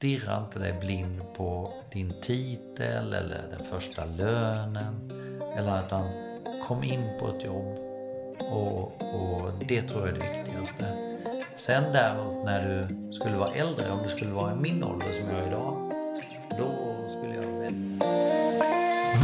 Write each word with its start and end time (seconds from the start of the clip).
stirra 0.00 0.38
inte 0.38 0.58
dig 0.58 0.72
blind 0.80 1.20
på 1.36 1.72
din 1.92 2.12
titel 2.22 3.14
eller 3.14 3.42
den 3.50 3.66
första 3.66 4.04
lönen. 4.04 5.12
Eller 5.56 5.86
utan 5.86 6.04
kom 6.68 6.82
in 6.82 7.04
på 7.20 7.28
ett 7.28 7.44
jobb 7.44 7.78
och, 8.38 8.82
och 9.14 9.52
det 9.68 9.82
tror 9.82 10.00
jag 10.00 10.08
är 10.08 10.12
det 10.12 10.38
viktigaste. 10.38 10.84
Sen 11.56 11.82
däremot 11.92 12.44
när 12.44 12.68
du 12.68 13.12
skulle 13.12 13.36
vara 13.36 13.54
äldre, 13.54 13.90
om 13.90 14.02
du 14.02 14.08
skulle 14.08 14.30
vara 14.30 14.52
i 14.52 14.56
min 14.56 14.84
ålder 14.84 15.06
som 15.20 15.28
jag 15.28 15.38
är 15.38 15.46
idag, 15.46 15.92
då 16.58 17.08
skulle 17.08 17.34
jag 17.34 17.60
välja 17.60 17.98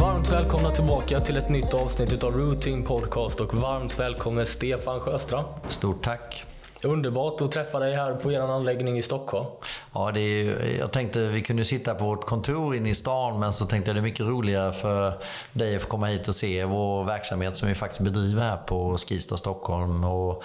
Varmt 0.01 0.31
välkomna 0.31 0.71
tillbaka 0.71 1.19
till 1.19 1.37
ett 1.37 1.49
nytt 1.49 1.73
avsnitt 1.73 2.13
utav 2.13 2.33
Routine 2.33 2.83
Podcast 2.83 3.39
och 3.39 3.53
varmt 3.53 3.99
välkommen 3.99 4.45
Stefan 4.45 4.99
Sjöstrand. 4.99 5.47
Stort 5.67 6.03
tack! 6.03 6.56
Underbart 6.83 7.41
att 7.41 7.51
träffa 7.51 7.79
dig 7.79 7.95
här 7.95 8.13
på 8.13 8.31
er 8.31 8.39
anläggning 8.39 8.97
i 8.97 9.01
Stockholm. 9.01 9.45
Ja, 9.93 10.11
det 10.13 10.19
är 10.19 10.43
ju, 10.43 10.77
jag 10.79 10.91
tänkte 10.91 11.27
vi 11.27 11.41
kunde 11.41 11.65
sitta 11.65 11.95
på 11.95 12.05
vårt 12.05 12.25
kontor 12.25 12.75
inne 12.75 12.89
i 12.89 12.95
stan, 12.95 13.39
men 13.39 13.53
så 13.53 13.65
tänkte 13.65 13.89
jag 13.89 13.95
det 13.95 13.99
är 13.99 14.03
mycket 14.03 14.25
roligare 14.25 14.73
för 14.73 15.13
dig 15.53 15.75
att 15.75 15.81
få 15.81 15.87
komma 15.87 16.07
hit 16.07 16.27
och 16.27 16.35
se 16.35 16.65
vår 16.65 17.03
verksamhet 17.03 17.57
som 17.57 17.69
vi 17.69 17.75
faktiskt 17.75 18.01
bedriver 18.01 18.41
här 18.41 18.57
på 18.57 18.97
Skistar 18.97 19.35
Stockholm. 19.35 20.03
Och 20.03 20.43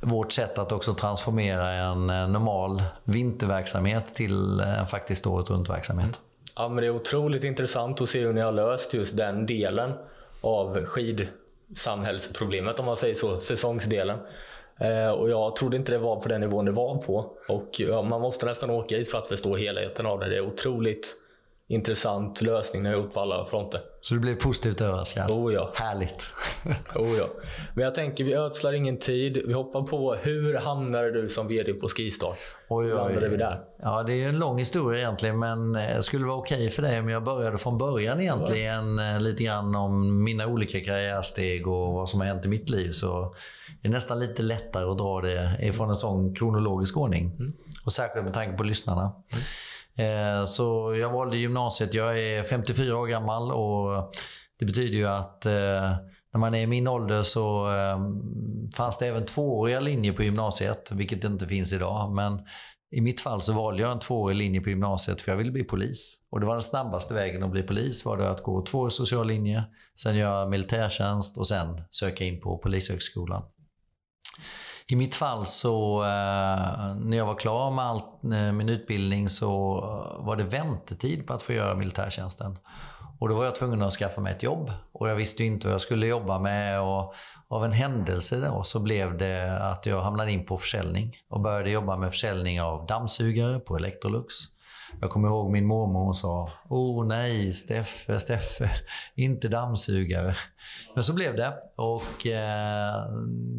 vårt 0.00 0.32
sätt 0.32 0.58
att 0.58 0.72
också 0.72 0.94
transformera 0.94 1.70
en 1.70 2.06
normal 2.06 2.82
vinterverksamhet 3.04 4.14
till 4.14 4.60
en 4.60 4.86
faktiskt 4.86 5.26
året 5.26 5.50
runt-verksamhet. 5.50 6.20
Ja, 6.56 6.68
men 6.68 6.76
det 6.76 6.86
är 6.86 6.90
otroligt 6.90 7.44
intressant 7.44 8.00
att 8.00 8.08
se 8.08 8.20
hur 8.20 8.32
ni 8.32 8.40
har 8.40 8.52
löst 8.52 8.94
just 8.94 9.16
den 9.16 9.46
delen 9.46 9.92
av 10.40 10.84
skidsamhällsproblemet, 10.84 12.80
om 12.80 12.86
man 12.86 12.96
säger 12.96 13.14
så, 13.14 13.40
säsongsdelen. 13.40 14.18
Eh, 14.80 15.10
och 15.10 15.30
jag 15.30 15.56
trodde 15.56 15.76
inte 15.76 15.92
det 15.92 15.98
var 15.98 16.20
på 16.20 16.28
den 16.28 16.40
nivån 16.40 16.64
det 16.64 16.72
var 16.72 16.98
på. 16.98 17.30
Och 17.48 17.68
ja, 17.78 18.02
man 18.02 18.20
måste 18.20 18.46
nästan 18.46 18.70
åka 18.70 18.96
hit 18.96 19.10
för 19.10 19.18
att 19.18 19.28
förstå 19.28 19.56
helheten 19.56 20.06
av 20.06 20.20
det. 20.20 20.28
Det 20.28 20.36
är 20.36 20.46
otroligt 20.46 21.14
intressant 21.68 22.42
lösning 22.42 22.82
ni 22.82 22.88
har 22.88 22.96
gjort 22.96 23.14
på 23.14 23.20
alla 23.20 23.46
fronter. 23.46 23.80
Så 24.00 24.14
du 24.14 24.20
blev 24.20 24.34
positivt 24.34 24.80
överraskad? 24.80 25.30
Oh 25.30 25.54
ja. 25.54 25.72
Härligt! 25.74 26.26
oh 26.94 27.16
ja. 27.18 27.28
Men 27.74 27.84
jag 27.84 27.94
tänker, 27.94 28.24
vi 28.24 28.34
ödslar 28.34 28.72
ingen 28.72 28.98
tid. 28.98 29.42
Vi 29.46 29.52
hoppar 29.52 29.82
på. 29.82 30.14
Hur 30.14 30.54
hamnade 30.54 31.22
du 31.22 31.28
som 31.28 31.48
VD 31.48 31.72
på 31.72 31.88
Skistar? 31.88 32.34
Oj, 32.68 32.86
Hur 32.86 32.96
hamnade 32.96 33.28
vi 33.28 33.36
där? 33.36 33.58
Ja, 33.82 34.02
det 34.02 34.12
är 34.12 34.28
en 34.28 34.38
lång 34.38 34.58
historia 34.58 35.00
egentligen, 35.00 35.38
men 35.38 35.72
det 35.72 36.02
skulle 36.02 36.26
vara 36.26 36.36
okej 36.36 36.56
okay 36.56 36.70
för 36.70 36.82
dig 36.82 37.00
om 37.00 37.08
jag 37.08 37.24
började 37.24 37.58
från 37.58 37.78
början 37.78 38.20
egentligen. 38.20 38.98
Ja. 38.98 39.18
Lite 39.18 39.44
grann 39.44 39.74
om 39.74 40.24
mina 40.24 40.46
olika 40.46 40.80
karriärsteg 40.80 41.68
och 41.68 41.92
vad 41.92 42.08
som 42.08 42.20
har 42.20 42.26
hänt 42.26 42.44
i 42.44 42.48
mitt 42.48 42.70
liv. 42.70 42.92
Så 42.92 43.34
det 43.82 43.88
är 43.88 43.92
nästan 43.92 44.18
lite 44.18 44.42
lättare 44.42 44.84
att 44.84 44.98
dra 44.98 45.20
det 45.20 45.56
ifrån 45.60 45.88
en 45.88 45.96
sån 45.96 46.34
kronologisk 46.34 46.96
ordning. 46.96 47.36
Mm. 47.38 47.52
Och 47.84 47.92
särskilt 47.92 48.24
med 48.24 48.34
tanke 48.34 48.56
på 48.56 48.64
lyssnarna. 48.64 49.12
Mm. 49.32 49.44
Eh, 49.96 50.44
så 50.44 50.96
jag 51.00 51.10
valde 51.10 51.36
gymnasiet. 51.36 51.94
Jag 51.94 52.20
är 52.20 52.42
54 52.42 52.98
år 52.98 53.06
gammal 53.06 53.52
och 53.52 54.14
det 54.58 54.64
betyder 54.64 54.98
ju 54.98 55.06
att 55.06 55.46
eh, 55.46 55.96
när 56.32 56.38
man 56.38 56.54
är 56.54 56.60
i 56.60 56.66
min 56.66 56.88
ålder 56.88 57.22
så 57.22 57.74
eh, 57.74 57.98
fanns 58.76 58.98
det 58.98 59.06
även 59.06 59.24
tvååriga 59.24 59.80
linjer 59.80 60.12
på 60.12 60.22
gymnasiet, 60.22 60.92
vilket 60.92 61.24
inte 61.24 61.48
finns 61.48 61.72
idag. 61.72 62.12
Men 62.14 62.40
i 62.90 63.00
mitt 63.00 63.20
fall 63.20 63.42
så 63.42 63.52
valde 63.52 63.82
jag 63.82 63.92
en 63.92 63.98
tvåårig 63.98 64.36
linje 64.36 64.60
på 64.60 64.70
gymnasiet 64.70 65.20
för 65.20 65.32
jag 65.32 65.36
ville 65.36 65.50
bli 65.50 65.64
polis. 65.64 66.16
Och 66.30 66.40
det 66.40 66.46
var 66.46 66.54
den 66.54 66.62
snabbaste 66.62 67.14
vägen 67.14 67.42
att 67.42 67.50
bli 67.50 67.62
polis 67.62 68.04
var 68.04 68.16
det 68.16 68.30
att 68.30 68.42
gå 68.42 68.64
tvåårig 68.64 68.92
social 68.92 69.26
linje, 69.26 69.64
sen 69.94 70.16
göra 70.16 70.48
militärtjänst 70.48 71.38
och 71.38 71.46
sen 71.46 71.82
söka 71.90 72.24
in 72.24 72.40
på 72.40 72.58
Polishögskolan. 72.58 73.42
I 74.88 74.96
mitt 74.96 75.14
fall 75.14 75.46
så, 75.46 76.02
eh, 76.02 76.96
när 76.96 77.16
jag 77.16 77.26
var 77.26 77.34
klar 77.34 77.70
med 77.70 77.84
all, 77.84 78.02
eh, 78.32 78.52
min 78.52 78.68
utbildning 78.68 79.28
så 79.28 79.78
eh, 79.78 80.24
var 80.24 80.36
det 80.36 80.44
väntetid 80.44 81.26
på 81.26 81.32
att 81.32 81.42
få 81.42 81.52
göra 81.52 81.74
militärtjänsten. 81.74 82.58
Och 83.18 83.28
då 83.28 83.34
var 83.34 83.44
jag 83.44 83.54
tvungen 83.54 83.82
att 83.82 83.92
skaffa 83.92 84.20
mig 84.20 84.32
ett 84.32 84.42
jobb. 84.42 84.70
Och 84.92 85.08
jag 85.08 85.16
visste 85.16 85.42
ju 85.42 85.48
inte 85.48 85.66
vad 85.66 85.74
jag 85.74 85.80
skulle 85.80 86.06
jobba 86.06 86.38
med. 86.38 86.80
Och 86.80 87.14
av 87.48 87.64
en 87.64 87.72
händelse 87.72 88.40
då 88.40 88.62
så 88.64 88.80
blev 88.80 89.18
det 89.18 89.58
att 89.62 89.86
jag 89.86 90.02
hamnade 90.02 90.32
in 90.32 90.46
på 90.46 90.58
försäljning. 90.58 91.12
Och 91.30 91.40
började 91.40 91.70
jobba 91.70 91.96
med 91.96 92.10
försäljning 92.10 92.62
av 92.62 92.86
dammsugare 92.86 93.58
på 93.58 93.76
Electrolux. 93.76 94.34
Jag 95.00 95.10
kommer 95.10 95.28
ihåg 95.28 95.50
min 95.50 95.66
mormor 95.66 96.04
hon 96.04 96.14
sa 96.14 96.50
Åh 96.68 97.06
nej, 97.06 97.52
Steffe, 97.52 98.20
Steffe, 98.20 98.70
inte 99.14 99.48
dammsugare. 99.48 100.36
Men 100.94 101.04
så 101.04 101.12
blev 101.12 101.36
det. 101.36 101.54
Och 101.76 102.26
eh, 102.26 103.04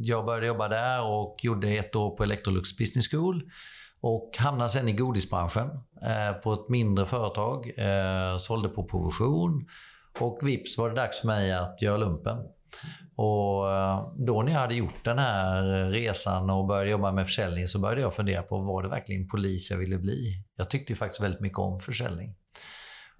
jag 0.01 0.25
började 0.25 0.47
jobba 0.47 0.67
där 0.67 1.05
och 1.05 1.37
gjorde 1.41 1.69
ett 1.69 1.95
år 1.95 2.15
på 2.15 2.23
Electrolux 2.23 2.77
Business 2.77 3.11
School. 3.11 3.43
Och 4.01 4.31
hamnade 4.39 4.69
sen 4.69 4.89
i 4.89 4.93
godisbranschen 4.93 5.69
eh, 6.01 6.33
på 6.43 6.53
ett 6.53 6.69
mindre 6.69 7.05
företag. 7.05 7.71
Eh, 7.77 8.37
sålde 8.37 8.69
på 8.69 8.83
provision. 8.83 9.67
Och 10.19 10.39
vips 10.43 10.77
var 10.77 10.89
det 10.89 10.95
dags 10.95 11.19
för 11.19 11.27
mig 11.27 11.53
att 11.53 11.81
göra 11.81 11.97
lumpen. 11.97 12.37
Och 13.17 13.71
eh, 13.71 14.11
då 14.15 14.41
när 14.41 14.51
jag 14.51 14.59
hade 14.59 14.75
gjort 14.75 15.03
den 15.03 15.19
här 15.19 15.63
resan 15.91 16.49
och 16.49 16.67
började 16.67 16.89
jobba 16.89 17.11
med 17.11 17.25
försäljning 17.25 17.67
så 17.67 17.79
började 17.79 18.01
jag 18.01 18.13
fundera 18.13 18.41
på, 18.41 18.57
var 18.57 18.83
det 18.83 18.89
verkligen 18.89 19.27
polis 19.27 19.71
jag 19.71 19.77
ville 19.77 19.97
bli? 19.97 20.43
Jag 20.57 20.69
tyckte 20.69 20.93
ju 20.93 20.97
faktiskt 20.97 21.21
väldigt 21.21 21.41
mycket 21.41 21.59
om 21.59 21.79
försäljning. 21.79 22.35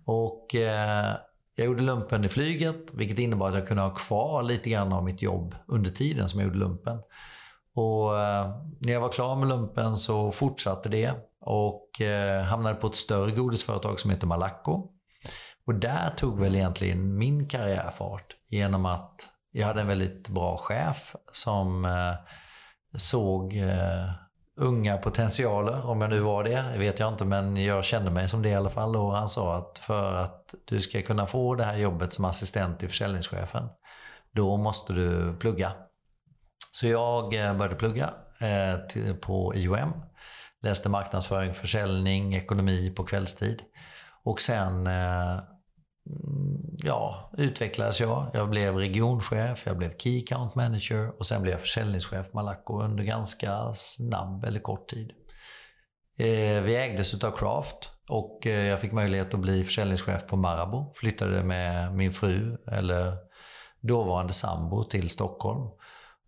Och 0.06 0.56
eh, 0.56 1.16
jag 1.56 1.66
gjorde 1.66 1.84
lumpen 1.84 2.25
i 2.25 2.30
flyget, 2.30 2.94
vilket 2.94 3.19
innebar 3.19 3.50
att 3.50 3.56
jag 3.56 3.68
kunde 3.68 3.84
ha 3.84 3.94
kvar 3.94 4.44
lite 4.44 4.69
grann 4.69 4.94
av 4.94 5.03
mitt 5.03 5.22
jobb 5.22 5.56
under 5.68 5.90
tiden 5.90 6.29
som 6.29 6.40
jag 6.40 6.47
gjorde 6.47 6.59
lumpen. 6.59 7.02
Och 7.75 8.19
eh, 8.19 8.52
när 8.79 8.94
jag 8.94 9.02
var 9.02 9.09
klar 9.09 9.35
med 9.35 9.47
lumpen 9.47 9.97
så 9.97 10.31
fortsatte 10.31 10.90
det 10.90 11.14
och 11.41 12.02
eh, 12.02 12.44
hamnade 12.44 12.75
på 12.75 12.88
ett 12.88 12.96
större 12.96 13.31
godisföretag 13.31 14.00
som 14.00 14.12
heter 14.12 14.28
Malaco. 14.28 14.90
Och 15.66 15.75
där 15.75 16.09
tog 16.18 16.40
väl 16.40 16.56
egentligen 16.56 17.18
min 17.18 17.47
karriärfart 17.47 18.35
genom 18.50 18.85
att 18.85 19.37
jag 19.52 19.68
hade 19.68 19.81
en 19.81 19.88
väldigt 19.88 20.30
bra 20.30 20.58
chef 20.58 21.16
som 21.31 21.85
eh, 21.85 22.13
såg 22.96 23.58
eh, 23.58 24.12
unga 24.56 24.97
potentialer, 24.97 25.85
om 25.85 26.02
jag 26.02 26.09
nu 26.09 26.19
var 26.19 26.44
det, 26.44 26.63
det 26.72 26.78
vet 26.78 27.00
jag 27.00 27.13
inte, 27.13 27.25
men 27.25 27.63
jag 27.63 27.85
kände 27.85 28.12
mig 28.12 28.30
som 28.30 28.41
det 28.41 28.50
i 28.50 28.56
alla 28.56 28.69
fall. 28.69 28.96
Och 28.96 29.12
han 29.12 29.28
sa 29.28 29.58
att 29.58 29.80
för 29.80 30.16
att 30.16 30.56
du 30.66 30.81
ska 30.81 31.02
kunna 31.02 31.28
få 31.28 31.56
det 31.56 31.63
här 31.63 31.78
jobbet 31.78 32.13
som 32.13 32.25
assistent 32.25 32.80
till 32.80 32.90
försäljningschefen, 32.90 33.69
då 34.31 34.58
måste 34.58 34.94
du 34.94 35.38
plugga. 35.40 35.72
Så 36.72 36.88
jag 36.88 37.35
eh, 37.35 37.53
började 37.53 37.75
plugga 37.75 38.09
på 39.22 39.56
IOM. 39.56 39.94
Läste 40.62 40.90
marknadsföring, 40.90 41.53
försäljning, 41.53 42.35
ekonomi 42.35 42.94
på 42.96 43.03
kvällstid. 43.03 43.62
Och 44.24 44.41
sen 44.41 44.90
Mm, 46.07 46.78
ja, 46.84 47.31
utvecklades 47.38 48.01
jag. 48.01 48.28
Jag 48.34 48.50
blev 48.50 48.75
regionchef, 48.75 49.63
jag 49.66 49.78
blev 49.78 49.97
Key 49.97 50.23
Account 50.23 50.56
Manager 50.56 51.19
och 51.19 51.25
sen 51.25 51.41
blev 51.41 51.51
jag 51.51 51.62
försäljningschef 51.62 52.31
på 52.31 52.38
Malaco 52.38 52.81
under 52.81 53.03
ganska 53.03 53.73
snabb 53.73 54.46
eller 54.46 54.59
kort 54.59 54.90
tid. 54.90 55.12
Eh, 56.17 56.62
vi 56.63 56.75
ägdes 56.75 57.13
utav 57.13 57.31
Craft 57.31 57.91
och 58.09 58.47
eh, 58.47 58.66
jag 58.66 58.81
fick 58.81 58.91
möjlighet 58.91 59.34
att 59.34 59.40
bli 59.40 59.63
försäljningschef 59.63 60.28
på 60.28 60.38
Marabou. 60.38 60.91
Flyttade 60.94 61.44
med 61.44 61.96
min 61.96 62.13
fru, 62.13 62.57
eller 62.72 63.13
dåvarande 63.81 64.34
sambo, 64.34 64.84
till 64.84 65.09
Stockholm. 65.09 65.69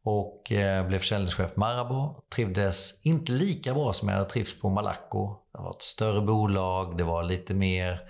Och 0.04 0.52
eh, 0.52 0.88
blev 0.88 1.00
försäljningschef 1.00 1.54
på 1.54 1.60
Marabou. 1.60 2.24
Trivdes 2.36 3.06
inte 3.06 3.32
lika 3.32 3.74
bra 3.74 3.94
som 3.94 4.10
jag 4.10 4.16
hade 4.16 4.30
trivts 4.30 4.62
på 4.62 4.70
Malaco. 4.70 5.36
Det 5.54 5.62
var 5.62 5.72
ett 5.72 5.82
större 5.82 6.22
bolag, 6.22 6.98
det 6.98 7.04
var 7.04 7.24
lite 7.24 7.54
mer 7.54 8.02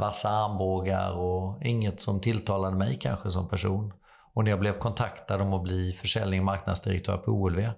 vassa 0.00 0.30
armbågar 0.30 1.10
och 1.18 1.62
inget 1.62 2.00
som 2.00 2.20
tilltalade 2.20 2.76
mig 2.76 2.98
kanske 3.00 3.30
som 3.30 3.48
person. 3.48 3.92
Och 4.34 4.44
när 4.44 4.50
jag 4.50 4.60
blev 4.60 4.78
kontaktad 4.78 5.40
om 5.40 5.52
att 5.52 5.62
bli 5.62 5.92
försäljning 5.92 6.40
och 6.40 6.46
marknadsdirektör 6.46 7.16
på 7.16 7.30
OLV 7.30 7.68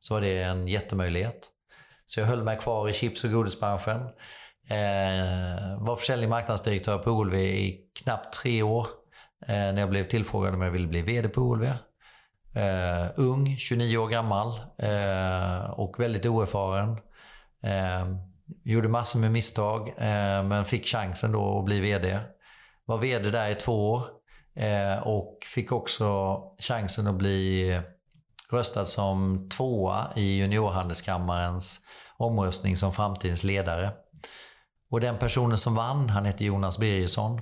så 0.00 0.14
var 0.14 0.20
det 0.20 0.42
en 0.42 0.68
jättemöjlighet. 0.68 1.48
Så 2.06 2.20
jag 2.20 2.26
höll 2.26 2.42
mig 2.42 2.58
kvar 2.58 2.88
i 2.88 2.92
chips 2.92 3.24
och 3.24 3.30
godisbranschen. 3.30 4.00
Eh, 4.68 5.78
var 5.78 5.96
försäljning 5.96 6.26
och 6.26 6.30
marknadsdirektör 6.30 6.98
på 6.98 7.10
OLV 7.10 7.34
i 7.34 7.80
knappt 8.02 8.34
tre 8.34 8.62
år. 8.62 8.86
Eh, 9.46 9.54
när 9.54 9.78
jag 9.78 9.90
blev 9.90 10.08
tillfrågad 10.08 10.54
om 10.54 10.62
jag 10.62 10.70
ville 10.70 10.86
bli 10.86 11.02
VD 11.02 11.28
på 11.28 11.40
OLV. 11.40 11.64
Eh, 12.54 13.06
ung, 13.16 13.56
29 13.58 13.98
år 13.98 14.08
gammal 14.08 14.48
eh, 14.78 15.70
och 15.70 16.00
väldigt 16.00 16.26
oerfaren. 16.26 16.90
Eh, 17.62 18.31
Gjorde 18.64 18.88
massor 18.88 19.18
med 19.18 19.32
misstag, 19.32 19.88
eh, 19.88 20.42
men 20.42 20.64
fick 20.64 20.86
chansen 20.86 21.32
då 21.32 21.58
att 21.58 21.64
bli 21.64 21.80
VD. 21.80 22.20
Var 22.84 22.98
VD 22.98 23.30
där 23.30 23.48
i 23.48 23.54
två 23.54 23.90
år 23.90 24.02
eh, 24.56 24.98
och 25.06 25.38
fick 25.54 25.72
också 25.72 26.38
chansen 26.58 27.06
att 27.06 27.14
bli 27.14 27.80
röstad 28.50 28.86
som 28.86 29.48
tvåa 29.48 30.06
i 30.16 30.36
juniorhandelskammarens 30.36 31.80
omröstning 32.16 32.76
som 32.76 32.92
framtidens 32.92 33.44
ledare. 33.44 33.92
Och 34.90 35.00
den 35.00 35.18
personen 35.18 35.58
som 35.58 35.74
vann, 35.74 36.10
han 36.10 36.24
hette 36.24 36.44
Jonas 36.44 36.78
Birgersson. 36.78 37.40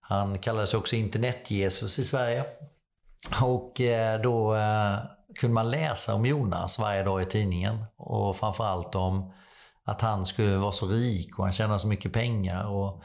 Han 0.00 0.38
kallades 0.38 0.74
också 0.74 0.96
internet-Jesus 0.96 1.98
i 1.98 2.04
Sverige. 2.04 2.44
Och 3.42 3.80
eh, 3.80 4.20
då 4.20 4.54
eh, 4.54 4.96
kunde 5.40 5.54
man 5.54 5.70
läsa 5.70 6.14
om 6.14 6.26
Jonas 6.26 6.78
varje 6.78 7.02
dag 7.02 7.22
i 7.22 7.24
tidningen 7.24 7.84
och 7.96 8.36
framförallt 8.36 8.94
om 8.94 9.32
att 9.86 10.00
han 10.00 10.26
skulle 10.26 10.56
vara 10.56 10.72
så 10.72 10.86
rik 10.86 11.38
och 11.38 11.44
han 11.44 11.52
tjänar 11.52 11.78
så 11.78 11.88
mycket 11.88 12.12
pengar. 12.12 12.64
Och 12.64 13.02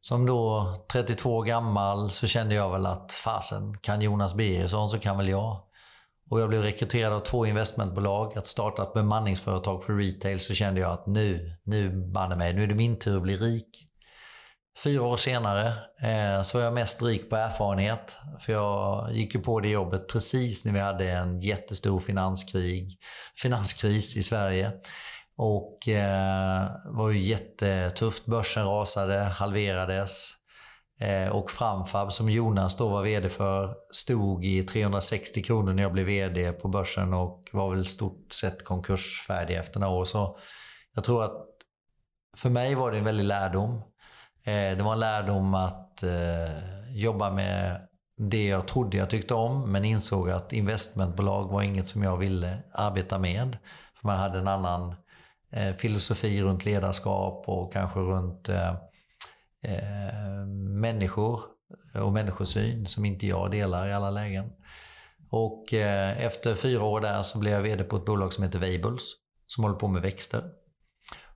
som 0.00 0.26
då 0.26 0.74
32 0.92 1.36
år 1.36 1.44
gammal 1.44 2.10
så 2.10 2.26
kände 2.26 2.54
jag 2.54 2.70
väl 2.70 2.86
att 2.86 3.12
fasen, 3.12 3.78
kan 3.78 4.02
Jonas 4.02 4.34
Birgersson 4.34 4.88
så 4.88 4.98
kan 4.98 5.16
väl 5.16 5.28
jag. 5.28 5.62
Och 6.30 6.40
jag 6.40 6.48
blev 6.48 6.62
rekryterad 6.62 7.12
av 7.12 7.20
två 7.20 7.46
investmentbolag 7.46 8.38
att 8.38 8.46
starta 8.46 8.82
ett 8.82 8.94
bemanningsföretag 8.94 9.84
för 9.84 9.92
retail 9.92 10.40
så 10.40 10.54
kände 10.54 10.80
jag 10.80 10.92
att 10.92 11.06
nu, 11.06 11.56
nu 11.64 12.10
banne 12.12 12.36
mig, 12.36 12.54
nu 12.54 12.62
är 12.62 12.66
det 12.66 12.74
min 12.74 12.98
tur 12.98 13.16
att 13.16 13.22
bli 13.22 13.36
rik. 13.36 13.84
Fyra 14.84 15.02
år 15.02 15.16
senare 15.16 15.66
eh, 16.02 16.42
så 16.42 16.58
var 16.58 16.64
jag 16.64 16.74
mest 16.74 17.02
rik 17.02 17.30
på 17.30 17.36
erfarenhet. 17.36 18.16
För 18.40 18.52
jag 18.52 19.08
gick 19.12 19.34
ju 19.34 19.40
på 19.40 19.60
det 19.60 19.68
jobbet 19.68 20.08
precis 20.08 20.64
när 20.64 20.72
vi 20.72 20.80
hade 20.80 21.10
en 21.10 21.40
jättestor 21.40 22.00
finanskrig, 22.00 22.98
finanskris 23.42 24.16
i 24.16 24.22
Sverige. 24.22 24.72
Och 25.38 25.88
eh, 25.88 26.66
var 26.84 27.10
ju 27.10 27.18
jättetufft. 27.18 28.26
Börsen 28.26 28.64
rasade, 28.64 29.18
halverades. 29.18 30.32
Eh, 31.00 31.36
och 31.36 31.50
Framfab, 31.50 32.12
som 32.12 32.30
Jonas 32.30 32.76
då 32.76 32.88
var 32.88 33.02
VD 33.02 33.28
för, 33.28 33.74
stod 33.92 34.44
i 34.44 34.62
360 34.62 35.42
kronor 35.42 35.72
när 35.72 35.82
jag 35.82 35.92
blev 35.92 36.06
VD 36.06 36.52
på 36.52 36.68
börsen 36.68 37.14
och 37.14 37.48
var 37.52 37.74
väl 37.74 37.86
stort 37.86 38.32
sett 38.32 38.64
konkursfärdig 38.64 39.56
efter 39.56 39.80
några 39.80 39.94
år. 39.94 40.04
Så 40.04 40.38
jag 40.94 41.04
tror 41.04 41.24
att 41.24 41.46
för 42.36 42.50
mig 42.50 42.74
var 42.74 42.90
det 42.90 42.98
en 42.98 43.04
väldig 43.04 43.24
lärdom. 43.24 43.74
Eh, 44.44 44.76
det 44.76 44.82
var 44.82 44.92
en 44.92 45.00
lärdom 45.00 45.54
att 45.54 46.02
eh, 46.02 46.96
jobba 46.96 47.30
med 47.30 47.80
det 48.16 48.46
jag 48.46 48.66
trodde 48.66 48.96
jag 48.96 49.10
tyckte 49.10 49.34
om, 49.34 49.72
men 49.72 49.84
insåg 49.84 50.30
att 50.30 50.52
investmentbolag 50.52 51.48
var 51.48 51.62
inget 51.62 51.88
som 51.88 52.02
jag 52.02 52.16
ville 52.16 52.58
arbeta 52.72 53.18
med. 53.18 53.58
För 53.94 54.06
man 54.06 54.18
hade 54.18 54.38
en 54.38 54.48
annan 54.48 54.94
eh, 55.52 55.74
filosofi 55.74 56.42
runt 56.42 56.64
ledarskap 56.64 57.44
och 57.48 57.72
kanske 57.72 58.00
runt 58.00 58.48
eh, 58.48 58.70
eh, 59.64 60.46
människor 60.80 61.40
och 61.94 62.12
människosyn 62.12 62.86
som 62.86 63.04
inte 63.04 63.26
jag 63.26 63.50
delar 63.50 63.88
i 63.88 63.92
alla 63.92 64.10
lägen. 64.10 64.52
Och 65.30 65.74
eh, 65.74 66.24
efter 66.24 66.54
fyra 66.54 66.84
år 66.84 67.00
där 67.00 67.22
så 67.22 67.38
blev 67.38 67.52
jag 67.52 67.62
VD 67.62 67.84
på 67.84 67.96
ett 67.96 68.04
bolag 68.04 68.32
som 68.32 68.44
heter 68.44 68.58
Weibulls 68.58 69.14
som 69.46 69.64
håller 69.64 69.76
på 69.76 69.88
med 69.88 70.02
växter. 70.02 70.42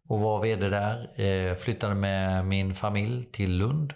Och 0.08 0.20
var 0.20 0.42
VD 0.42 0.68
där. 0.68 1.20
Eh, 1.20 1.56
flyttade 1.56 1.94
med 1.94 2.46
min 2.46 2.74
familj 2.74 3.24
till 3.24 3.56
Lund. 3.56 3.92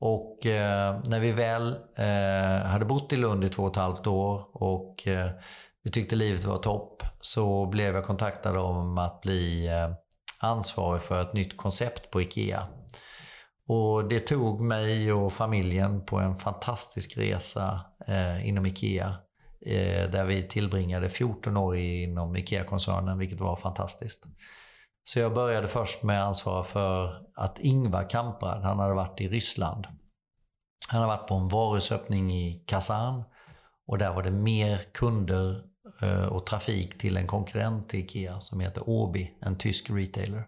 Och 0.00 0.46
eh, 0.46 1.00
när 1.04 1.20
vi 1.20 1.32
väl 1.32 1.76
eh, 1.96 2.66
hade 2.66 2.84
bott 2.84 3.12
i 3.12 3.16
Lund 3.16 3.44
i 3.44 3.48
två 3.48 3.62
och 3.62 3.70
ett 3.70 3.76
halvt 3.76 4.06
år 4.06 4.46
och 4.52 5.08
eh, 5.08 5.30
vi 5.82 5.90
tyckte 5.90 6.16
livet 6.16 6.44
var 6.44 6.58
topp 6.58 7.02
så 7.20 7.66
blev 7.66 7.94
jag 7.94 8.04
kontaktad 8.04 8.56
om 8.56 8.98
att 8.98 9.20
bli 9.20 9.68
eh, 9.68 9.90
ansvarig 10.40 11.02
för 11.02 11.22
ett 11.22 11.32
nytt 11.32 11.56
koncept 11.56 12.10
på 12.10 12.22
IKEA. 12.22 12.66
Och 13.68 14.08
det 14.08 14.20
tog 14.20 14.60
mig 14.60 15.12
och 15.12 15.32
familjen 15.32 16.04
på 16.06 16.18
en 16.18 16.36
fantastisk 16.36 17.18
resa 17.18 17.80
eh, 18.06 18.48
inom 18.48 18.66
IKEA. 18.66 19.14
Eh, 19.66 20.10
där 20.10 20.24
vi 20.24 20.42
tillbringade 20.42 21.08
14 21.08 21.56
år 21.56 21.76
inom 21.76 22.36
IKEA-koncernen, 22.36 23.18
vilket 23.18 23.40
var 23.40 23.56
fantastiskt. 23.56 24.24
Så 25.04 25.18
jag 25.18 25.34
började 25.34 25.68
först 25.68 26.02
med 26.02 26.22
att 26.22 26.26
ansvara 26.26 26.64
för 26.64 27.22
att 27.34 27.58
Ingvar 27.58 28.10
Kamprad, 28.10 28.62
han 28.62 28.78
hade 28.78 28.94
varit 28.94 29.20
i 29.20 29.28
Ryssland. 29.28 29.86
Han 30.88 31.00
hade 31.02 31.16
varit 31.16 31.28
på 31.28 31.34
en 31.34 31.48
varusöppning 31.48 32.32
i 32.32 32.64
Kazan 32.66 33.24
och 33.86 33.98
där 33.98 34.14
var 34.14 34.22
det 34.22 34.30
mer 34.30 34.80
kunder 34.94 35.71
Eh, 36.02 36.24
och 36.24 36.46
trafik 36.46 36.98
till 36.98 37.16
en 37.16 37.26
konkurrent 37.26 37.88
till 37.88 38.00
IKEA 38.00 38.40
som 38.40 38.60
heter 38.60 38.88
Åby, 38.88 39.34
en 39.40 39.58
tysk 39.58 39.90
retailer. 39.90 40.44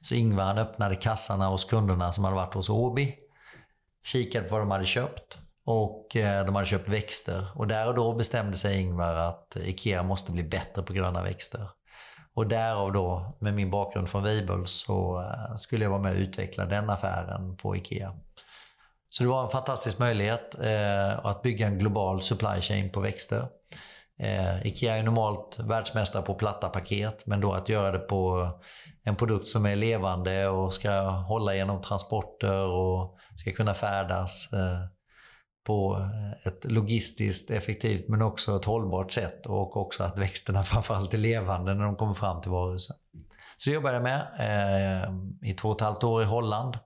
Så 0.00 0.14
Ingvar 0.14 0.44
han 0.44 0.58
öppnade 0.58 0.94
kassarna 0.94 1.46
hos 1.46 1.64
kunderna 1.64 2.12
som 2.12 2.24
hade 2.24 2.36
varit 2.36 2.54
hos 2.54 2.70
Åby. 2.70 3.14
Kikade 4.06 4.48
på 4.48 4.54
vad 4.54 4.62
de 4.62 4.70
hade 4.70 4.84
köpt. 4.84 5.38
Och 5.66 6.16
eh, 6.16 6.46
de 6.46 6.54
hade 6.54 6.66
köpt 6.66 6.88
växter. 6.88 7.46
Och 7.54 7.66
där 7.66 7.88
och 7.88 7.94
då 7.94 8.14
bestämde 8.14 8.56
sig 8.56 8.80
Ingvar 8.80 9.14
att 9.14 9.56
IKEA 9.56 10.02
måste 10.02 10.32
bli 10.32 10.42
bättre 10.42 10.82
på 10.82 10.92
gröna 10.92 11.22
växter. 11.22 11.68
Och 12.34 12.46
därav 12.46 12.92
då, 12.92 13.36
med 13.40 13.54
min 13.54 13.70
bakgrund 13.70 14.08
från 14.08 14.22
Weibull, 14.22 14.66
så 14.66 15.20
eh, 15.20 15.56
skulle 15.56 15.84
jag 15.84 15.90
vara 15.90 16.02
med 16.02 16.12
och 16.12 16.18
utveckla 16.18 16.66
den 16.66 16.90
affären 16.90 17.56
på 17.56 17.76
IKEA. 17.76 18.14
Så 19.10 19.22
det 19.22 19.28
var 19.28 19.44
en 19.44 19.50
fantastisk 19.50 19.98
möjlighet 19.98 20.60
eh, 20.60 21.26
att 21.26 21.42
bygga 21.42 21.66
en 21.66 21.78
global 21.78 22.22
supply 22.22 22.60
chain 22.60 22.90
på 22.90 23.00
växter. 23.00 23.46
Eh, 24.20 24.66
IKEA 24.66 24.96
är 24.96 25.02
normalt 25.02 25.58
världsmästare 25.58 26.22
på 26.22 26.34
platta 26.34 26.68
paket, 26.68 27.26
men 27.26 27.40
då 27.40 27.52
att 27.52 27.68
göra 27.68 27.92
det 27.92 27.98
på 27.98 28.50
en 29.04 29.16
produkt 29.16 29.48
som 29.48 29.66
är 29.66 29.76
levande 29.76 30.48
och 30.48 30.72
ska 30.72 31.00
hålla 31.08 31.54
genom 31.54 31.80
transporter 31.80 32.66
och 32.66 33.16
ska 33.36 33.52
kunna 33.52 33.74
färdas 33.74 34.52
eh, 34.52 34.78
på 35.66 36.08
ett 36.44 36.64
logistiskt 36.64 37.50
effektivt 37.50 38.08
men 38.08 38.22
också 38.22 38.56
ett 38.56 38.64
hållbart 38.64 39.12
sätt 39.12 39.46
och 39.46 39.76
också 39.76 40.02
att 40.02 40.18
växterna 40.18 40.62
framförallt 40.64 41.14
är 41.14 41.18
levande 41.18 41.74
när 41.74 41.84
de 41.84 41.96
kommer 41.96 42.14
fram 42.14 42.40
till 42.40 42.50
varuhusen. 42.50 42.96
Så 43.56 43.70
det 43.70 43.74
jobbade 43.74 43.94
jag 43.94 44.02
med 44.02 44.20
eh, 44.38 45.50
i 45.50 45.54
två 45.54 45.68
och 45.68 45.76
ett 45.76 45.80
halvt 45.80 46.04
år 46.04 46.22
i 46.22 46.24
Holland. 46.24 46.78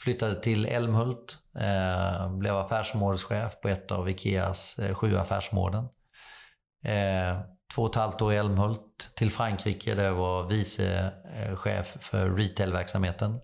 Flyttade 0.00 0.34
till 0.34 0.66
Älmhult, 0.66 1.38
eh, 1.58 2.32
blev 2.32 2.56
affärsområdeschef 2.56 3.60
på 3.62 3.68
ett 3.68 3.92
av 3.92 4.10
Ikeas 4.10 4.78
eh, 4.78 4.94
sju 4.94 5.16
affärsområden. 5.16 5.84
Eh, 6.84 7.40
två 7.74 7.82
och 7.82 7.90
ett 7.90 7.96
halvt 7.96 8.22
år 8.22 8.32
i 8.32 8.36
Älmhult 8.36 9.10
till 9.14 9.30
Frankrike 9.30 9.94
där 9.94 10.04
jag 10.04 10.14
var 10.14 10.42
vice 10.42 11.12
eh, 11.36 11.56
chef 11.56 11.96
för 12.00 12.30
retailverksamheten. 12.30 13.38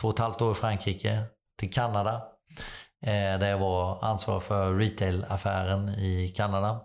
Två 0.00 0.08
och 0.08 0.14
ett 0.14 0.20
halvt 0.20 0.42
år 0.42 0.52
i 0.52 0.54
Frankrike 0.54 1.22
till 1.58 1.72
Kanada 1.72 2.22
eh, 3.02 3.38
där 3.38 3.50
jag 3.50 3.58
var 3.58 4.04
ansvarig 4.04 4.42
för 4.42 4.74
retailaffären 4.74 5.88
i 5.88 6.28
Kanada. 6.36 6.80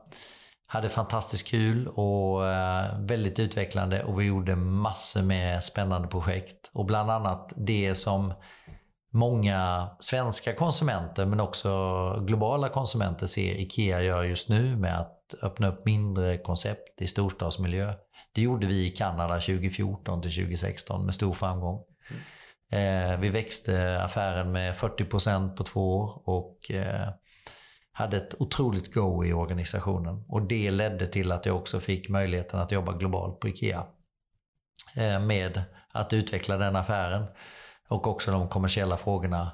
Hade 0.67 0.89
fantastiskt 0.89 1.47
kul 1.47 1.87
och 1.87 2.47
eh, 2.47 2.99
väldigt 2.99 3.39
utvecklande 3.39 4.03
och 4.03 4.19
vi 4.19 4.25
gjorde 4.25 4.55
massor 4.55 5.21
med 5.21 5.63
spännande 5.63 6.07
projekt. 6.07 6.71
Och 6.73 6.85
bland 6.85 7.11
annat 7.11 7.53
det 7.55 7.95
som 7.95 8.33
många 9.13 9.89
svenska 9.99 10.53
konsumenter 10.53 11.25
men 11.25 11.39
också 11.39 12.23
globala 12.27 12.69
konsumenter 12.69 13.27
ser 13.27 13.55
IKEA 13.55 14.01
göra 14.01 14.25
just 14.25 14.49
nu 14.49 14.75
med 14.77 14.99
att 14.99 15.33
öppna 15.41 15.67
upp 15.67 15.85
mindre 15.85 16.37
koncept 16.37 17.01
i 17.01 17.07
storstadsmiljö. 17.07 17.93
Det 18.33 18.41
gjorde 18.41 18.67
vi 18.67 18.87
i 18.87 18.89
Kanada 18.89 19.33
2014 19.33 20.21
till 20.21 20.35
2016 20.35 21.05
med 21.05 21.15
stor 21.15 21.33
framgång. 21.33 21.83
Mm. 22.09 22.21
Eh, 22.71 23.19
vi 23.19 23.29
växte 23.29 24.03
affären 24.03 24.51
med 24.51 24.75
40% 24.75 25.55
på 25.55 25.63
två 25.63 25.97
år 25.97 26.21
och 26.25 26.71
eh, 26.71 27.09
hade 27.91 28.17
ett 28.17 28.41
otroligt 28.41 28.93
go 28.93 29.25
i 29.25 29.33
organisationen. 29.33 30.25
Och 30.27 30.41
det 30.41 30.71
ledde 30.71 31.07
till 31.07 31.31
att 31.31 31.45
jag 31.45 31.55
också 31.55 31.79
fick 31.79 32.09
möjligheten 32.09 32.59
att 32.59 32.71
jobba 32.71 32.93
globalt 32.93 33.39
på 33.39 33.47
IKEA. 33.47 33.83
Eh, 34.97 35.19
med 35.19 35.61
att 35.91 36.13
utveckla 36.13 36.57
den 36.57 36.75
affären 36.75 37.25
och 37.91 38.07
också 38.07 38.31
de 38.31 38.47
kommersiella 38.47 38.97
frågorna. 38.97 39.51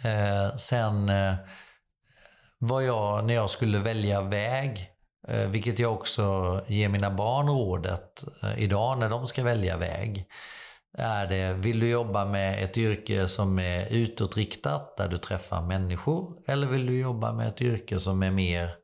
Eh, 0.05 0.57
sen 0.57 1.09
eh, 1.09 1.35
var 2.59 2.81
jag, 2.81 3.25
när 3.25 3.35
jag 3.35 3.51
skulle 3.51 3.79
välja 3.79 4.21
väg, 4.21 4.91
eh, 5.29 5.49
vilket 5.49 5.79
jag 5.79 5.93
också 5.93 6.61
ger 6.69 6.89
mina 6.89 7.11
barn 7.11 7.49
rådet 7.49 8.25
eh, 8.43 8.63
idag 8.63 8.99
när 8.99 9.11
de 9.11 9.27
ska 9.27 9.43
välja 9.43 9.77
väg, 9.77 10.27
är 10.99 11.27
det, 11.27 11.53
vill 11.53 11.81
du 11.81 11.89
jobba 11.89 12.25
med 12.25 12.65
ett 12.65 12.79
yrke 12.79 13.29
som 13.29 13.59
är 13.59 13.87
utåtriktat, 13.87 14.97
där 14.97 15.09
du 15.09 15.19
träffar 15.19 15.63
människor? 15.63 16.43
Eller 16.47 16.67
vill 16.67 16.87
du 16.87 17.01
jobba 17.01 17.33
med 17.33 17.49
ett 17.49 17.63
yrke 17.63 18.01
som 18.01 18.23
är 18.23 18.31
mer, 18.31 18.75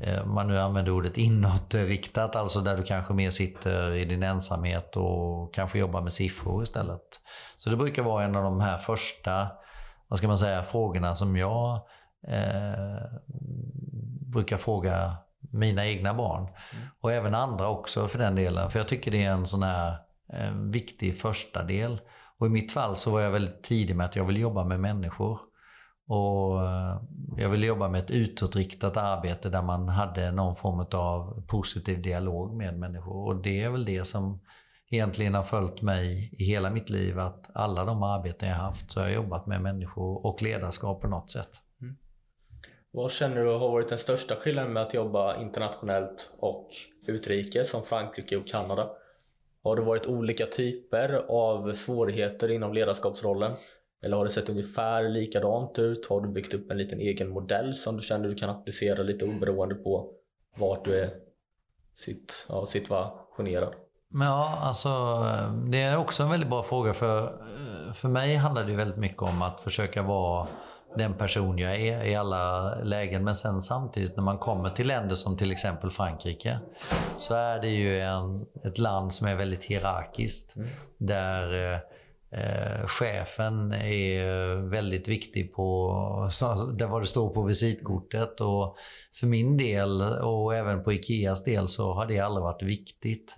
eh, 0.00 0.22
om 0.22 0.34
man 0.34 0.48
nu 0.48 0.58
använder 0.58 0.92
ordet 0.92 1.18
inåtriktat, 1.18 2.36
alltså 2.36 2.60
där 2.60 2.76
du 2.76 2.82
kanske 2.82 3.14
mer 3.14 3.30
sitter 3.30 3.92
i 3.92 4.04
din 4.04 4.22
ensamhet 4.22 4.96
och 4.96 5.54
kanske 5.54 5.78
jobbar 5.78 6.00
med 6.00 6.12
siffror 6.12 6.62
istället? 6.62 7.20
Så 7.56 7.70
det 7.70 7.76
brukar 7.76 8.02
vara 8.02 8.24
en 8.24 8.36
av 8.36 8.44
de 8.44 8.60
här 8.60 8.78
första, 8.78 9.48
vad 10.08 10.18
ska 10.18 10.28
man 10.28 10.38
säga, 10.38 10.62
frågorna 10.62 11.14
som 11.14 11.36
jag 11.36 11.74
eh, 12.28 13.18
brukar 14.32 14.56
fråga 14.56 15.16
mina 15.50 15.86
egna 15.86 16.14
barn. 16.14 16.42
Mm. 16.42 16.86
Och 17.00 17.12
även 17.12 17.34
andra 17.34 17.68
också 17.68 18.08
för 18.08 18.18
den 18.18 18.34
delen. 18.34 18.70
För 18.70 18.78
jag 18.78 18.88
tycker 18.88 19.10
det 19.10 19.24
är 19.24 19.30
en 19.30 19.46
sån 19.46 19.62
här 19.62 19.96
en 20.28 20.70
viktig 20.70 21.18
första 21.18 21.62
del. 21.62 22.00
Och 22.38 22.46
i 22.46 22.50
mitt 22.50 22.72
fall 22.72 22.96
så 22.96 23.10
var 23.10 23.20
jag 23.20 23.30
väldigt 23.30 23.62
tidig 23.62 23.96
med 23.96 24.06
att 24.06 24.16
jag 24.16 24.24
vill 24.24 24.36
jobba 24.36 24.64
med 24.64 24.80
människor. 24.80 25.40
Och 26.06 26.62
eh, 26.62 27.00
jag 27.36 27.48
ville 27.48 27.66
jobba 27.66 27.88
med 27.88 28.04
ett 28.04 28.10
utåtriktat 28.10 28.96
arbete 28.96 29.48
där 29.48 29.62
man 29.62 29.88
hade 29.88 30.30
någon 30.30 30.56
form 30.56 30.86
av 30.92 31.46
positiv 31.46 32.02
dialog 32.02 32.56
med 32.56 32.78
människor. 32.78 33.26
Och 33.26 33.42
det 33.42 33.62
är 33.62 33.70
väl 33.70 33.84
det 33.84 34.04
som 34.04 34.40
egentligen 34.94 35.34
har 35.34 35.42
följt 35.42 35.82
mig 35.82 36.30
i 36.32 36.44
hela 36.44 36.70
mitt 36.70 36.90
liv. 36.90 37.18
Att 37.18 37.50
alla 37.52 37.84
de 37.84 38.02
arbeten 38.02 38.48
jag 38.48 38.56
haft 38.56 38.90
så 38.90 39.00
har 39.00 39.06
jag 39.06 39.14
jobbat 39.14 39.46
med 39.46 39.62
människor 39.62 40.26
och 40.26 40.42
ledarskap 40.42 41.00
på 41.00 41.08
något 41.08 41.30
sätt. 41.30 41.50
Mm. 41.82 41.96
Vad 42.90 43.12
känner 43.12 43.44
du 43.44 43.50
har 43.50 43.58
varit 43.58 43.88
den 43.88 43.98
största 43.98 44.36
skillnaden 44.36 44.72
med 44.72 44.82
att 44.82 44.94
jobba 44.94 45.40
internationellt 45.40 46.32
och 46.38 46.68
utrikes 47.06 47.70
som 47.70 47.82
Frankrike 47.82 48.36
och 48.36 48.46
Kanada? 48.46 48.90
Har 49.62 49.76
det 49.76 49.82
varit 49.82 50.06
olika 50.06 50.46
typer 50.46 51.24
av 51.28 51.72
svårigheter 51.72 52.50
inom 52.50 52.72
ledarskapsrollen? 52.72 53.52
Eller 54.02 54.16
har 54.16 54.24
det 54.24 54.30
sett 54.30 54.48
ungefär 54.48 55.08
likadant 55.08 55.78
ut? 55.78 56.06
Har 56.06 56.20
du 56.20 56.28
byggt 56.28 56.54
upp 56.54 56.70
en 56.70 56.78
liten 56.78 57.00
egen 57.00 57.28
modell 57.28 57.74
som 57.74 57.96
du 57.96 58.02
känner 58.02 58.28
du 58.28 58.34
kan 58.34 58.50
applicera 58.50 59.02
lite 59.02 59.24
oberoende 59.24 59.74
på 59.74 60.12
vart 60.56 60.84
du 60.84 60.98
är 60.98 61.10
sitt, 61.94 62.46
ja, 62.48 62.66
situationerad? 62.66 63.74
Ja, 64.20 64.58
alltså 64.60 64.88
det 65.70 65.82
är 65.82 65.98
också 65.98 66.22
en 66.22 66.30
väldigt 66.30 66.50
bra 66.50 66.62
fråga 66.62 66.94
för, 66.94 67.32
för 67.94 68.08
mig 68.08 68.36
handlar 68.36 68.64
det 68.64 68.74
väldigt 68.74 68.98
mycket 68.98 69.22
om 69.22 69.42
att 69.42 69.60
försöka 69.60 70.02
vara 70.02 70.48
den 70.96 71.14
person 71.14 71.58
jag 71.58 71.76
är 71.76 72.04
i 72.04 72.14
alla 72.14 72.74
lägen. 72.74 73.24
Men 73.24 73.34
sen 73.34 73.60
samtidigt 73.60 74.16
när 74.16 74.24
man 74.24 74.38
kommer 74.38 74.70
till 74.70 74.86
länder 74.86 75.14
som 75.14 75.36
till 75.36 75.52
exempel 75.52 75.90
Frankrike 75.90 76.58
så 77.16 77.34
är 77.34 77.60
det 77.60 77.68
ju 77.68 78.00
en, 78.00 78.46
ett 78.64 78.78
land 78.78 79.12
som 79.12 79.26
är 79.26 79.36
väldigt 79.36 79.64
hierarkiskt. 79.64 80.56
Mm. 80.56 80.68
Där 80.98 81.72
eh, 82.30 82.86
chefen 82.86 83.72
är 83.72 84.56
väldigt 84.70 85.08
viktig 85.08 85.54
på 85.54 86.30
det 86.78 86.86
vad 86.86 87.02
det 87.02 87.06
står 87.06 87.34
på 87.34 87.42
visitkortet. 87.42 88.40
Och 88.40 88.76
för 89.14 89.26
min 89.26 89.56
del 89.56 90.02
och 90.02 90.54
även 90.54 90.84
på 90.84 90.92
Ikeas 90.92 91.44
del 91.44 91.68
så 91.68 91.92
har 91.92 92.06
det 92.06 92.20
aldrig 92.20 92.42
varit 92.42 92.62
viktigt. 92.62 93.36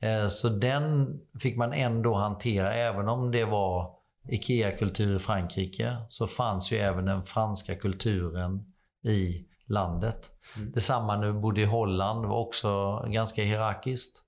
Eh, 0.00 0.28
så 0.28 0.48
den 0.48 1.16
fick 1.40 1.56
man 1.56 1.72
ändå 1.72 2.14
hantera 2.14 2.74
även 2.74 3.08
om 3.08 3.30
det 3.30 3.44
var 3.44 3.90
IKEA-kultur 4.28 5.16
i 5.16 5.18
Frankrike 5.18 5.96
så 6.08 6.26
fanns 6.26 6.72
ju 6.72 6.76
även 6.76 7.04
den 7.04 7.22
franska 7.22 7.74
kulturen 7.74 8.64
i 9.04 9.44
landet. 9.66 10.30
Mm. 10.56 10.72
Detsamma 10.72 11.16
när 11.16 11.26
vi 11.26 11.32
bodde 11.32 11.60
i 11.60 11.64
Holland 11.64 12.26
var 12.26 12.36
också 12.36 12.98
ganska 13.08 13.42
hierarkiskt. 13.42 14.22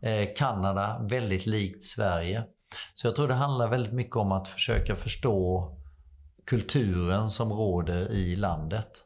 Eh, 0.00 0.28
Kanada 0.36 1.06
väldigt 1.10 1.46
likt 1.46 1.84
Sverige. 1.84 2.44
Så 2.94 3.06
jag 3.06 3.16
tror 3.16 3.28
det 3.28 3.34
handlar 3.34 3.68
väldigt 3.68 3.92
mycket 3.92 4.16
om 4.16 4.32
att 4.32 4.48
försöka 4.48 4.96
förstå 4.96 5.74
kulturen 6.46 7.30
som 7.30 7.52
råder 7.52 8.10
i 8.10 8.36
landet. 8.36 9.04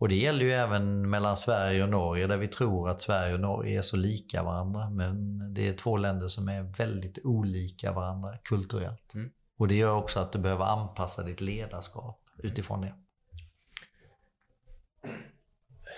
Och 0.00 0.08
det 0.08 0.14
gäller 0.14 0.44
ju 0.44 0.52
även 0.52 1.10
mellan 1.10 1.36
Sverige 1.36 1.82
och 1.82 1.88
Norge 1.88 2.26
där 2.26 2.38
vi 2.38 2.48
tror 2.48 2.88
att 2.88 3.00
Sverige 3.00 3.34
och 3.34 3.40
Norge 3.40 3.78
är 3.78 3.82
så 3.82 3.96
lika 3.96 4.42
varandra. 4.42 4.90
Men 4.90 5.38
det 5.54 5.68
är 5.68 5.72
två 5.72 5.96
länder 5.96 6.28
som 6.28 6.48
är 6.48 6.62
väldigt 6.62 7.18
olika 7.24 7.92
varandra 7.92 8.38
kulturellt. 8.44 9.14
Mm. 9.14 9.30
Och 9.58 9.68
det 9.68 9.74
gör 9.74 9.94
också 9.94 10.20
att 10.20 10.32
du 10.32 10.38
behöver 10.38 10.64
anpassa 10.64 11.22
ditt 11.22 11.40
ledarskap 11.40 12.20
utifrån 12.38 12.80
det. 12.80 12.94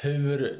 Hur, 0.02 0.58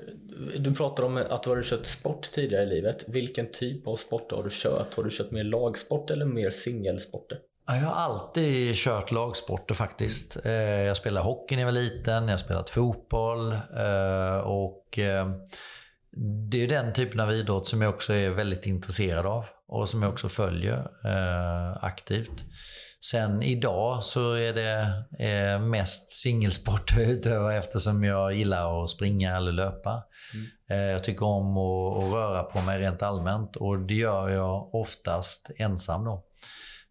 du 0.59 0.75
pratar 0.75 1.05
om 1.05 1.17
att 1.17 1.43
du 1.43 1.51
har 1.51 1.63
kört 1.63 1.87
sport 1.87 2.31
tidigare 2.31 2.65
i 2.65 2.67
livet. 2.67 3.09
Vilken 3.09 3.53
typ 3.53 3.87
av 3.87 3.97
sport 3.97 4.33
har 4.33 4.45
du 4.45 4.51
kört? 4.53 4.95
Har 4.95 5.05
du 5.05 5.11
kört 5.11 5.31
mer 5.31 5.45
lagsport 5.45 6.11
eller 6.11 6.27
mer 6.27 6.51
singelsporter? 6.51 7.39
Jag 7.67 7.75
har 7.75 7.95
alltid 7.95 8.77
kört 8.77 9.11
lagsporter 9.11 9.75
faktiskt. 9.75 10.39
Eh, 10.45 10.53
jag 10.53 10.97
spelade 10.97 11.27
hockey 11.27 11.55
när 11.55 11.63
jag 11.63 11.67
var 11.67 11.73
liten, 11.73 12.25
jag 12.25 12.31
har 12.33 12.37
spelat 12.37 12.71
fotboll 12.71 13.53
eh, 13.53 14.39
och 14.45 14.99
eh, 14.99 15.27
det 16.51 16.63
är 16.63 16.69
den 16.69 16.93
typen 16.93 17.21
av 17.21 17.33
idrott 17.33 17.67
som 17.67 17.83
jag 17.83 17.95
också 17.95 18.13
är 18.13 18.31
väldigt 18.31 18.67
intresserad 18.67 19.27
av 19.27 19.45
och 19.69 19.89
som 19.89 20.03
jag 20.03 20.13
också 20.13 20.29
följer 20.29 20.89
aktivt. 21.81 22.45
Sen 23.05 23.43
idag 23.43 24.05
så 24.05 24.33
är 24.33 24.53
det 24.53 25.59
mest 25.59 26.11
singelsport 26.11 26.93
jag 26.97 27.11
utövar 27.11 27.53
eftersom 27.53 28.05
jag 28.05 28.33
gillar 28.33 28.85
att 28.85 28.91
springa 28.91 29.37
eller 29.37 29.53
löpa. 29.53 30.03
Mm. 30.69 30.89
Jag 30.89 31.05
tycker 31.05 31.27
om 31.27 31.57
att, 31.57 32.05
att, 32.05 32.13
röra 32.13 32.43
på 32.43 32.61
mig 32.61 32.79
rent 32.79 33.03
allmänt 33.03 33.57
och 33.57 33.79
det 33.79 33.95
gör 33.95 34.29
jag 34.29 34.75
oftast 34.75 35.51
ensam 35.59 36.05
då. 36.05 36.25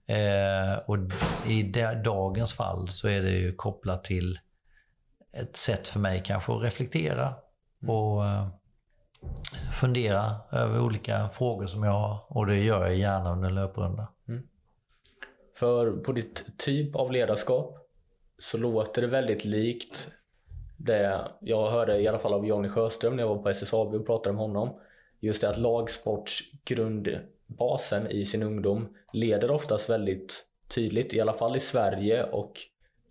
Eh, 0.05 0.79
och 0.85 0.97
i 1.47 1.63
dagens 2.03 2.53
fall 2.53 2.89
så 2.89 3.07
är 3.07 3.21
det 3.21 3.31
ju 3.31 3.53
kopplat 3.53 4.03
till 4.03 4.39
ett 5.33 5.57
sätt 5.57 5.87
för 5.87 5.99
mig 5.99 6.21
kanske 6.25 6.53
att 6.53 6.63
reflektera 6.63 7.33
mm. 7.83 7.95
och 7.95 8.25
eh, 8.25 8.47
fundera 9.79 10.35
över 10.51 10.81
olika 10.81 11.29
frågor 11.29 11.65
som 11.65 11.83
jag 11.83 11.91
har. 11.91 12.17
Och 12.27 12.45
det 12.45 12.57
gör 12.57 12.81
jag 12.81 12.95
gärna 12.95 13.31
under 13.31 13.49
en 13.49 13.55
löprunda. 13.55 14.07
Mm. 14.27 14.47
För 15.55 15.91
på 15.91 16.11
ditt 16.11 16.57
typ 16.57 16.95
av 16.95 17.11
ledarskap 17.11 17.77
så 18.37 18.57
låter 18.57 19.01
det 19.01 19.07
väldigt 19.07 19.45
likt 19.45 20.11
det 20.77 21.27
jag 21.39 21.71
hörde 21.71 22.01
i 22.01 22.07
alla 22.07 22.19
fall 22.19 22.33
av 22.33 22.45
Jonny 22.45 22.69
Sjöström 22.69 23.15
när 23.15 23.23
jag 23.23 23.35
var 23.35 23.43
på 23.43 23.49
SSAB 23.49 23.93
och 23.93 24.05
pratade 24.05 24.35
med 24.35 24.41
honom. 24.41 24.79
Just 25.19 25.41
det 25.41 25.49
att 25.49 25.57
basen 27.57 28.07
i 28.07 28.25
sin 28.25 28.43
ungdom 28.43 28.87
leder 29.13 29.51
oftast 29.51 29.89
väldigt 29.89 30.45
tydligt, 30.75 31.13
i 31.13 31.21
alla 31.21 31.33
fall 31.33 31.55
i 31.55 31.59
Sverige 31.59 32.23
och 32.23 32.53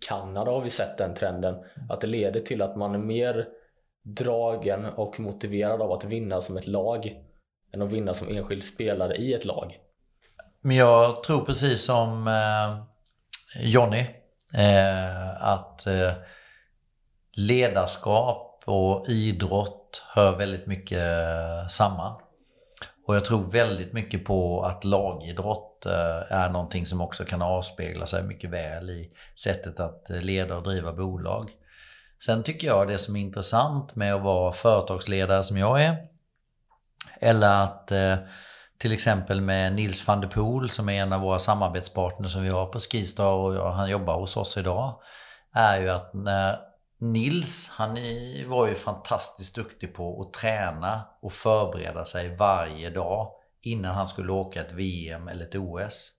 Kanada 0.07 0.51
har 0.51 0.61
vi 0.61 0.69
sett 0.69 0.97
den 0.97 1.13
trenden, 1.13 1.55
att 1.89 2.01
det 2.01 2.07
leder 2.07 2.39
till 2.39 2.61
att 2.61 2.77
man 2.77 2.95
är 2.95 2.99
mer 2.99 3.47
dragen 4.03 4.85
och 4.85 5.19
motiverad 5.19 5.81
av 5.81 5.91
att 5.91 6.03
vinna 6.03 6.41
som 6.41 6.57
ett 6.57 6.67
lag 6.67 7.15
än 7.73 7.81
att 7.81 7.91
vinna 7.91 8.13
som 8.13 8.27
enskild 8.27 8.63
spelare 8.63 9.15
i 9.15 9.33
ett 9.33 9.45
lag. 9.45 9.77
Men 10.61 10.75
jag 10.75 11.23
tror 11.23 11.45
precis 11.45 11.85
som 11.85 12.27
eh, 12.27 12.83
Jonny 13.63 14.05
eh, 14.53 15.43
att 15.43 15.87
eh, 15.87 16.13
ledarskap 17.33 18.63
och 18.65 19.05
idrott 19.09 20.03
hör 20.13 20.37
väldigt 20.37 20.67
mycket 20.67 20.99
eh, 20.99 21.67
samman. 21.69 22.21
Och 23.07 23.15
jag 23.15 23.25
tror 23.25 23.51
väldigt 23.51 23.93
mycket 23.93 24.25
på 24.25 24.63
att 24.63 24.83
lagidrott 24.83 25.85
eh, 25.85 26.31
är 26.37 26.49
någonting 26.49 26.85
som 26.85 27.01
också 27.01 27.25
kan 27.25 27.41
avspegla 27.41 28.05
sig 28.05 28.23
mycket 28.23 28.49
väl 28.49 28.89
i 28.89 29.11
sättet 29.35 29.79
att 29.79 30.09
eh, 30.09 30.21
leda 30.21 30.57
och 30.57 30.63
driva 30.63 30.93
bolag. 30.93 31.49
Sen 32.25 32.43
tycker 32.43 32.67
jag 32.67 32.87
det 32.87 32.97
som 32.97 33.15
är 33.15 33.19
intressant 33.19 33.95
med 33.95 34.15
att 34.15 34.21
vara 34.21 34.53
företagsledare 34.53 35.43
som 35.43 35.57
jag 35.57 35.83
är, 35.83 35.97
eller 37.19 37.63
att 37.63 37.91
eh, 37.91 38.15
till 38.77 38.93
exempel 38.93 39.41
med 39.41 39.73
Nils 39.73 40.07
van 40.07 40.21
der 40.21 40.27
Poel 40.27 40.69
som 40.69 40.89
är 40.89 41.01
en 41.01 41.13
av 41.13 41.21
våra 41.21 41.39
samarbetspartners 41.39 42.31
som 42.31 42.43
vi 42.43 42.49
har 42.49 42.65
på 42.65 42.79
Skistar 42.79 43.31
och 43.59 43.73
han 43.73 43.89
jobbar 43.89 44.19
hos 44.19 44.37
oss 44.37 44.57
idag. 44.57 44.99
Är 45.53 45.81
ju 45.81 45.89
att 45.89 46.13
när 46.13 46.70
Nils, 47.01 47.69
han 47.69 47.97
var 48.47 48.67
ju 48.67 48.75
fantastiskt 48.75 49.55
duktig 49.55 49.93
på 49.93 50.21
att 50.21 50.33
träna 50.33 51.01
och 51.21 51.33
förbereda 51.33 52.05
sig 52.05 52.35
varje 52.35 52.89
dag 52.89 53.31
innan 53.61 53.95
han 53.95 54.07
skulle 54.07 54.31
åka 54.31 54.61
ett 54.61 54.71
VM 54.71 55.27
eller 55.27 55.45
ett 55.45 55.55
OS. 55.55 56.11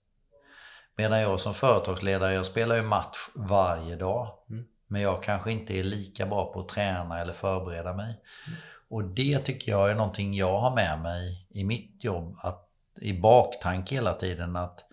Medan 0.97 1.21
jag 1.21 1.41
som 1.41 1.55
företagsledare, 1.55 2.35
jag 2.35 2.47
spelar 2.47 2.77
ju 2.77 2.83
match 2.83 3.19
varje 3.35 3.97
dag. 3.97 4.29
Mm. 4.51 4.65
Men 4.87 5.03
jag 5.03 5.23
kanske 5.23 5.53
inte 5.53 5.79
är 5.79 5.85
lika 5.85 6.27
bra 6.27 6.53
på 6.53 6.61
att 6.61 6.69
träna 6.69 7.21
eller 7.21 7.33
förbereda 7.33 7.93
mig. 7.93 8.21
Och 8.89 9.05
det 9.05 9.39
tycker 9.39 9.73
jag 9.73 9.91
är 9.91 9.95
någonting 9.95 10.35
jag 10.35 10.61
har 10.61 10.75
med 10.75 11.01
mig 11.03 11.47
i 11.51 11.65
mitt 11.65 12.05
jobb. 12.05 12.37
Att 12.43 12.69
i 13.01 13.21
baktanke 13.21 13.95
hela 13.95 14.12
tiden 14.15 14.57
att 14.57 14.85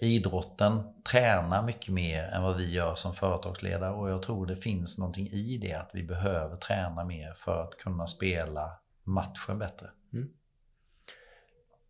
idrotten 0.00 0.82
tränar 1.12 1.62
mycket 1.62 1.94
mer 1.94 2.22
än 2.22 2.42
vad 2.42 2.56
vi 2.56 2.72
gör 2.72 2.94
som 2.94 3.14
företagsledare. 3.14 3.94
Och 3.94 4.10
jag 4.10 4.22
tror 4.22 4.46
det 4.46 4.56
finns 4.56 4.98
någonting 4.98 5.26
i 5.26 5.58
det 5.62 5.74
att 5.74 5.90
vi 5.92 6.02
behöver 6.02 6.56
träna 6.56 7.04
mer 7.04 7.34
för 7.36 7.62
att 7.62 7.76
kunna 7.76 8.06
spela 8.06 8.70
matchen 9.04 9.58
bättre. 9.58 9.86
Mm. 10.12 10.28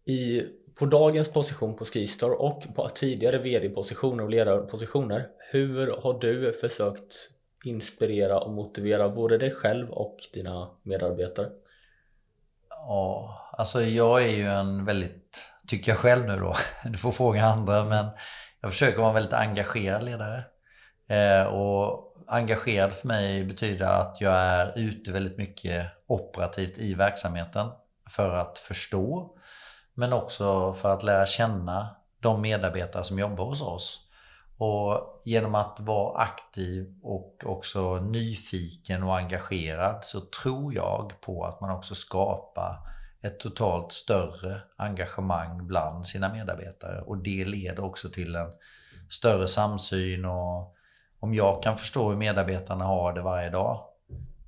I, 0.04 0.42
på 0.78 0.86
dagens 0.86 1.32
position 1.32 1.76
på 1.76 1.84
Skistar 1.84 2.40
och 2.40 2.74
på 2.74 2.88
tidigare 2.88 3.38
vd-positioner 3.38 4.24
och 4.24 4.30
ledarpositioner, 4.30 5.28
hur 5.50 5.96
har 6.02 6.20
du 6.20 6.52
försökt 6.52 7.14
inspirera 7.64 8.40
och 8.40 8.52
motivera 8.52 9.08
både 9.08 9.38
dig 9.38 9.50
själv 9.50 9.90
och 9.90 10.16
dina 10.34 10.70
medarbetare? 10.82 11.50
Ja, 12.68 13.38
alltså 13.52 13.82
jag 13.82 14.22
är 14.22 14.36
ju 14.36 14.46
en 14.46 14.84
väldigt, 14.84 15.27
tycker 15.68 15.92
jag 15.92 15.98
själv 15.98 16.26
nu 16.26 16.36
då, 16.36 16.56
du 16.84 16.98
får 16.98 17.12
fråga 17.12 17.44
andra, 17.44 17.84
men 17.84 18.06
jag 18.60 18.70
försöker 18.70 18.98
vara 18.98 19.08
en 19.08 19.14
väldigt 19.14 19.32
engagerad 19.32 20.02
ledare. 20.02 20.44
Eh, 21.08 21.46
och 21.46 22.14
engagerad 22.26 22.92
för 22.92 23.08
mig 23.08 23.44
betyder 23.44 23.86
att 23.86 24.20
jag 24.20 24.34
är 24.34 24.78
ute 24.78 25.12
väldigt 25.12 25.38
mycket 25.38 25.86
operativt 26.06 26.78
i 26.78 26.94
verksamheten 26.94 27.68
för 28.10 28.34
att 28.34 28.58
förstå, 28.58 29.36
men 29.94 30.12
också 30.12 30.74
för 30.74 30.94
att 30.94 31.02
lära 31.02 31.26
känna 31.26 31.96
de 32.20 32.40
medarbetare 32.40 33.04
som 33.04 33.18
jobbar 33.18 33.44
hos 33.44 33.62
oss. 33.62 34.04
Och 34.58 35.22
genom 35.24 35.54
att 35.54 35.76
vara 35.80 36.18
aktiv 36.18 36.94
och 37.02 37.42
också 37.46 37.96
nyfiken 37.96 39.02
och 39.02 39.16
engagerad 39.16 40.04
så 40.04 40.20
tror 40.20 40.74
jag 40.74 41.20
på 41.20 41.44
att 41.44 41.60
man 41.60 41.70
också 41.70 41.94
skapar 41.94 42.87
ett 43.22 43.40
totalt 43.40 43.92
större 43.92 44.60
engagemang 44.76 45.66
bland 45.66 46.06
sina 46.06 46.32
medarbetare. 46.32 47.00
Och 47.00 47.18
det 47.18 47.44
leder 47.44 47.84
också 47.84 48.08
till 48.08 48.36
en 48.36 48.52
större 49.10 49.48
samsyn 49.48 50.24
och 50.24 50.74
om 51.20 51.34
jag 51.34 51.62
kan 51.62 51.78
förstå 51.78 52.08
hur 52.08 52.16
medarbetarna 52.16 52.84
har 52.84 53.12
det 53.12 53.22
varje 53.22 53.50
dag 53.50 53.84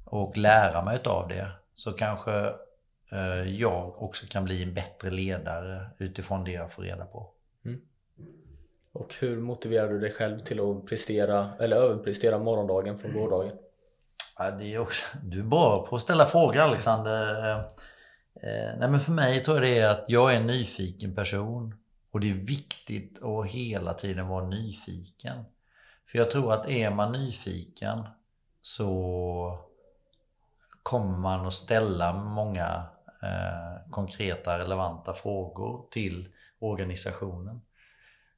och 0.05 0.37
lära 0.37 0.83
mig 0.85 1.01
av 1.05 1.29
det 1.29 1.47
så 1.75 1.93
kanske 1.93 2.33
eh, 3.13 3.43
jag 3.57 4.03
också 4.03 4.27
kan 4.27 4.45
bli 4.45 4.63
en 4.63 4.75
bättre 4.75 5.11
ledare 5.11 5.91
utifrån 5.99 6.45
det 6.45 6.53
jag 6.53 6.73
får 6.73 6.83
reda 6.83 7.05
på. 7.05 7.31
Mm. 7.65 7.81
Och 8.93 9.15
hur 9.21 9.41
motiverar 9.41 9.89
du 9.89 10.01
dig 10.01 10.13
själv 10.13 10.39
till 10.39 10.61
att 10.61 10.87
prestera 10.87 11.51
eller 11.61 11.77
överprestera 11.77 12.39
morgondagen 12.39 12.99
från 12.99 13.13
gårdagen? 13.13 13.53
Ja, 14.39 14.51
det 14.51 14.75
är 14.75 14.79
också, 14.79 15.19
du 15.23 15.39
är 15.39 15.45
bra 15.45 15.87
på 15.87 15.97
att 15.97 16.03
ställa 16.03 16.27
frågor 16.27 16.59
Alexander. 16.59 17.65
Eh, 18.43 18.79
nej 18.79 18.89
men 18.89 19.01
för 19.01 19.13
mig 19.13 19.45
tror 19.45 19.57
jag 19.57 19.65
det 19.65 19.79
är 19.79 19.89
att 19.89 20.05
jag 20.09 20.33
är 20.33 20.37
en 20.37 20.47
nyfiken 20.47 21.15
person. 21.15 21.75
Och 22.11 22.21
det 22.21 22.31
är 22.31 22.35
viktigt 22.35 23.23
att 23.23 23.47
hela 23.47 23.95
tiden 23.95 24.29
vara 24.29 24.47
nyfiken. 24.47 25.45
För 26.07 26.19
jag 26.19 26.31
tror 26.31 26.53
att 26.53 26.69
är 26.69 26.91
man 26.91 27.13
nyfiken 27.13 28.03
så 28.63 29.59
kommer 30.83 31.19
man 31.19 31.47
att 31.47 31.55
ställa 31.55 32.13
många 32.13 32.83
eh, 33.23 33.91
konkreta 33.91 34.59
relevanta 34.59 35.15
frågor 35.15 35.87
till 35.91 36.29
organisationen. 36.59 37.61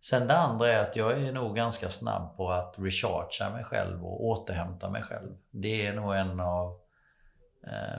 Sen 0.01 0.29
det 0.29 0.39
andra 0.39 0.69
är 0.69 0.83
att 0.83 0.97
jag 0.97 1.23
är 1.23 1.33
nog 1.33 1.57
ganska 1.57 1.91
snabb 1.91 2.37
på 2.37 2.51
att 2.51 2.75
rechargea 2.79 3.51
mig 3.51 3.65
själv 3.65 4.05
och 4.05 4.25
återhämta 4.25 4.91
mig 4.91 5.03
själv. 5.03 5.37
Det 5.51 5.87
är 5.87 5.95
nog 5.95 6.15
en 6.15 6.41
av 6.41 6.82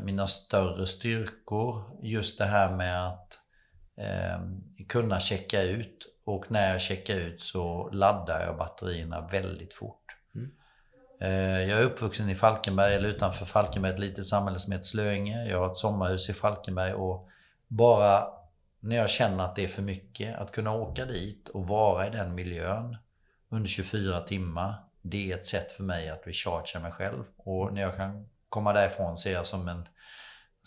mina 0.01 0.27
större 0.27 0.88
styrkor. 0.88 2.00
Just 2.01 2.38
det 2.38 2.46
här 2.46 2.75
med 2.75 3.08
att 3.08 3.39
eh, 3.98 4.39
kunna 4.90 5.20
checka 5.20 5.61
ut 5.61 6.07
och 6.25 6.51
när 6.51 6.72
jag 6.72 6.81
checkar 6.81 7.16
ut 7.16 7.42
så 7.42 7.90
laddar 7.90 8.46
jag 8.46 8.57
batterierna 8.57 9.27
väldigt 9.27 9.74
fort. 9.74 10.05
Mm. 10.35 10.51
Eh, 11.22 11.70
jag 11.70 11.79
är 11.79 11.83
uppvuxen 11.83 12.29
i 12.29 12.35
Falkenberg, 12.35 12.96
eller 12.96 13.09
utanför 13.09 13.46
Falkenberg, 13.46 13.94
ett 13.94 14.00
litet 14.00 14.25
samhälle 14.25 14.59
som 14.59 14.74
heter 14.74 14.85
Slöinge. 14.85 15.46
Jag 15.46 15.59
har 15.59 15.72
ett 15.72 15.77
sommarhus 15.77 16.29
i 16.29 16.33
Falkenberg 16.33 16.94
och 16.94 17.29
bara 17.68 18.27
när 18.79 18.96
jag 18.96 19.09
känner 19.09 19.44
att 19.44 19.55
det 19.55 19.64
är 19.64 19.68
för 19.68 19.81
mycket, 19.81 20.35
att 20.35 20.51
kunna 20.51 20.74
åka 20.74 21.05
dit 21.05 21.50
och 21.50 21.68
vara 21.68 22.07
i 22.07 22.09
den 22.09 22.35
miljön 22.35 22.98
under 23.50 23.70
24 23.70 24.22
timmar. 24.22 24.75
Det 25.01 25.31
är 25.31 25.35
ett 25.35 25.46
sätt 25.46 25.72
för 25.72 25.83
mig 25.83 26.09
att 26.09 26.27
rechargea 26.27 26.81
mig 26.81 26.92
själv. 26.92 27.24
Och 27.37 27.74
när 27.74 27.81
jag 27.81 27.96
kan 27.96 28.29
komma 28.53 28.74
därifrån 28.74 29.18
ser 29.18 29.33
jag 29.33 29.48
som 29.48 29.68
en 29.68 29.87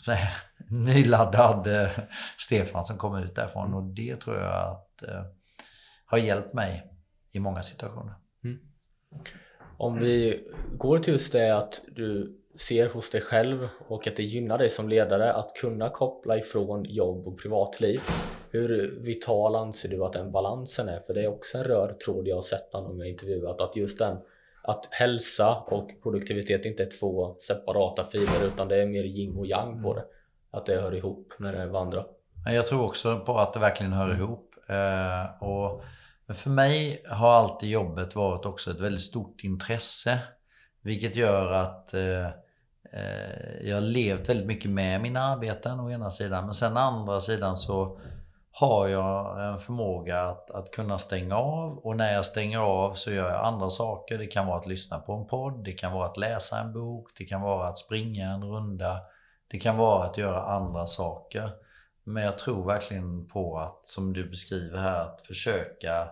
nyladdad 0.87 1.67
eh, 1.67 1.91
Stefan 2.39 2.85
som 2.85 2.99
kommer 2.99 3.25
ut 3.25 3.35
därifrån. 3.35 3.75
Och 3.75 3.83
det 3.83 4.21
tror 4.21 4.37
jag 4.37 4.71
att 4.71 5.03
eh, 5.03 5.23
har 6.07 6.19
hjälpt 6.19 6.53
mig 6.53 6.93
i 7.33 7.41
många 7.41 7.63
situationer. 7.63 8.15
Mm. 8.45 8.59
Om 9.79 9.99
vi 9.99 10.45
går 10.79 10.99
till 10.99 11.13
just 11.13 11.33
det 11.33 11.57
att 11.57 11.81
du 11.97 12.41
ser 12.59 12.89
hos 12.89 13.11
dig 13.11 13.21
själv 13.21 13.69
och 13.89 14.07
att 14.07 14.17
det 14.17 14.23
gynnar 14.23 14.59
dig 14.59 14.71
som 14.71 14.89
ledare 14.89 15.33
att 15.33 15.55
kunna 15.55 15.91
koppla 15.91 16.37
ifrån 16.37 16.85
jobb 16.85 17.27
och 17.27 17.39
privatliv. 17.39 18.01
Hur 18.51 19.01
vital 19.01 19.57
anser 19.57 19.89
du 19.89 20.05
att 20.05 20.13
den 20.13 20.33
balansen 20.33 20.89
är? 20.89 21.01
För 21.01 21.15
det 21.15 21.25
är 21.25 21.29
också 21.29 21.59
en 21.59 21.65
röd 21.65 22.01
tråd 22.01 22.29
jag 22.29 22.35
har 22.35 22.43
sett 22.43 22.71
bland 22.71 22.87
de 22.87 23.01
jag 23.01 23.09
intervjuat 23.09 23.61
att 23.61 23.77
just 23.77 23.99
den 23.99 24.17
att 24.67 24.89
hälsa 24.91 25.55
och 25.57 25.91
produktivitet 26.03 26.65
inte 26.65 26.83
är 26.83 26.99
två 27.01 27.37
separata 27.39 28.05
filer 28.05 28.47
utan 28.47 28.69
det 28.69 28.83
är 28.83 28.87
mer 28.87 29.05
yin 29.05 29.37
och 29.37 29.47
yang 29.47 29.83
på 29.83 29.95
det. 29.95 30.05
Att 30.51 30.67
det 30.67 30.81
hör 30.81 30.95
ihop 30.95 31.33
när 31.39 31.53
det 31.53 31.67
vandrar. 31.67 32.07
Jag 32.47 32.67
tror 32.67 32.85
också 32.85 33.21
på 33.21 33.39
att 33.39 33.55
det 33.55 33.61
verkligen 33.61 33.93
hör 33.93 34.15
ihop. 34.15 34.55
Eh, 34.69 35.43
och 35.43 35.85
för 36.35 36.51
mig 36.51 37.03
har 37.09 37.33
alltid 37.33 37.71
jobbet 37.71 38.15
varit 38.15 38.47
också 38.47 38.71
ett 38.71 38.81
väldigt 38.81 39.01
stort 39.01 39.45
intresse. 39.45 40.19
Vilket 40.83 41.17
gör 41.17 41.53
att 41.53 41.95
eh, 41.95 42.27
eh, 42.93 43.61
jag 43.63 43.77
har 43.77 43.81
levt 43.81 44.29
väldigt 44.29 44.47
mycket 44.47 44.71
med 44.71 45.01
mina 45.01 45.23
arbeten 45.23 45.81
å 45.81 45.91
ena 45.91 46.11
sidan. 46.11 46.45
Men 46.45 46.55
sen 46.55 46.77
å 46.77 46.81
andra 46.81 47.21
sidan 47.21 47.57
så 47.57 47.99
har 48.59 48.89
jag 48.89 49.45
en 49.49 49.59
förmåga 49.59 50.21
att, 50.21 50.51
att 50.51 50.71
kunna 50.71 50.99
stänga 50.99 51.37
av. 51.37 51.79
Och 51.79 51.97
när 51.97 52.13
jag 52.13 52.27
stänger 52.27 52.59
av 52.59 52.95
så 52.95 53.11
gör 53.11 53.31
jag 53.31 53.45
andra 53.45 53.71
saker. 53.71 54.19
Det 54.19 54.27
kan 54.27 54.47
vara 54.47 54.59
att 54.59 54.67
lyssna 54.67 54.99
på 54.99 55.13
en 55.13 55.27
podd, 55.27 55.65
det 55.65 55.73
kan 55.73 55.93
vara 55.93 56.07
att 56.07 56.17
läsa 56.17 56.61
en 56.61 56.73
bok, 56.73 57.09
det 57.19 57.25
kan 57.25 57.41
vara 57.41 57.69
att 57.69 57.79
springa 57.79 58.27
en 58.27 58.45
runda. 58.45 59.01
Det 59.49 59.59
kan 59.59 59.77
vara 59.77 60.05
att 60.05 60.19
göra 60.19 60.43
andra 60.43 60.87
saker. 60.87 61.51
Men 62.05 62.23
jag 62.23 62.39
tror 62.39 62.67
verkligen 62.67 63.27
på 63.27 63.59
att, 63.59 63.81
som 63.85 64.13
du 64.13 64.29
beskriver 64.29 64.79
här, 64.79 65.01
att 65.01 65.21
försöka 65.21 66.09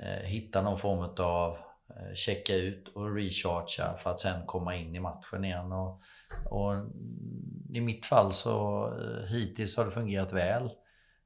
eh, 0.00 0.24
hitta 0.24 0.62
någon 0.62 0.78
form 0.78 1.14
av 1.18 1.56
eh, 1.96 2.14
checka 2.14 2.54
ut 2.54 2.88
och 2.88 3.14
rechargea 3.14 3.94
för 3.96 4.10
att 4.10 4.20
sen 4.20 4.46
komma 4.46 4.76
in 4.76 4.96
i 4.96 5.00
matchen 5.00 5.44
igen. 5.44 5.72
Och, 5.72 6.00
och 6.50 6.72
I 7.70 7.80
mitt 7.80 8.06
fall 8.06 8.32
så 8.32 8.86
eh, 8.86 9.28
hittills 9.28 9.76
har 9.76 9.84
det 9.84 9.90
fungerat 9.90 10.32
väl. 10.32 10.70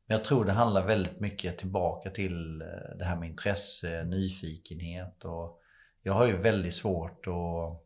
Men 0.07 0.17
jag 0.17 0.25
tror 0.25 0.45
det 0.45 0.53
handlar 0.53 0.87
väldigt 0.87 1.21
mycket 1.21 1.59
tillbaka 1.59 2.11
till 2.11 2.63
eh, 2.63 2.97
det 2.99 3.05
här 3.05 3.17
med 3.17 3.29
intresse, 3.29 4.05
nyfikenhet 4.05 5.25
och 5.25 5.61
jag 6.03 6.13
har 6.13 6.27
ju 6.27 6.37
väldigt 6.37 6.75
svårt 6.75 7.27
att 7.27 7.85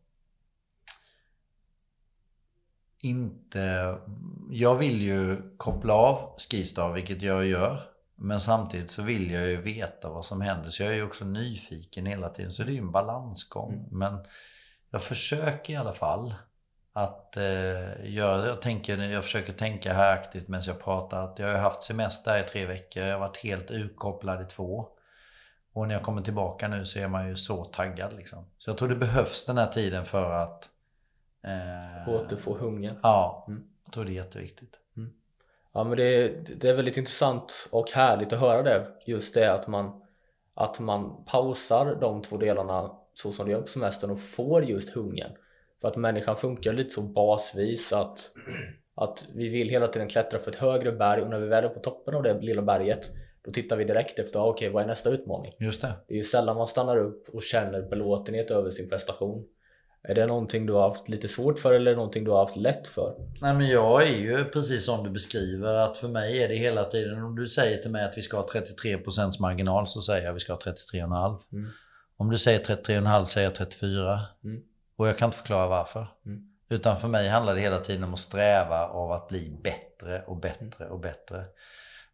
inte... 3.01 3.97
Jag 4.49 4.75
vill 4.75 5.01
ju 5.01 5.37
koppla 5.57 5.93
av 5.93 6.35
Skistar, 6.37 6.93
vilket 6.93 7.21
jag 7.21 7.45
gör. 7.45 7.83
Men 8.15 8.41
samtidigt 8.41 8.91
så 8.91 9.01
vill 9.01 9.31
jag 9.31 9.47
ju 9.47 9.61
veta 9.61 10.09
vad 10.09 10.25
som 10.25 10.41
händer. 10.41 10.69
Så 10.69 10.83
jag 10.83 10.91
är 10.91 10.95
ju 10.95 11.03
också 11.03 11.25
nyfiken 11.25 12.05
hela 12.05 12.29
tiden. 12.29 12.51
Så 12.51 12.63
det 12.63 12.71
är 12.71 12.73
ju 12.73 12.79
en 12.79 12.91
balansgång. 12.91 13.73
Mm. 13.73 13.85
Men 13.91 14.25
jag 14.89 15.03
försöker 15.03 15.73
i 15.73 15.75
alla 15.75 15.93
fall 15.93 16.33
att 17.03 17.37
eh, 17.37 18.05
jag, 18.05 18.47
jag, 18.47 18.61
tänker, 18.61 18.97
jag 18.97 19.23
försöker 19.23 19.53
tänka 19.53 19.93
här 19.93 20.13
aktivt 20.13 20.47
medan 20.47 20.63
jag 20.67 20.83
pratar. 20.83 21.23
Att 21.23 21.39
jag 21.39 21.47
har 21.47 21.59
haft 21.59 21.83
semester 21.83 22.39
i 22.39 22.43
tre 22.43 22.65
veckor. 22.65 23.03
Jag 23.03 23.13
har 23.13 23.19
varit 23.19 23.37
helt 23.37 23.71
utkopplad 23.71 24.41
i 24.41 24.45
två. 24.45 24.87
Och 25.73 25.87
när 25.87 25.95
jag 25.95 26.03
kommer 26.03 26.21
tillbaka 26.21 26.67
nu 26.67 26.85
så 26.85 26.99
är 26.99 27.07
man 27.07 27.27
ju 27.27 27.35
så 27.35 27.65
taggad 27.65 28.13
liksom. 28.13 28.45
Så 28.57 28.69
jag 28.69 28.77
tror 28.77 28.89
det 28.89 28.95
behövs 28.95 29.45
den 29.45 29.57
här 29.57 29.67
tiden 29.67 30.05
för 30.05 30.31
att 30.31 30.69
Eh, 31.43 32.09
Återfå 32.09 32.57
hungern. 32.57 32.95
Ja, 33.03 33.45
mm. 33.47 33.63
jag 33.85 33.93
tror 33.93 34.05
det 34.05 34.11
är 34.11 34.13
jätteviktigt. 34.13 34.79
Mm. 34.97 35.09
Ja 35.73 35.83
men 35.83 35.97
det 35.97 36.03
är, 36.03 36.43
det 36.57 36.69
är 36.69 36.75
väldigt 36.75 36.97
intressant 36.97 37.69
och 37.71 37.91
härligt 37.91 38.33
att 38.33 38.39
höra 38.39 38.63
det. 38.63 38.87
Just 39.05 39.33
det 39.33 39.53
att 39.53 39.67
man, 39.67 40.01
att 40.53 40.79
man 40.79 41.25
pausar 41.25 41.97
de 42.01 42.21
två 42.21 42.37
delarna 42.37 42.91
så 43.13 43.31
som 43.31 43.45
du 43.45 43.51
gör 43.51 43.61
på 43.61 43.67
semestern 43.67 44.11
och 44.11 44.21
får 44.21 44.63
just 44.63 44.89
hungern. 44.89 45.31
För 45.81 45.87
att 45.87 45.95
människan 45.95 46.35
funkar 46.35 46.73
lite 46.73 46.89
så 46.89 47.01
basvis 47.01 47.93
att, 47.93 48.19
att 48.95 49.25
vi 49.35 49.49
vill 49.49 49.69
hela 49.69 49.87
tiden 49.87 50.09
klättra 50.09 50.39
för 50.39 50.51
ett 50.51 50.57
högre 50.57 50.91
berg 50.91 51.21
och 51.21 51.29
när 51.29 51.39
vi 51.39 51.47
väl 51.47 51.63
är 51.63 51.69
på 51.69 51.79
toppen 51.79 52.15
av 52.15 52.23
det 52.23 52.41
lilla 52.41 52.61
berget 52.61 53.09
då 53.41 53.51
tittar 53.51 53.77
vi 53.77 53.83
direkt 53.83 54.19
efter, 54.19 54.39
okej 54.39 54.49
okay, 54.49 54.69
vad 54.69 54.83
är 54.83 54.87
nästa 54.87 55.09
utmaning? 55.09 55.53
Just 55.59 55.81
det. 55.81 55.93
Det 56.07 56.13
är 56.13 56.17
ju 56.17 56.23
sällan 56.23 56.57
man 56.57 56.67
stannar 56.67 56.97
upp 56.97 57.29
och 57.29 57.43
känner 57.43 57.81
belåtenhet 57.81 58.51
över 58.51 58.69
sin 58.69 58.89
prestation. 58.89 59.45
Är 60.03 60.15
det 60.15 60.25
någonting 60.25 60.65
du 60.65 60.73
har 60.73 60.89
haft 60.89 61.09
lite 61.09 61.27
svårt 61.27 61.59
för 61.59 61.73
eller 61.73 61.95
någonting 61.95 62.23
du 62.23 62.31
har 62.31 62.39
haft 62.39 62.55
lätt 62.55 62.87
för? 62.87 63.15
Nej 63.41 63.53
men 63.53 63.67
jag 63.67 64.03
är 64.03 64.17
ju 64.17 64.43
precis 64.43 64.85
som 64.85 65.03
du 65.03 65.09
beskriver 65.09 65.73
att 65.73 65.97
för 65.97 66.07
mig 66.07 66.43
är 66.43 66.47
det 66.47 66.55
hela 66.55 66.83
tiden 66.83 67.23
om 67.23 67.35
du 67.35 67.47
säger 67.47 67.77
till 67.77 67.91
mig 67.91 68.03
att 68.03 68.17
vi 68.17 68.21
ska 68.21 68.37
ha 68.37 68.47
33% 68.47 69.41
marginal 69.41 69.87
så 69.87 70.01
säger 70.01 70.23
jag 70.23 70.29
att 70.29 70.35
vi 70.35 70.39
ska 70.39 70.53
ha 70.53 70.59
33,5. 70.59 71.39
Mm. 71.51 71.69
Om 72.17 72.29
du 72.29 72.37
säger 72.37 72.59
33,5 72.59 73.25
säger 73.25 73.47
jag 73.47 73.55
34. 73.55 74.19
Mm. 74.43 74.61
Och 74.99 75.07
jag 75.07 75.17
kan 75.17 75.27
inte 75.27 75.37
förklara 75.37 75.67
varför. 75.67 76.07
Mm. 76.25 76.43
Utan 76.69 76.97
för 76.97 77.07
mig 77.07 77.27
handlar 77.27 77.55
det 77.55 77.61
hela 77.61 77.79
tiden 77.79 78.03
om 78.03 78.13
att 78.13 78.19
sträva 78.19 78.87
av 78.87 79.11
att 79.11 79.27
bli 79.27 79.59
bättre 79.63 80.21
och 80.21 80.37
bättre 80.37 80.89
och 80.89 80.99
bättre. 80.99 81.45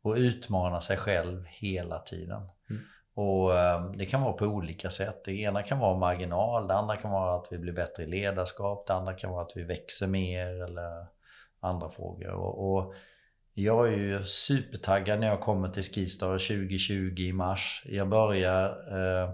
Och 0.01 0.15
utmana 0.15 0.81
sig 0.81 0.97
själv 0.97 1.45
hela 1.47 1.99
tiden. 1.99 2.41
Mm. 2.69 2.81
Och 3.13 3.55
eh, 3.57 3.91
Det 3.91 4.05
kan 4.05 4.21
vara 4.21 4.33
på 4.33 4.45
olika 4.45 4.89
sätt. 4.89 5.23
Det 5.25 5.31
ena 5.31 5.63
kan 5.63 5.79
vara 5.79 5.97
marginal, 5.97 6.67
det 6.67 6.73
andra 6.73 6.97
kan 6.97 7.11
vara 7.11 7.35
att 7.35 7.47
vi 7.51 7.57
blir 7.57 7.73
bättre 7.73 8.03
i 8.03 8.07
ledarskap, 8.07 8.87
det 8.87 8.93
andra 8.93 9.13
kan 9.13 9.31
vara 9.31 9.41
att 9.41 9.57
vi 9.57 9.63
växer 9.63 10.07
mer 10.07 10.63
eller 10.63 11.07
andra 11.59 11.89
frågor. 11.89 12.31
Och, 12.31 12.75
och 12.75 12.93
jag 13.53 13.87
är 13.87 13.97
ju 13.97 14.25
supertaggad 14.25 15.19
när 15.19 15.27
jag 15.27 15.41
kommer 15.41 15.69
till 15.69 15.83
Skistar 15.83 16.27
2020 16.27 17.15
i 17.17 17.33
mars. 17.33 17.83
Jag 17.85 18.09
börjar 18.09 18.65
eh, 18.69 19.29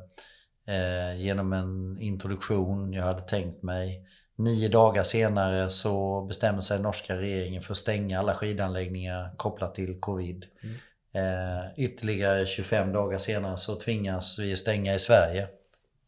eh, 0.66 1.22
genom 1.22 1.54
en 1.54 1.98
introduktion 2.02 2.94
jag 2.94 3.04
hade 3.04 3.22
tänkt 3.22 3.64
mig. 3.64 4.08
Nio 4.36 4.70
dagar 4.70 5.04
senare 5.04 5.70
så 5.70 6.22
bestämmer 6.22 6.62
sig 6.62 6.80
norska 6.80 7.18
regeringen 7.18 7.62
för 7.62 7.74
att 7.74 7.78
stänga 7.78 8.20
alla 8.20 8.34
skidanläggningar 8.34 9.34
kopplat 9.38 9.76
till 9.76 10.00
covid. 10.00 10.46
Mm. 10.64 10.76
Eh, 11.14 11.66
ytterligare 11.78 12.46
25 12.46 12.94
dagar 12.94 13.18
senare 13.18 13.58
så 13.58 13.76
tvingas 13.76 14.40
vi 14.40 14.58
stänga 14.58 14.96
i 14.96 15.00
Sverige. 15.00 15.48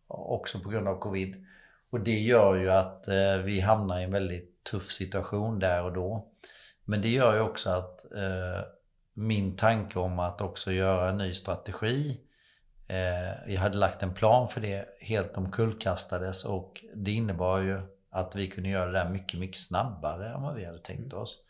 Också 0.07 0.59
på 0.59 0.69
grund 0.69 0.87
av 0.87 0.99
covid. 0.99 1.45
Och 1.89 1.99
det 1.99 2.19
gör 2.19 2.55
ju 2.55 2.71
att 2.71 3.07
eh, 3.07 3.37
vi 3.37 3.59
hamnar 3.59 3.99
i 3.99 4.03
en 4.03 4.11
väldigt 4.11 4.63
tuff 4.63 4.91
situation 4.91 5.59
där 5.59 5.83
och 5.83 5.93
då. 5.93 6.27
Men 6.85 7.01
det 7.01 7.09
gör 7.09 7.33
ju 7.33 7.39
också 7.39 7.69
att 7.69 8.11
eh, 8.13 8.65
min 9.13 9.55
tanke 9.55 9.99
om 9.99 10.19
att 10.19 10.41
också 10.41 10.71
göra 10.71 11.09
en 11.09 11.17
ny 11.17 11.33
strategi 11.33 12.19
vi 13.45 13.55
hade 13.55 13.77
lagt 13.77 14.03
en 14.03 14.13
plan 14.13 14.47
för 14.47 14.61
det, 14.61 14.85
helt 15.01 15.37
omkullkastades 15.37 16.45
och 16.45 16.85
det 16.95 17.11
innebar 17.11 17.59
ju 17.59 17.81
att 18.11 18.35
vi 18.35 18.47
kunde 18.47 18.69
göra 18.69 18.85
det 18.85 18.99
där 18.99 19.09
mycket, 19.09 19.39
mycket 19.39 19.59
snabbare 19.59 20.29
än 20.29 20.41
vad 20.41 20.55
vi 20.55 20.65
hade 20.65 20.79
tänkt 20.79 21.13
oss. 21.13 21.45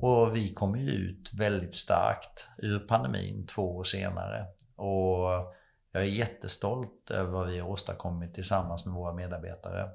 Och 0.00 0.36
vi 0.36 0.54
kom 0.54 0.76
ju 0.76 0.90
ut 0.90 1.30
väldigt 1.34 1.74
starkt 1.74 2.48
ur 2.58 2.78
pandemin 2.78 3.46
två 3.46 3.76
år 3.76 3.84
senare. 3.84 4.46
Och 4.76 5.54
jag 5.92 6.02
är 6.02 6.08
jättestolt 6.08 7.10
över 7.10 7.30
vad 7.30 7.46
vi 7.46 7.58
har 7.58 7.68
åstadkommit 7.68 8.34
tillsammans 8.34 8.84
med 8.84 8.94
våra 8.94 9.12
medarbetare. 9.12 9.90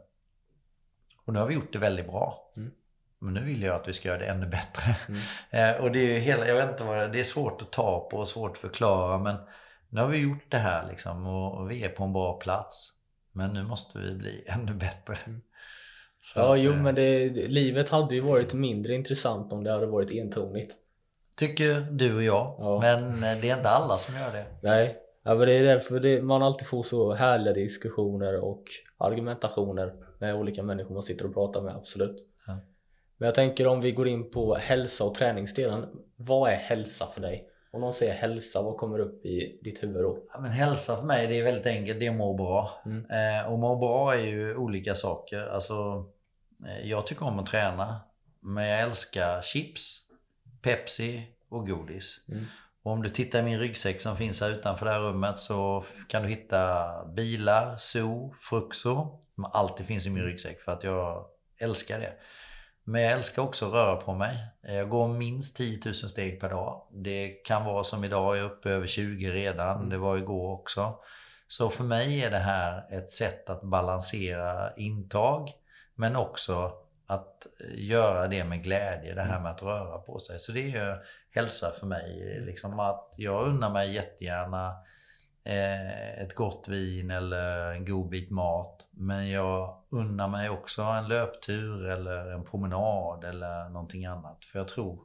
Och 1.26 1.34
nu 1.34 1.40
har 1.40 1.48
vi 1.48 1.56
gjort 1.56 1.74
det 1.74 1.80
väldigt 1.80 2.08
bra. 2.08 2.54
Mm. 2.58 2.72
Men 3.20 3.34
nu 3.34 3.44
vill 3.44 3.62
jag 3.62 3.76
att 3.76 3.88
vi 3.88 3.94
ska 3.94 4.08
göra 4.08 4.20
det 4.20 4.26
ännu 4.26 4.46
bättre. 4.46 4.96
Mm. 5.08 5.22
Eh, 5.50 5.82
och 5.82 5.92
det 5.92 6.00
är 6.00 6.14
ju 6.14 6.20
hela, 6.20 6.48
jag 6.48 6.56
vet 6.56 6.70
inte 6.70 6.84
vad 6.84 6.98
det 6.98 7.04
är, 7.04 7.08
det 7.08 7.20
är 7.20 7.24
svårt 7.24 7.62
att 7.62 7.72
ta 7.72 8.10
på 8.12 8.18
och 8.18 8.28
svårt 8.28 8.52
att 8.52 8.58
förklara 8.58 9.18
men 9.18 9.36
nu 9.90 10.02
har 10.02 10.08
vi 10.08 10.18
gjort 10.18 10.52
det 10.52 10.58
här 10.58 10.88
liksom 10.88 11.28
och 11.28 11.72
vi 11.72 11.84
är 11.84 11.90
på 11.90 12.04
en 12.04 12.14
bra 12.14 12.40
plats. 12.40 12.94
Men 13.32 13.54
nu 13.54 13.64
måste 13.64 14.00
vi 14.00 14.16
bli 14.16 14.44
ännu 14.48 14.74
bättre. 14.74 15.18
Mm. 15.26 15.42
ja, 16.36 16.56
att, 16.56 16.62
jo 16.62 16.76
men 16.76 16.96
det, 16.96 17.30
livet 17.30 17.90
hade 17.90 18.16
ju 18.16 18.22
varit 18.22 18.54
mindre 18.54 18.94
intressant 18.94 19.54
om 19.54 19.64
det 19.64 19.72
hade 19.72 19.86
varit 19.86 20.12
entonigt. 20.12 20.76
Tycker 21.36 21.88
du 21.92 22.16
och 22.16 22.24
jag. 22.24 22.56
Ja. 22.60 22.80
Men 22.82 23.24
eh, 23.24 23.42
det 23.42 23.50
är 23.50 23.58
inte 23.58 23.70
alla 23.70 23.98
som 23.98 24.16
gör 24.16 24.32
det. 24.32 24.46
Nej, 24.62 24.98
ja, 25.24 25.36
men 25.36 25.48
det 25.48 25.54
är 25.54 25.64
därför 25.64 26.00
det, 26.00 26.22
man 26.22 26.44
alltid 26.44 26.68
får 26.68 26.84
så 26.84 27.14
härliga 27.14 27.54
diskussioner 27.54 28.40
och 28.40 28.64
argumentationer 28.98 29.94
med 30.20 30.36
olika 30.36 30.64
människor 30.64 30.94
man 30.94 31.04
sitter 31.04 31.26
och 31.26 31.34
pratar 31.34 31.62
med, 31.62 31.76
absolut. 31.76 32.28
Ja. 32.48 32.60
Men 33.18 33.26
jag 33.26 33.36
tänker 33.36 33.68
om 33.68 33.82
vi 33.82 33.92
går 33.92 34.08
in 34.08 34.32
på 34.32 34.56
hälsa 34.56 35.04
och 35.04 35.16
träningsdelen. 35.16 35.86
Vad 36.16 36.52
är 36.52 36.56
hälsa 36.56 37.06
för 37.06 37.22
dig? 37.22 37.49
Om 37.72 37.82
någon 37.82 37.94
säger 37.94 38.14
hälsa, 38.14 38.62
vad 38.62 38.78
kommer 38.78 39.00
upp 39.00 39.26
i 39.26 39.60
ditt 39.64 39.84
huvud 39.84 40.04
då? 40.04 40.24
Ja, 40.34 40.40
men 40.40 40.52
hälsa 40.52 40.96
för 40.96 41.06
mig, 41.06 41.28
det 41.28 41.40
är 41.40 41.44
väldigt 41.44 41.66
enkelt. 41.66 42.00
Det 42.00 42.06
är 42.06 42.12
att 42.12 42.18
må 42.18 42.34
bra. 42.34 42.82
Mm. 42.86 43.06
Eh, 43.06 43.52
och 43.52 43.60
må 43.60 43.76
bra 43.76 44.16
är 44.16 44.26
ju 44.26 44.56
olika 44.56 44.96
saker. 44.96 45.48
Alltså, 45.48 46.06
eh, 46.68 46.90
jag 46.90 47.08
tycker 47.08 47.26
om 47.26 47.40
att 47.40 47.46
träna. 47.46 48.02
Men 48.40 48.64
jag 48.64 48.80
älskar 48.80 49.42
chips, 49.42 50.00
Pepsi 50.62 51.24
och 51.50 51.68
godis. 51.68 52.26
Mm. 52.30 52.46
Och 52.84 52.92
om 52.92 53.04
du 53.04 53.10
tittar 53.10 53.40
i 53.40 53.44
min 53.44 53.60
ryggsäck 53.60 54.02
som 54.02 54.18
finns 54.18 54.42
här 54.42 54.50
utanför 54.50 54.86
det 54.86 54.92
här 54.92 55.00
rummet 55.00 55.40
så 55.40 55.84
kan 56.08 56.24
du 56.24 56.30
hitta 56.30 56.88
bilar, 57.06 57.78
zoo, 57.78 58.34
Fruxo. 58.50 59.20
Som 59.36 59.46
alltid 59.46 59.86
finns 59.86 60.06
i 60.06 60.10
min 60.10 60.24
ryggsäck 60.24 60.62
för 60.62 60.72
att 60.72 60.84
jag 60.84 61.26
älskar 61.60 62.00
det. 62.00 62.14
Men 62.90 63.02
jag 63.02 63.12
älskar 63.12 63.42
också 63.42 63.66
att 63.66 63.74
röra 63.74 63.96
på 63.96 64.14
mig. 64.14 64.38
Jag 64.62 64.90
går 64.90 65.08
minst 65.08 65.58
10 65.58 65.80
000 65.86 65.94
steg 65.96 66.40
per 66.40 66.50
dag. 66.50 66.88
Det 66.92 67.30
kan 67.30 67.66
vara 67.66 67.84
som 67.84 68.04
idag, 68.04 68.38
jag 68.38 68.44
är 68.44 68.50
uppe 68.50 68.70
över 68.70 68.88
20 68.88 69.32
redan. 69.32 69.78
Mm. 69.78 69.90
Det 69.90 69.98
var 69.98 70.18
igår 70.18 70.54
också. 70.54 70.96
Så 71.48 71.70
för 71.70 71.84
mig 71.84 72.24
är 72.24 72.32
det 72.32 72.38
här 72.38 72.94
ett 72.94 73.10
sätt 73.10 73.50
att 73.50 73.62
balansera 73.62 74.74
intag 74.76 75.50
men 75.96 76.16
också 76.16 76.74
att 77.08 77.48
göra 77.76 78.28
det 78.28 78.44
med 78.44 78.64
glädje, 78.64 79.16
det 79.16 79.24
här 79.24 79.40
med 79.40 79.52
att 79.52 79.64
röra 79.64 79.98
på 79.98 80.20
sig. 80.20 80.40
Så 80.40 80.52
det 80.52 80.60
är 80.60 80.86
ju 80.86 80.98
hälsa 81.32 81.72
för 81.80 81.86
mig. 81.86 82.40
Liksom 82.46 82.80
att 82.80 83.14
jag 83.18 83.48
unnar 83.48 83.70
mig 83.70 83.94
jättegärna 83.94 84.76
ett 85.44 86.36
gott 86.36 86.68
vin 86.68 87.12
eller 87.12 87.72
en 87.72 87.86
god 87.86 88.10
bit 88.10 88.30
mat. 88.30 88.88
Men 88.92 89.30
jag 89.30 89.84
unnar 89.90 90.28
mig 90.28 90.50
också 90.50 90.82
en 90.82 91.08
löptur 91.08 91.86
eller 91.86 92.32
en 92.32 92.46
promenad 92.46 93.24
eller 93.24 93.70
någonting 93.70 94.06
annat. 94.06 94.46
För 94.46 94.60
jag 94.60 94.68
tror 94.68 95.00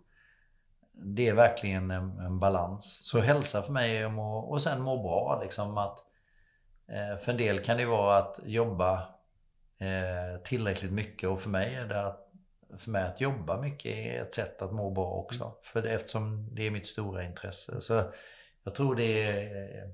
det 0.92 1.28
är 1.28 1.34
verkligen 1.34 1.90
en, 1.90 2.18
en 2.18 2.38
balans. 2.38 3.00
Så 3.04 3.20
hälsa 3.20 3.62
för 3.62 3.72
mig 3.72 3.96
är 3.96 4.06
att 4.06 4.12
må, 4.12 4.38
och 4.38 4.62
sen 4.62 4.82
må 4.82 5.02
bra. 5.02 5.40
Liksom 5.42 5.78
att, 5.78 5.98
eh, 6.88 7.18
för 7.18 7.32
en 7.32 7.38
del 7.38 7.58
kan 7.58 7.76
det 7.76 7.86
vara 7.86 8.16
att 8.16 8.40
jobba 8.44 8.92
eh, 9.78 10.40
tillräckligt 10.44 10.92
mycket 10.92 11.28
och 11.28 11.40
för 11.40 11.50
mig 11.50 11.74
är 11.74 11.86
det 11.86 12.06
att 12.06 12.20
för 12.78 12.90
mig 12.90 13.02
att 13.02 13.20
jobba 13.20 13.60
mycket 13.60 13.92
är 13.92 14.22
ett 14.22 14.34
sätt 14.34 14.62
att 14.62 14.72
må 14.72 14.90
bra 14.90 15.12
också. 15.12 15.54
För 15.62 15.82
det, 15.82 15.90
eftersom 15.90 16.54
det 16.54 16.66
är 16.66 16.70
mitt 16.70 16.86
stora 16.86 17.24
intresse. 17.24 17.80
Så 17.80 18.02
jag 18.64 18.74
tror 18.74 18.96
det 18.96 19.22
är 19.22 19.92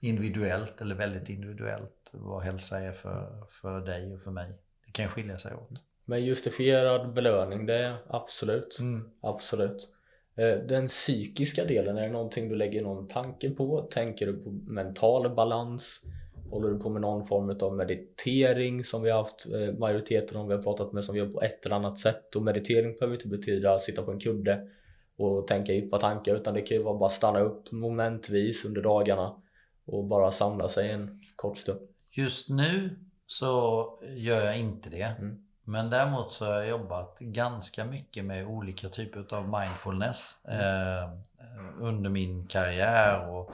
individuellt 0.00 0.80
eller 0.80 0.94
väldigt 0.94 1.28
individuellt 1.28 2.10
vad 2.12 2.42
hälsa 2.42 2.80
är 2.80 2.92
för, 2.92 3.44
för 3.50 3.80
dig 3.80 4.14
och 4.14 4.22
för 4.22 4.30
mig. 4.30 4.52
Det 4.86 4.92
kan 4.92 5.08
skilja 5.08 5.38
sig 5.38 5.54
åt. 5.54 5.82
Men 6.04 6.24
justifierad 6.24 7.12
belöning, 7.12 7.66
det 7.66 7.74
är 7.74 7.96
absolut. 8.08 8.78
Mm. 8.80 9.10
Absolut. 9.20 9.96
Eh, 10.36 10.58
den 10.58 10.86
psykiska 10.86 11.64
delen, 11.64 11.98
är 11.98 12.02
det 12.02 12.12
någonting 12.12 12.48
du 12.48 12.54
lägger 12.54 12.82
någon 12.82 13.06
tanke 13.08 13.50
på? 13.50 13.80
Tänker 13.80 14.26
du 14.26 14.32
på 14.32 14.50
mental 14.50 15.34
balans? 15.34 16.04
Håller 16.50 16.68
du 16.68 16.78
på 16.78 16.88
med 16.88 17.02
någon 17.02 17.24
form 17.24 17.56
av 17.60 17.76
meditering 17.76 18.84
som 18.84 19.02
vi 19.02 19.10
har 19.10 19.18
haft 19.18 19.46
eh, 19.54 19.78
majoriteten 19.78 20.36
av 20.36 20.48
vi 20.48 20.54
har 20.54 20.62
pratat 20.62 20.92
med 20.92 21.04
som 21.04 21.16
gör 21.16 21.26
på 21.26 21.42
ett 21.42 21.66
eller 21.66 21.76
annat 21.76 21.98
sätt? 21.98 22.36
Och 22.36 22.42
meditering 22.42 22.96
behöver 22.96 23.16
inte 23.16 23.28
betyda 23.28 23.74
att 23.74 23.82
sitta 23.82 24.02
på 24.02 24.10
en 24.10 24.20
kudde 24.20 24.68
och 25.16 25.46
tänka 25.46 25.72
djupa 25.72 25.98
tankar 25.98 26.34
utan 26.34 26.54
det 26.54 26.60
kan 26.60 26.76
ju 26.76 26.82
vara 26.82 26.98
bara 26.98 27.10
stanna 27.10 27.40
upp 27.40 27.72
momentvis 27.72 28.64
under 28.64 28.82
dagarna 28.82 29.39
och 29.90 30.04
bara 30.04 30.32
samla 30.32 30.68
sig 30.68 30.90
en 30.90 31.22
kort 31.36 31.58
stund? 31.58 31.80
Just 32.10 32.48
nu 32.48 32.98
så 33.26 33.84
gör 34.08 34.44
jag 34.44 34.58
inte 34.58 34.90
det. 34.90 35.02
Mm. 35.02 35.46
Men 35.64 35.90
däremot 35.90 36.32
så 36.32 36.44
har 36.44 36.52
jag 36.52 36.68
jobbat 36.68 37.18
ganska 37.18 37.84
mycket 37.84 38.24
med 38.24 38.46
olika 38.46 38.88
typer 38.88 39.34
av 39.34 39.60
mindfulness 39.60 40.36
mm. 40.44 40.60
eh, 40.60 41.10
under 41.80 42.10
min 42.10 42.46
karriär 42.46 43.28
och, 43.28 43.50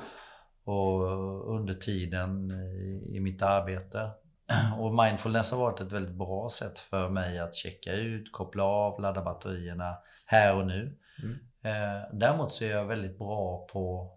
och 0.64 1.54
under 1.54 1.74
tiden 1.74 2.50
i, 2.50 3.16
i, 3.16 3.20
mitt 3.20 3.42
arbete. 3.42 4.10
Och 4.78 4.94
mindfulness 4.94 5.50
har 5.50 5.58
varit 5.58 5.80
ett 5.80 5.92
väldigt 5.92 6.14
bra 6.14 6.50
sätt 6.50 6.78
för 6.78 7.08
mig 7.08 7.38
att 7.38 7.54
checka 7.54 7.92
ut, 7.92 8.32
koppla 8.32 8.64
av, 8.64 9.00
ladda 9.00 9.22
batterierna 9.22 9.96
här 10.26 10.56
och 10.56 10.66
nu. 10.66 10.98
Mm. 11.22 11.38
Eh, 11.62 12.02
däremot 12.12 12.52
så 12.52 12.64
är 12.64 12.70
jag 12.70 12.84
väldigt 12.84 13.18
bra 13.18 13.66
på 13.72 14.15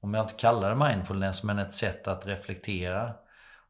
om 0.00 0.14
jag 0.14 0.24
inte 0.24 0.34
kallar 0.34 0.68
det 0.68 0.88
mindfulness, 0.88 1.42
men 1.42 1.58
ett 1.58 1.72
sätt 1.72 2.08
att 2.08 2.26
reflektera. 2.26 3.14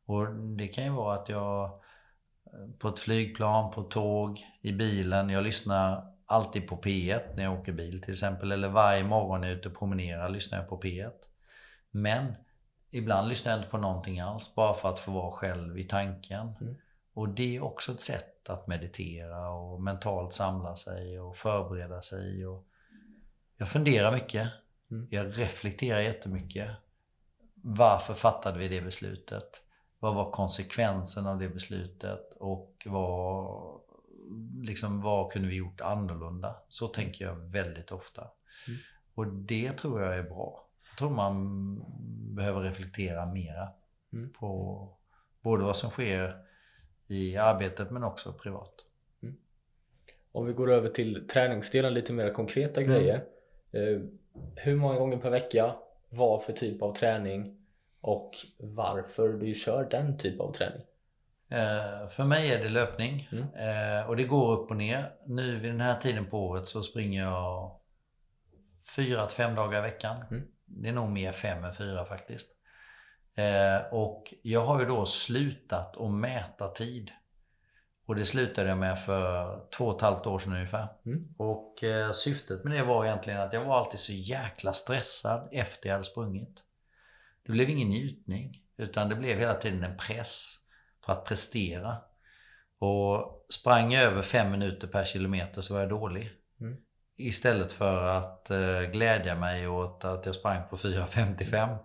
Och 0.07 0.35
det 0.35 0.69
kan 0.69 0.85
ju 0.85 0.91
vara 0.91 1.15
att 1.15 1.29
jag 1.29 1.65
eh, 1.65 2.79
på 2.79 2.89
ett 2.89 2.99
flygplan, 2.99 3.71
på 3.71 3.83
tåg, 3.83 4.41
i 4.61 4.73
bilen. 4.73 5.31
Jag 5.31 5.45
lyssnar 5.45 6.13
alltid 6.27 6.69
på 6.69 6.77
P1 6.77 7.37
när 7.37 7.43
jag 7.43 7.61
åker 7.61 7.73
bil 7.73 8.03
till 8.03 8.13
exempel. 8.13 8.53
Eller 8.53 8.69
varje 8.69 9.05
morgon 9.05 9.41
när 9.41 9.49
jag 9.49 9.55
är 9.55 9.59
ute 9.59 9.69
och 9.69 9.79
promenerar 9.79 10.29
lyssnar 10.29 10.59
jag 10.59 10.69
på 10.69 10.81
P1. 10.81 11.13
Men 11.91 12.35
ibland 12.91 13.29
lyssnar 13.29 13.53
jag 13.53 13.59
inte 13.59 13.71
på 13.71 13.79
någonting 13.79 14.21
alls. 14.21 14.55
Bara 14.55 14.75
för 14.75 14.89
att 14.89 14.99
få 14.99 15.11
vara 15.11 15.33
själv 15.33 15.79
i 15.79 15.85
tanken. 15.85 16.55
Mm. 16.61 16.77
Och 17.15 17.29
det 17.29 17.57
är 17.57 17.65
också 17.65 17.93
ett 17.93 18.01
sätt 18.01 18.49
att 18.49 18.67
meditera 18.67 19.51
och 19.51 19.83
mentalt 19.83 20.33
samla 20.33 20.77
sig 20.77 21.21
och 21.21 21.37
förbereda 21.37 22.03
sig. 22.03 22.47
Och 22.47 22.67
jag 23.57 23.69
funderar 23.69 24.13
mycket. 24.13 24.49
Mm. 24.91 25.07
Jag 25.11 25.27
reflekterar 25.39 26.01
jättemycket. 26.01 26.71
Varför 27.55 28.15
fattade 28.15 28.59
vi 28.59 28.69
det 28.69 28.81
beslutet? 28.81 29.63
vad 29.99 30.15
var 30.15 30.31
konsekvensen 30.31 31.27
av 31.27 31.39
det 31.39 31.49
beslutet 31.49 32.33
och 32.37 32.87
vad, 32.87 33.81
liksom, 34.63 35.03
vad 35.03 35.33
kunde 35.33 35.49
vi 35.49 35.57
gjort 35.57 35.81
annorlunda? 35.81 36.57
Så 36.69 36.89
tänker 36.89 37.25
jag 37.25 37.37
väldigt 37.37 37.93
ofta. 37.93 38.21
Mm. 38.69 38.81
Och 39.15 39.27
det 39.27 39.73
tror 39.73 40.03
jag 40.03 40.19
är 40.19 40.23
bra. 40.23 40.69
Jag 40.91 40.99
tror 40.99 41.11
man 41.11 41.85
behöver 42.35 42.61
reflektera 42.61 43.27
mera 43.27 43.69
mm. 44.13 44.33
på 44.33 44.99
både 45.41 45.65
vad 45.65 45.77
som 45.77 45.91
sker 45.91 46.37
i 47.07 47.37
arbetet 47.37 47.91
men 47.91 48.05
också 48.05 48.33
privat. 48.33 48.75
Mm. 49.23 49.37
Om 50.33 50.47
vi 50.47 50.53
går 50.53 50.71
över 50.71 50.89
till 50.89 51.27
träningsdelen, 51.29 51.95
lite 51.95 52.13
mer 52.13 52.31
konkreta 52.31 52.81
mm. 52.81 52.93
grejer. 52.93 53.25
Hur 54.57 54.77
många 54.77 54.99
gånger 54.99 55.17
per 55.17 55.31
vecka? 55.31 55.75
Vad 56.11 56.43
för 56.43 56.53
typ 56.53 56.83
av 56.83 56.95
träning? 56.95 57.57
Och 58.01 58.31
varför 58.59 59.29
du 59.29 59.55
kör 59.55 59.85
den 59.91 60.19
typ 60.19 60.41
av 60.41 60.53
träning? 60.53 60.83
Eh, 61.51 62.09
för 62.09 62.25
mig 62.25 62.53
är 62.53 62.63
det 62.65 62.69
löpning 62.69 63.29
mm. 63.33 63.45
eh, 63.55 64.09
och 64.09 64.17
det 64.17 64.25
går 64.25 64.53
upp 64.53 64.71
och 64.71 64.77
ner. 64.77 65.13
Nu 65.27 65.59
vid 65.59 65.71
den 65.71 65.81
här 65.81 65.95
tiden 65.95 66.27
på 66.27 66.47
året 66.47 66.67
så 66.67 66.83
springer 66.83 67.23
jag 67.23 67.81
fyra 68.97 69.27
till 69.27 69.37
fem 69.37 69.55
dagar 69.55 69.79
i 69.79 69.83
veckan. 69.83 70.25
Mm. 70.31 70.45
Det 70.65 70.89
är 70.89 70.93
nog 70.93 71.11
mer 71.11 71.33
fem 71.33 71.65
än 71.65 71.75
fyra 71.75 72.05
faktiskt. 72.05 72.51
Eh, 73.35 73.95
och 73.95 74.35
jag 74.43 74.65
har 74.65 74.81
ju 74.81 74.87
då 74.87 75.07
slutat 75.07 75.97
att 75.97 76.11
mäta 76.11 76.69
tid. 76.69 77.11
Och 78.09 78.17
det 78.17 78.25
slutade 78.25 78.69
jag 78.69 78.79
med 78.79 79.01
för 79.01 79.61
två 79.71 79.87
och 79.87 79.97
ett 79.97 80.03
halvt 80.03 80.27
år 80.27 80.39
sedan 80.39 80.53
ungefär. 80.53 80.89
Mm. 81.07 81.29
Och 81.37 81.85
eh, 81.85 82.13
syftet 82.13 82.65
med 82.65 82.73
det 82.73 82.83
var 82.83 83.05
egentligen 83.05 83.41
att 83.41 83.53
jag 83.53 83.65
var 83.65 83.79
alltid 83.79 84.01
så 84.01 84.13
jäkla 84.13 84.73
stressad 84.73 85.49
efter 85.53 85.89
jag 85.89 85.95
hade 85.95 86.05
sprungit. 86.05 86.65
Det 87.47 87.53
blev 87.53 87.71
ingen 87.71 87.89
njutning. 87.89 88.63
Utan 88.77 89.09
det 89.09 89.15
blev 89.15 89.39
hela 89.39 89.55
tiden 89.55 89.85
en 89.85 89.97
press 89.97 90.57
på 91.07 91.13
att 91.13 91.25
prestera. 91.25 91.97
Och 92.79 93.47
sprang 93.49 93.93
jag 93.93 94.05
över 94.05 94.23
fem 94.23 94.51
minuter 94.51 94.89
per 94.89 95.05
kilometer 95.05 95.63
så 95.63 95.75
var 95.75 95.81
jag 95.81 95.91
dålig. 95.91 96.31
Mm. 96.61 96.77
Istället 97.17 97.73
för 97.73 98.05
att 98.05 98.51
eh, 98.51 98.81
glädja 98.93 99.35
mig 99.35 99.69
åt 99.69 100.05
att 100.05 100.27
jag 100.27 100.35
sprang 100.35 100.69
på 100.71 100.77
4.55. 100.77 101.79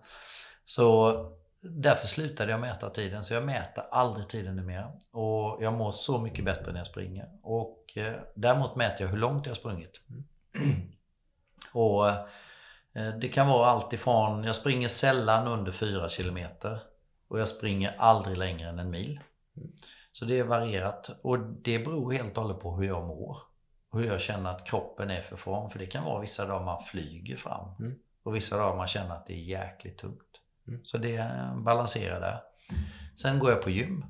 Så 0.65 1.15
därför 1.63 2.07
slutade 2.07 2.51
jag 2.51 2.59
mäta 2.59 2.89
tiden. 2.89 3.23
Så 3.23 3.33
jag 3.33 3.45
mäter 3.45 3.83
aldrig 3.91 4.27
tiden 4.27 4.55
numera. 4.55 4.91
Och 5.11 5.63
jag 5.63 5.73
mår 5.73 5.91
så 5.91 6.19
mycket 6.19 6.45
bättre 6.45 6.71
när 6.71 6.79
jag 6.79 6.87
springer. 6.87 7.29
Och 7.43 7.97
eh, 7.97 8.13
däremot 8.35 8.75
mäter 8.75 9.01
jag 9.01 9.09
hur 9.09 9.17
långt 9.17 9.45
jag 9.45 9.51
har 9.51 9.55
sprungit. 9.55 10.01
Och 11.73 12.09
eh, 12.09 13.17
det 13.21 13.27
kan 13.27 13.47
vara 13.47 13.67
allt 13.67 13.93
ifrån, 13.93 14.43
jag 14.43 14.55
springer 14.55 14.87
sällan 14.87 15.47
under 15.47 15.71
4 15.71 16.09
kilometer. 16.09 16.79
Och 17.27 17.39
jag 17.39 17.47
springer 17.47 17.95
aldrig 17.97 18.37
längre 18.37 18.69
än 18.69 18.79
en 18.79 18.89
mil. 18.89 19.19
Så 20.11 20.25
det 20.25 20.39
är 20.39 20.43
varierat. 20.43 21.09
Och 21.21 21.39
det 21.39 21.79
beror 21.79 22.11
helt 22.11 22.37
och 22.37 22.43
hållet 22.43 22.59
på 22.59 22.75
hur 22.75 22.87
jag 22.87 23.07
mår. 23.07 23.37
Och 23.89 23.99
hur 23.99 24.07
jag 24.07 24.21
känner 24.21 24.49
att 24.49 24.67
kroppen 24.67 25.09
är 25.09 25.21
för 25.21 25.37
form. 25.37 25.69
För 25.69 25.79
det 25.79 25.85
kan 25.85 26.03
vara 26.03 26.21
vissa 26.21 26.45
dagar 26.45 26.65
man 26.65 26.83
flyger 26.83 27.35
fram. 27.35 27.75
Mm. 27.79 27.95
Och 28.23 28.35
vissa 28.35 28.57
dagar 28.57 28.75
man 28.77 28.87
känner 28.87 29.15
att 29.15 29.27
det 29.27 29.33
är 29.33 29.43
jäkligt 29.43 29.97
tungt. 29.97 30.32
Mm. 30.67 30.79
Så 30.83 30.97
det 30.97 31.29
balanserar 31.55 32.19
där. 32.19 32.39
Sen 33.15 33.39
går 33.39 33.51
jag 33.51 33.61
på 33.61 33.69
gym. 33.69 34.05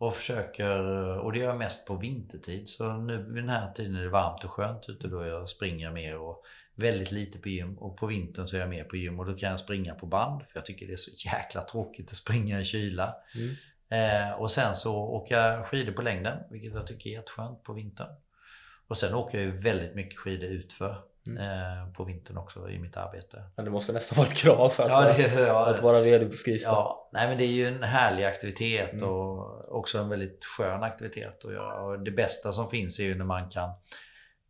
Och 0.00 0.14
försöker, 0.14 0.80
och 1.18 1.32
det 1.32 1.38
gör 1.38 1.46
jag 1.46 1.58
mest 1.58 1.86
på 1.86 1.96
vintertid. 1.96 2.68
Så 2.68 2.92
nu 2.92 3.22
vid 3.22 3.42
den 3.42 3.48
här 3.48 3.72
tiden 3.72 3.96
är 3.96 4.02
det 4.02 4.10
varmt 4.10 4.44
och 4.44 4.50
skönt 4.50 4.88
ute 4.88 5.08
då 5.08 5.26
jag 5.26 5.48
springer 5.48 5.90
mer 5.90 6.18
och 6.18 6.44
väldigt 6.74 7.10
lite 7.10 7.38
på 7.38 7.48
gym. 7.48 7.78
Och 7.78 7.96
på 7.96 8.06
vintern 8.06 8.46
så 8.46 8.56
är 8.56 8.60
jag 8.60 8.68
mer 8.68 8.84
på 8.84 8.96
gym 8.96 9.20
och 9.20 9.26
då 9.26 9.34
kan 9.34 9.50
jag 9.50 9.60
springa 9.60 9.94
på 9.94 10.06
band. 10.06 10.42
För 10.42 10.58
jag 10.58 10.66
tycker 10.66 10.86
det 10.86 10.92
är 10.92 10.96
så 10.96 11.10
jäkla 11.26 11.62
tråkigt 11.62 12.10
att 12.10 12.16
springa 12.16 12.60
i 12.60 12.64
kyla. 12.64 13.14
Mm. 13.34 13.56
Eh, 13.90 14.32
och 14.32 14.50
sen 14.50 14.76
så 14.76 14.96
åker 14.96 15.38
jag 15.38 15.66
skidor 15.66 15.92
på 15.92 16.02
längden, 16.02 16.38
vilket 16.50 16.74
jag 16.74 16.86
tycker 16.86 17.10
är 17.10 17.14
jätteskönt 17.14 17.62
på 17.62 17.72
vintern. 17.72 18.16
Och 18.88 18.98
sen 18.98 19.14
åker 19.14 19.38
jag 19.38 19.46
ju 19.46 19.56
väldigt 19.56 19.94
mycket 19.94 20.18
skidor 20.18 20.48
utför. 20.48 21.02
Mm. 21.26 21.42
Eh, 21.42 21.92
på 21.92 22.04
vintern 22.04 22.36
också 22.36 22.70
i 22.70 22.78
mitt 22.78 22.96
arbete. 22.96 23.42
Men 23.56 23.64
det 23.64 23.70
måste 23.70 23.92
nästan 23.92 24.16
vara 24.16 24.26
ett 24.26 24.36
krav 24.36 24.70
för 24.70 24.82
att, 24.82 24.90
ja, 24.90 25.12
det, 25.16 25.36
vara, 25.36 25.46
ja, 25.46 25.66
att 25.66 25.82
vara 25.82 26.00
VD 26.00 26.26
på 26.26 26.36
Skistar. 26.36 26.72
Ja, 26.72 27.10
nej 27.12 27.28
men 27.28 27.38
det 27.38 27.44
är 27.44 27.52
ju 27.52 27.66
en 27.66 27.82
härlig 27.82 28.24
aktivitet 28.24 28.92
mm. 28.92 29.08
och 29.08 29.76
också 29.78 29.98
en 29.98 30.08
väldigt 30.08 30.44
skön 30.44 30.82
aktivitet 30.82 31.44
att 31.44 31.52
göra. 31.52 31.82
Och 31.82 32.00
det 32.00 32.10
bästa 32.10 32.52
som 32.52 32.68
finns 32.68 33.00
är 33.00 33.04
ju 33.04 33.14
när 33.14 33.24
man 33.24 33.50
kan 33.50 33.70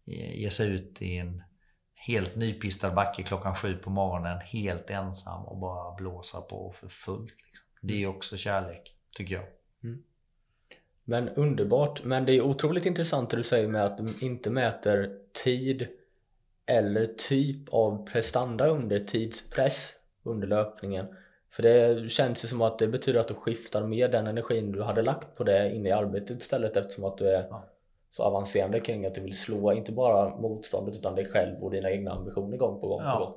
ge 0.05 0.51
sig 0.51 0.69
ut 0.69 1.03
i 1.03 1.17
en 1.17 1.43
helt 1.95 2.37
nypistad 2.37 2.91
backe 2.91 3.23
klockan 3.23 3.55
sju 3.55 3.75
på 3.75 3.91
morgonen 3.91 4.39
helt 4.41 4.91
ensam 4.91 5.45
och 5.45 5.59
bara 5.59 5.95
blåsa 5.95 6.41
på 6.41 6.73
för 6.73 6.89
fullt. 6.89 7.35
Liksom. 7.47 7.67
Det 7.81 8.03
är 8.03 8.07
också 8.07 8.37
kärlek, 8.37 8.97
tycker 9.15 9.35
jag. 9.35 9.45
Mm. 9.85 10.03
Men 11.05 11.29
underbart. 11.29 12.05
Men 12.05 12.27
det 12.27 12.33
är 12.33 12.41
otroligt 12.41 12.87
intressant 12.87 13.31
det 13.31 13.37
du 13.37 13.43
säger 13.43 13.69
med 13.69 13.85
att 13.85 13.99
du 13.99 14.27
inte 14.27 14.51
mäter 14.51 15.11
tid 15.45 15.89
eller 16.69 17.07
typ 17.07 17.69
av 17.69 18.07
prestanda 18.07 18.67
under 18.67 18.99
tidspress 19.01 19.93
under 20.23 20.47
löpningen. 20.47 21.07
För 21.51 21.63
det 21.63 22.11
känns 22.11 22.45
ju 22.45 22.49
som 22.49 22.63
att 22.63 22.79
det 22.79 22.87
betyder 22.87 23.21
att 23.21 23.29
du 23.29 23.35
skiftar 23.35 23.85
med 23.85 24.11
den 24.11 24.27
energin 24.27 24.73
du 24.73 24.83
hade 24.83 25.03
lagt 25.03 25.37
på 25.37 25.45
det 25.45 25.75
in 25.75 25.87
i 25.87 25.91
arbetet 25.91 26.41
istället 26.41 26.77
eftersom 26.77 27.05
att 27.05 27.19
du 27.19 27.31
är 27.31 27.47
så 28.11 28.23
avancerande 28.23 28.81
kring 28.81 29.07
att 29.07 29.15
du 29.15 29.21
vill 29.21 29.39
slå 29.39 29.73
inte 29.73 29.93
bara 29.93 30.37
motståndet 30.37 30.97
utan 30.97 31.15
dig 31.15 31.27
själv 31.27 31.65
och 31.65 31.71
dina 31.71 31.91
egna 31.91 32.13
ambitioner 32.13 32.57
gång 32.57 32.81
på 32.81 32.89
gång. 32.89 33.01
Ja. 33.05 33.13
På 33.13 33.25
gång. 33.25 33.35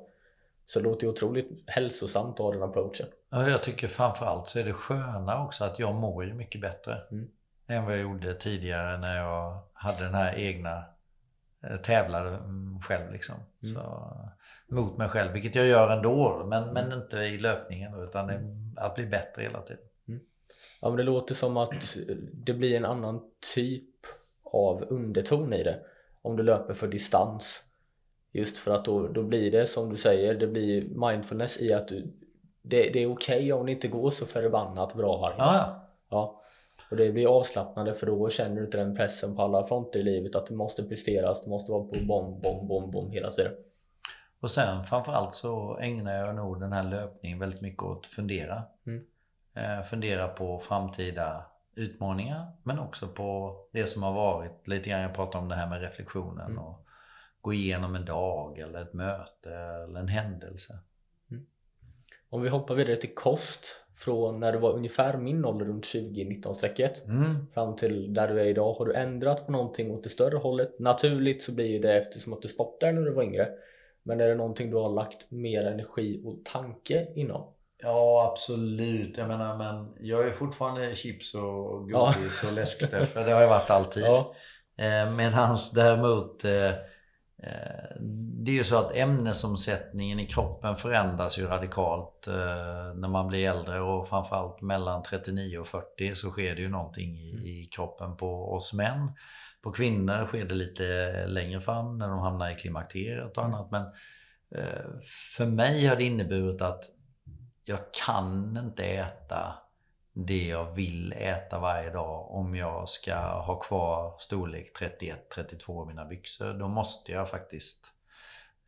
Så 0.65 0.79
det 0.79 0.85
låter 0.85 1.07
otroligt 1.07 1.49
hälsosamt 1.67 2.33
att 2.33 2.39
ha 2.39 2.51
den 2.51 2.63
approachen. 2.63 3.07
Ja, 3.29 3.49
jag 3.49 3.63
tycker 3.63 3.87
framförallt 3.87 4.47
så 4.47 4.59
är 4.59 4.63
det 4.63 4.73
sköna 4.73 5.43
också 5.45 5.63
att 5.63 5.79
jag 5.79 5.95
mår 5.95 6.25
ju 6.25 6.33
mycket 6.33 6.61
bättre 6.61 6.97
mm. 7.11 7.27
än 7.67 7.85
vad 7.85 7.93
jag 7.93 8.01
gjorde 8.01 8.33
tidigare 8.33 8.97
när 8.97 9.17
jag 9.17 9.59
hade 9.73 10.03
den 10.03 10.13
här 10.13 10.35
egna 10.37 10.83
tävlar 11.83 12.39
själv 12.81 13.11
liksom. 13.11 13.35
Mm. 13.35 13.75
Så, 13.75 14.11
mot 14.67 14.97
mig 14.97 15.09
själv, 15.09 15.31
vilket 15.33 15.55
jag 15.55 15.67
gör 15.67 15.97
ändå. 15.97 16.45
Men, 16.45 16.73
men 16.73 16.93
inte 16.93 17.17
i 17.17 17.37
löpningen 17.37 18.03
utan 18.03 18.27
det, 18.27 18.41
att 18.77 18.95
bli 18.95 19.05
bättre 19.05 19.43
hela 19.43 19.61
tiden. 19.61 19.83
Mm. 20.07 20.21
Ja 20.81 20.89
men 20.89 20.97
det 20.97 21.03
låter 21.03 21.35
som 21.35 21.57
att 21.57 21.97
det 22.33 22.53
blir 22.53 22.77
en 22.77 22.85
annan 22.85 23.21
typ 23.55 23.89
av 24.43 24.85
underton 24.89 25.53
i 25.53 25.63
det. 25.63 25.79
Om 26.21 26.35
du 26.35 26.43
löper 26.43 26.73
för 26.73 26.87
distans. 26.87 27.63
Just 28.33 28.57
för 28.57 28.73
att 28.73 28.85
då, 28.85 29.07
då 29.07 29.23
blir 29.23 29.51
det 29.51 29.67
som 29.67 29.89
du 29.89 29.97
säger, 29.97 30.35
det 30.35 30.47
blir 30.47 31.09
mindfulness 31.09 31.61
i 31.61 31.73
att 31.73 31.87
du 31.87 32.13
det, 32.63 32.89
det 32.89 33.03
är 33.03 33.11
okej 33.11 33.37
okay 33.37 33.51
om 33.51 33.65
det 33.65 33.71
inte 33.71 33.87
går 33.87 34.11
så 34.11 34.25
förbannat 34.25 34.93
bra 34.93 35.17
varje 35.17 35.37
gång. 35.37 35.45
Ja, 35.45 35.89
ja. 36.09 36.40
Och 36.91 36.97
det 36.97 37.11
blir 37.11 37.37
avslappnande 37.37 37.93
för 37.93 38.07
då 38.07 38.29
känner 38.29 38.55
du 38.55 38.65
inte 38.65 38.77
den 38.77 38.95
pressen 38.95 39.35
på 39.35 39.41
alla 39.41 39.67
fronter 39.67 39.99
i 39.99 40.03
livet 40.03 40.35
att 40.35 40.45
det 40.45 40.55
måste 40.55 40.83
presteras, 40.83 41.43
det 41.43 41.49
måste 41.49 41.71
vara 41.71 41.83
på 41.83 41.95
bom, 42.07 42.41
bom, 42.41 42.67
bom, 42.67 42.91
bom 42.91 43.11
hela 43.11 43.31
tiden. 43.31 43.53
Och 44.39 44.51
sen 44.51 44.83
framförallt 44.83 45.35
så 45.35 45.77
ägnar 45.77 46.13
jag 46.13 46.35
nog 46.35 46.59
den 46.59 46.73
här 46.73 46.83
löpningen 46.83 47.39
väldigt 47.39 47.61
mycket 47.61 47.83
åt 47.83 48.05
att 48.05 48.11
fundera. 48.11 48.63
Mm. 48.85 49.03
Eh, 49.53 49.83
fundera 49.83 50.27
på 50.27 50.59
framtida 50.59 51.45
utmaningar 51.75 52.51
men 52.63 52.79
också 52.79 53.07
på 53.07 53.57
det 53.71 53.87
som 53.87 54.03
har 54.03 54.13
varit. 54.13 54.67
Lite 54.67 54.89
grann 54.89 55.01
jag 55.01 55.15
pratade 55.15 55.41
om 55.41 55.49
det 55.49 55.55
här 55.55 55.67
med 55.67 55.81
reflektionen 55.81 56.51
mm. 56.51 56.57
och 56.57 56.85
gå 57.41 57.53
igenom 57.53 57.95
en 57.95 58.05
dag 58.05 58.59
eller 58.59 58.81
ett 58.81 58.93
möte 58.93 59.53
eller 59.53 59.99
en 59.99 60.07
händelse. 60.07 60.79
Mm. 61.31 61.45
Om 62.29 62.41
vi 62.41 62.49
hoppar 62.49 62.75
vidare 62.75 62.95
till 62.95 63.15
kost 63.15 63.65
från 64.03 64.39
när 64.39 64.51
du 64.51 64.59
var 64.59 64.73
ungefär 64.73 65.17
min 65.17 65.45
ålder 65.45 65.65
runt 65.65 65.85
20-19 65.85 66.53
strecket 66.53 67.07
mm. 67.07 67.47
fram 67.53 67.75
till 67.75 68.13
där 68.13 68.27
du 68.27 68.41
är 68.41 68.45
idag. 68.45 68.73
Har 68.73 68.85
du 68.85 68.93
ändrat 68.93 69.45
på 69.45 69.51
någonting 69.51 69.91
åt 69.91 70.03
det 70.03 70.09
större 70.09 70.37
hållet? 70.37 70.79
Naturligt 70.79 71.43
så 71.43 71.55
blir 71.55 71.65
ju 71.65 71.79
det 71.79 71.97
eftersom 71.97 72.33
att 72.33 72.41
du 72.41 72.47
sportade 72.47 72.91
när 72.91 73.01
du 73.01 73.13
var 73.13 73.23
yngre. 73.23 73.49
Men 74.03 74.21
är 74.21 74.27
det 74.27 74.35
någonting 74.35 74.69
du 74.69 74.77
har 74.77 74.89
lagt 74.89 75.31
mer 75.31 75.65
energi 75.65 76.21
och 76.25 76.45
tanke 76.45 77.07
inom? 77.15 77.53
Ja, 77.83 78.31
absolut. 78.31 79.17
Jag 79.17 79.27
menar, 79.27 79.57
men 79.57 79.93
jag 79.99 80.27
är 80.27 80.31
fortfarande 80.31 80.95
chips 80.95 81.35
och 81.35 81.89
godis 81.89 82.39
ja. 82.43 82.49
och 82.49 82.53
läsksteffe. 82.53 83.23
Det 83.23 83.31
har 83.31 83.41
jag 83.41 83.49
varit 83.49 83.69
alltid. 83.69 84.03
Ja. 84.03 84.33
Eh, 84.77 85.71
däremot 85.75 86.43
Eh, 86.45 86.71
det 88.43 88.51
är 88.51 88.55
ju 88.55 88.63
så 88.63 88.77
att 88.77 88.95
ämnesomsättningen 88.95 90.19
i 90.19 90.25
kroppen 90.25 90.75
förändras 90.75 91.39
ju 91.39 91.47
radikalt 91.47 92.27
eh, 92.27 92.33
när 92.95 93.07
man 93.07 93.27
blir 93.27 93.49
äldre 93.49 93.81
och 93.81 94.07
framförallt 94.07 94.61
mellan 94.61 95.03
39 95.03 95.57
och 95.57 95.67
40 95.67 96.15
så 96.15 96.31
sker 96.31 96.55
det 96.55 96.61
ju 96.61 96.69
någonting 96.69 97.17
i, 97.17 97.31
mm. 97.31 97.45
i 97.45 97.69
kroppen 97.75 98.17
på 98.17 98.53
oss 98.53 98.73
män. 98.73 99.11
På 99.63 99.71
kvinnor 99.71 100.25
sker 100.25 100.45
det 100.45 100.55
lite 100.55 100.83
längre 101.27 101.61
fram 101.61 101.97
när 101.97 102.09
de 102.09 102.19
hamnar 102.19 102.51
i 102.51 102.55
klimakteriet 102.55 103.37
och 103.37 103.43
annat. 103.43 103.71
Men 103.71 103.83
eh, 104.55 104.85
för 105.37 105.45
mig 105.45 105.85
har 105.85 105.95
det 105.95 106.03
inneburit 106.03 106.61
att 106.61 106.83
jag 107.65 107.79
kan 108.05 108.57
inte 108.57 108.83
äta 108.83 109.53
det 110.13 110.47
jag 110.47 110.75
vill 110.75 111.13
äta 111.13 111.59
varje 111.59 111.89
dag 111.89 112.31
om 112.31 112.55
jag 112.55 112.89
ska 112.89 113.15
ha 113.19 113.59
kvar 113.59 114.15
storlek 114.19 114.71
31-32 115.35 115.83
i 115.83 115.87
mina 115.87 116.05
byxor. 116.05 116.53
Då 116.53 116.67
måste 116.67 117.11
jag 117.11 117.29
faktiskt 117.29 117.93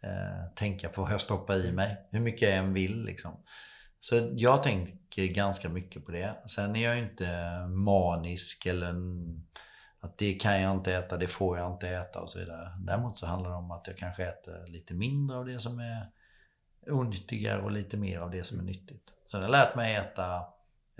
eh, 0.03 0.53
tänka 0.56 0.89
på 0.89 1.01
vad 1.01 1.12
jag 1.12 1.21
stoppar 1.21 1.56
i 1.56 1.71
mig. 1.71 2.08
Hur 2.12 2.19
mycket 2.19 2.49
jag 2.49 2.58
än 2.58 2.73
vill 2.73 3.03
liksom. 3.03 3.43
Så 3.99 4.29
jag 4.34 4.63
tänker 4.63 5.27
ganska 5.27 5.69
mycket 5.69 6.06
på 6.06 6.12
det. 6.12 6.36
Sen 6.45 6.75
är 6.75 6.84
jag 6.84 6.97
inte 6.97 7.58
manisk 7.67 8.65
eller 8.65 8.95
att 9.99 10.17
det 10.17 10.34
kan 10.34 10.62
jag 10.62 10.71
inte 10.71 10.93
äta, 10.93 11.17
det 11.17 11.27
får 11.27 11.58
jag 11.58 11.71
inte 11.71 11.89
äta 11.89 12.21
och 12.21 12.29
så 12.29 12.39
vidare. 12.39 12.69
Däremot 12.79 13.17
så 13.17 13.27
handlar 13.27 13.49
det 13.49 13.56
om 13.56 13.71
att 13.71 13.88
jag 13.88 13.97
kanske 13.97 14.25
äter 14.25 14.67
lite 14.67 14.93
mindre 14.93 15.38
av 15.38 15.45
det 15.45 15.60
som 15.60 15.79
är 15.79 16.10
onyttigare 16.88 17.62
och 17.62 17.71
lite 17.71 17.97
mer 17.97 18.19
av 18.19 18.32
det 18.32 18.43
som 18.43 18.60
är 18.60 18.63
nyttigt. 18.63 19.13
Så 19.25 19.38
jag 19.38 19.41
har 19.41 19.49
lärt 19.49 19.75
mig 19.75 19.95
äta, 19.95 20.41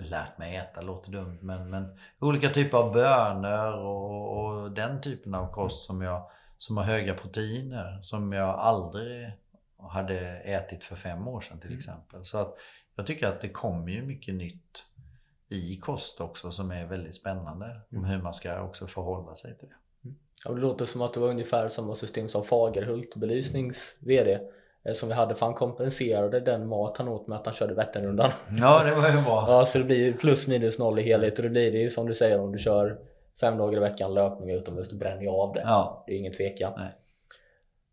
lärt 0.04 0.38
mig 0.38 0.56
äta 0.56 0.80
låter 0.80 1.10
dumt, 1.10 1.38
men, 1.40 1.70
men 1.70 1.98
olika 2.18 2.48
typer 2.48 2.78
av 2.78 2.92
bönor 2.92 3.72
och, 3.72 4.38
och 4.38 4.70
den 4.70 5.00
typen 5.00 5.34
av 5.34 5.52
kost 5.52 5.86
som, 5.86 6.02
jag, 6.02 6.30
som 6.58 6.76
har 6.76 6.84
höga 6.84 7.14
proteiner 7.14 7.98
som 8.02 8.32
jag 8.32 8.48
aldrig 8.48 9.32
hade 9.78 10.18
ätit 10.38 10.84
för 10.84 10.96
fem 10.96 11.28
år 11.28 11.40
sedan 11.40 11.60
till 11.60 11.70
mm. 11.70 11.78
exempel. 11.78 12.24
Så 12.24 12.38
att 12.38 12.54
jag 12.96 13.06
tycker 13.06 13.28
att 13.28 13.40
det 13.40 13.48
kommer 13.48 13.92
ju 13.92 14.02
mycket 14.02 14.34
nytt 14.34 14.84
i 15.48 15.76
kost 15.76 16.20
också 16.20 16.50
som 16.50 16.70
är 16.70 16.86
väldigt 16.86 17.14
spännande. 17.14 17.80
Om 17.90 17.98
mm. 17.98 18.10
hur 18.10 18.22
man 18.22 18.34
ska 18.34 18.62
också 18.62 18.86
förhålla 18.86 19.34
sig 19.34 19.58
till 19.58 19.68
det. 19.68 20.08
Mm. 20.08 20.16
Ja, 20.44 20.52
det 20.52 20.60
låter 20.60 20.84
som 20.84 21.02
att 21.02 21.14
det 21.14 21.20
var 21.20 21.28
ungefär 21.28 21.68
samma 21.68 21.94
system 21.94 22.28
som 22.28 22.44
Fagerhult, 22.44 23.16
belysnings 23.16 23.96
VD 24.00 24.40
som 24.92 25.08
vi 25.08 25.14
hade 25.14 25.34
för 25.34 25.46
han 25.46 25.54
kompenserade 25.54 26.40
den 26.40 26.68
mat 26.68 26.98
han 26.98 27.08
åt 27.08 27.26
med 27.26 27.38
att 27.38 27.46
han 27.46 27.54
körde 27.54 27.74
Vätternrundan. 27.74 28.30
Ja, 28.60 28.84
det 28.84 28.94
var 28.94 29.08
ju 29.08 29.22
bra. 29.22 29.44
ja, 29.48 29.66
så 29.66 29.78
det 29.78 29.84
blir 29.84 30.12
plus 30.12 30.48
minus 30.48 30.78
noll 30.78 30.98
i 30.98 31.02
helhet 31.02 31.38
och 31.38 31.42
det 31.42 31.50
blir 31.50 31.72
det 31.72 31.90
som 31.90 32.06
du 32.06 32.14
säger 32.14 32.40
om 32.40 32.52
du 32.52 32.58
kör 32.58 32.98
fem 33.40 33.58
dagar 33.58 33.76
i 33.76 33.80
veckan 33.80 34.14
löpning 34.14 34.50
utomhus, 34.50 34.90
då 34.90 34.96
bränner 34.96 35.22
jag 35.22 35.34
av 35.34 35.52
det. 35.54 35.62
Ja. 35.66 36.04
Det 36.06 36.12
är 36.12 36.16
ingen 36.16 36.32
tvekan. 36.32 36.72
Nej. 36.76 36.88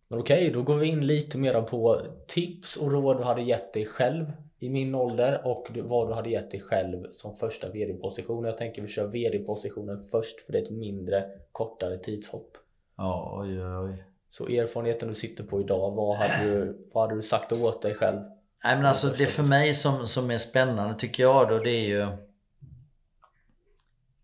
Men 0.07 0.19
okej, 0.19 0.49
då 0.49 0.61
går 0.61 0.75
vi 0.75 0.87
in 0.87 1.07
lite 1.07 1.37
mer 1.37 1.61
på 1.61 2.01
tips 2.27 2.77
och 2.77 2.91
råd 2.91 3.17
du 3.17 3.23
hade 3.23 3.41
gett 3.41 3.73
dig 3.73 3.85
själv 3.85 4.31
i 4.59 4.69
min 4.69 4.95
ålder 4.95 5.41
och 5.47 5.71
vad 5.83 6.07
du 6.07 6.13
hade 6.13 6.29
gett 6.29 6.51
dig 6.51 6.59
själv 6.59 7.07
som 7.11 7.35
första 7.35 7.69
VD-position. 7.69 8.45
Jag 8.45 8.57
tänker 8.57 8.81
vi 8.81 8.87
kör 8.87 9.07
VD-positionen 9.07 10.03
först 10.03 10.41
för 10.41 10.51
det 10.51 10.59
är 10.59 10.63
ett 10.63 10.71
mindre, 10.71 11.25
kortare 11.51 11.97
tidshopp. 11.97 12.57
Ja, 12.97 13.39
oj, 13.41 13.65
oj. 13.65 14.03
Så 14.31 14.47
erfarenheten 14.47 15.09
du 15.09 15.15
sitter 15.15 15.43
på 15.43 15.61
idag, 15.61 15.91
vad 15.91 16.17
hade 16.17 16.43
du, 16.43 16.89
vad 16.93 17.03
hade 17.03 17.15
du 17.15 17.21
sagt 17.21 17.51
åt 17.51 17.81
dig 17.81 17.95
själv? 17.95 18.21
Nej 18.63 18.75
men 18.75 18.85
alltså 18.85 19.07
det 19.07 19.25
för 19.25 19.43
mig 19.43 19.73
som, 19.73 20.07
som 20.07 20.31
är 20.31 20.37
spännande 20.37 20.95
tycker 20.99 21.23
jag 21.23 21.49
då 21.49 21.59
det 21.59 21.71
är 21.71 21.87
ju 21.87 22.07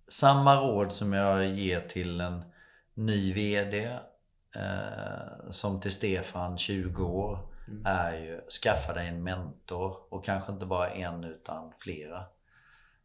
samma 0.08 0.62
råd 0.62 0.92
som 0.92 1.14
jag 1.14 1.46
ger 1.46 1.80
till 1.80 2.22
en 2.22 2.44
ny 2.94 3.34
VD 3.34 3.86
eh, 4.56 5.52
som 5.52 5.80
till 5.80 5.92
Stefan 5.92 6.58
20 6.58 7.06
år 7.06 7.40
mm. 7.68 7.84
är 7.86 8.14
ju 8.14 8.42
skaffa 8.64 8.94
dig 8.94 9.08
en 9.08 9.24
mentor 9.24 9.98
och 10.10 10.26
kanske 10.26 10.52
inte 10.52 10.66
bara 10.66 10.90
en 10.90 11.24
utan 11.24 11.74
flera. 11.78 12.24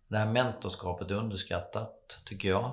Det 0.08 0.18
här 0.18 0.32
mentorskapet 0.32 1.10
är 1.10 1.14
underskattat 1.14 2.18
tycker 2.24 2.48
jag. 2.48 2.72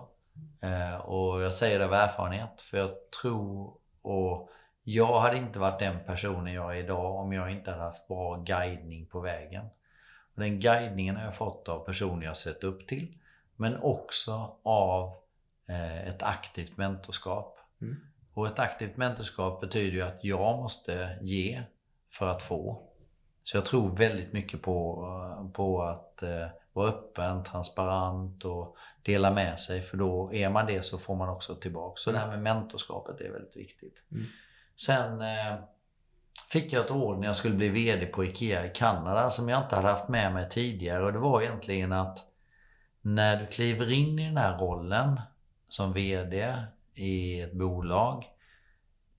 Eh, 0.62 0.96
och 0.96 1.42
jag 1.42 1.54
säger 1.54 1.80
det 1.80 1.86
av 1.86 1.94
erfarenhet 1.94 2.62
för 2.62 2.78
jag 2.78 2.92
tror 3.22 3.79
och 4.02 4.50
jag 4.84 5.20
hade 5.20 5.38
inte 5.38 5.60
varit 5.60 5.80
den 5.80 6.00
personen 6.06 6.54
jag 6.54 6.78
är 6.78 6.84
idag 6.84 7.16
om 7.16 7.34
jag 7.34 7.52
inte 7.52 7.72
hade 7.72 7.84
haft 7.84 8.08
bra 8.08 8.36
guidning 8.36 9.06
på 9.06 9.20
vägen. 9.20 9.66
Och 10.36 10.42
den 10.42 10.60
guidningen 10.60 11.16
har 11.16 11.24
jag 11.24 11.36
fått 11.36 11.70
av 11.70 11.86
personer 11.86 12.26
jag 12.26 12.38
sett 12.38 12.64
upp 12.64 12.88
till. 12.88 13.18
Men 13.56 13.78
också 13.82 14.56
av 14.64 15.16
eh, 15.70 16.08
ett 16.08 16.24
aktivt 16.24 16.78
mentorskap. 16.78 17.60
Mm. 17.82 17.96
Och 18.34 18.48
ett 18.48 18.60
aktivt 18.60 18.98
mentorskap 18.98 19.62
betyder 19.62 19.98
ju 19.98 20.02
att 20.02 20.24
jag 20.24 20.58
måste 20.58 21.18
ge 21.22 21.64
för 22.12 22.28
att 22.28 22.42
få. 22.42 22.82
Så 23.44 23.58
jag 23.58 23.66
tror 23.66 23.96
väldigt 23.96 24.34
mycket 24.34 24.62
på, 24.62 25.52
på 25.54 25.84
att 25.84 26.24
eh, 26.24 26.48
vara 26.80 26.90
öppen, 26.90 27.44
transparent 27.44 28.46
och 28.46 28.78
dela 29.04 29.32
med 29.32 29.60
sig. 29.60 29.82
För 29.82 29.98
då 29.98 30.34
är 30.34 30.50
man 30.50 30.66
det 30.66 30.86
så 30.86 30.98
får 30.98 31.16
man 31.16 31.30
också 31.30 31.56
tillbaka. 31.56 31.96
Så 31.96 32.12
det 32.12 32.18
här 32.18 32.28
med 32.28 32.42
mentorskapet 32.42 33.22
är 33.22 33.32
väldigt 33.32 33.58
viktigt. 33.58 34.04
Mm. 34.12 34.26
Sen 34.76 35.22
eh, 35.22 35.56
fick 36.50 36.74
jag 36.74 36.86
ett 36.86 36.92
råd 36.92 37.20
när 37.20 37.28
jag 37.28 37.36
skulle 37.36 37.56
bli 37.56 37.70
VD 37.70 38.06
på 38.06 38.26
IKEA 38.26 38.66
i 38.66 38.70
Kanada 38.70 39.30
som 39.30 39.50
jag 39.50 39.64
inte 39.64 39.76
hade 39.76 39.88
haft 39.88 40.10
med 40.10 40.34
mig 40.34 40.50
tidigare. 40.50 41.06
Och 41.06 41.14
det 41.14 41.20
var 41.20 41.42
egentligen 41.42 41.92
att 41.92 42.20
när 43.02 43.40
du 43.40 43.46
kliver 43.46 43.92
in 43.92 44.20
i 44.20 44.26
den 44.26 44.38
här 44.38 44.58
rollen 44.58 45.22
som 45.70 45.94
VD 45.94 46.56
i 46.94 47.42
ett 47.42 47.54
bolag 47.54 48.26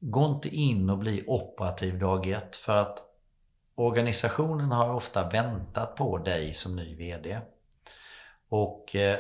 Gå 0.00 0.26
inte 0.26 0.48
in 0.48 0.90
och 0.90 0.98
bli 0.98 1.24
operativ 1.26 1.98
dag 1.98 2.26
ett 2.26 2.56
för 2.56 2.76
att 2.76 3.02
organisationen 3.86 4.72
har 4.72 4.94
ofta 4.94 5.28
väntat 5.28 5.96
på 5.96 6.18
dig 6.18 6.54
som 6.54 6.76
ny 6.76 6.96
VD. 6.96 7.38
Och 8.48 8.96
eh, 8.96 9.16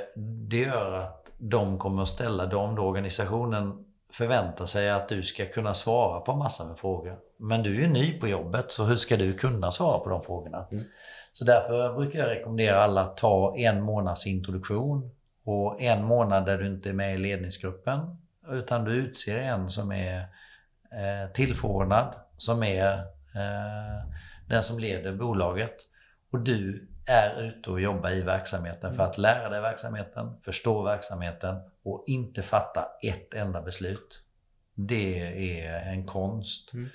det 0.48 0.60
gör 0.60 0.92
att 0.92 1.30
de 1.38 1.78
kommer 1.78 2.02
att 2.02 2.08
ställa, 2.08 2.46
de 2.46 2.74
då 2.74 2.82
organisationen 2.82 3.84
förväntar 4.12 4.66
sig 4.66 4.90
att 4.90 5.08
du 5.08 5.22
ska 5.22 5.46
kunna 5.46 5.74
svara 5.74 6.20
på 6.20 6.34
massor 6.34 6.68
med 6.68 6.78
frågor. 6.78 7.18
Men 7.36 7.62
du 7.62 7.76
är 7.76 7.80
ju 7.80 7.88
ny 7.88 8.20
på 8.20 8.28
jobbet, 8.28 8.72
så 8.72 8.84
hur 8.84 8.96
ska 8.96 9.16
du 9.16 9.32
kunna 9.32 9.72
svara 9.72 9.98
på 9.98 10.10
de 10.10 10.22
frågorna? 10.22 10.66
Mm. 10.70 10.84
Så 11.32 11.44
därför 11.44 11.94
brukar 11.94 12.18
jag 12.18 12.28
rekommendera 12.28 12.80
alla 12.80 13.00
att 13.00 13.16
ta 13.16 13.56
en 13.56 13.82
månads 13.82 14.26
introduktion 14.26 15.10
och 15.44 15.82
en 15.82 16.04
månad 16.04 16.46
där 16.46 16.58
du 16.58 16.66
inte 16.66 16.88
är 16.88 16.92
med 16.92 17.14
i 17.14 17.18
ledningsgruppen. 17.18 18.16
Utan 18.50 18.84
du 18.84 18.92
utser 18.92 19.38
en 19.38 19.70
som 19.70 19.92
är 19.92 20.18
eh, 20.92 21.32
tillförordnad 21.32 22.14
som 22.36 22.62
är 22.62 22.92
eh, 23.34 24.10
den 24.50 24.62
som 24.62 24.78
leder 24.78 25.12
bolaget. 25.12 25.76
Och 26.30 26.40
du 26.40 26.88
är 27.06 27.42
ute 27.42 27.70
och 27.70 27.80
jobbar 27.80 28.10
i 28.10 28.22
verksamheten 28.22 28.96
för 28.96 29.02
att 29.02 29.18
lära 29.18 29.48
dig 29.48 29.60
verksamheten, 29.60 30.40
förstå 30.44 30.82
verksamheten 30.82 31.56
och 31.82 32.04
inte 32.06 32.42
fatta 32.42 32.86
ett 33.02 33.34
enda 33.34 33.62
beslut. 33.62 34.24
Det 34.74 35.20
är 35.60 35.92
en 35.92 36.06
konst. 36.06 36.72
Mm. 36.72 36.88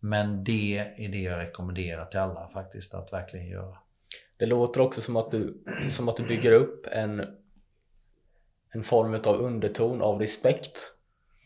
Men 0.00 0.44
det 0.44 0.78
är 0.96 1.08
det 1.08 1.22
jag 1.22 1.38
rekommenderar 1.38 2.04
till 2.04 2.20
alla 2.20 2.48
faktiskt 2.48 2.94
att 2.94 3.12
verkligen 3.12 3.46
göra. 3.46 3.76
Det 4.36 4.46
låter 4.46 4.80
också 4.80 5.00
som 5.00 5.16
att 5.16 5.30
du, 5.30 5.64
som 5.90 6.08
att 6.08 6.16
du 6.16 6.26
bygger 6.26 6.52
upp 6.52 6.86
en, 6.92 7.24
en 8.74 8.82
form 8.82 9.16
av 9.24 9.36
underton 9.36 10.02
av 10.02 10.20
respekt 10.20 10.80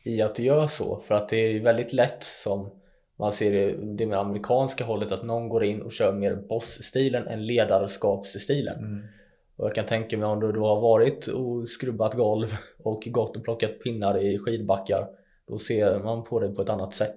i 0.02 0.22
att 0.22 0.34
du 0.34 0.42
gör 0.42 0.66
så. 0.66 1.00
För 1.00 1.14
att 1.14 1.28
det 1.28 1.36
är 1.36 1.60
väldigt 1.60 1.92
lätt 1.92 2.22
som 2.22 2.80
man 3.16 3.32
ser 3.32 3.76
det 3.96 4.06
med 4.06 4.18
amerikanska 4.18 4.84
hållet 4.84 5.12
att 5.12 5.24
någon 5.24 5.48
går 5.48 5.64
in 5.64 5.82
och 5.82 5.92
kör 5.92 6.12
mer 6.12 6.36
boss-stilen 6.36 7.26
än 7.26 7.46
ledarskapsstilen. 7.46 8.78
Mm. 8.78 9.06
Och 9.56 9.66
jag 9.66 9.74
kan 9.74 9.86
tänka 9.86 10.18
mig 10.18 10.26
om 10.26 10.40
du, 10.40 10.52
du 10.52 10.60
har 10.60 10.80
varit 10.80 11.26
och 11.26 11.68
skrubbat 11.68 12.14
golv 12.14 12.56
och 12.84 13.02
gått 13.10 13.36
och 13.36 13.44
plockat 13.44 13.80
pinnar 13.80 14.18
i 14.18 14.38
skidbackar. 14.38 15.08
Då 15.48 15.58
ser 15.58 15.98
man 15.98 16.24
på 16.24 16.40
det 16.40 16.48
på 16.48 16.62
ett 16.62 16.68
annat 16.68 16.92
sätt. 16.92 17.14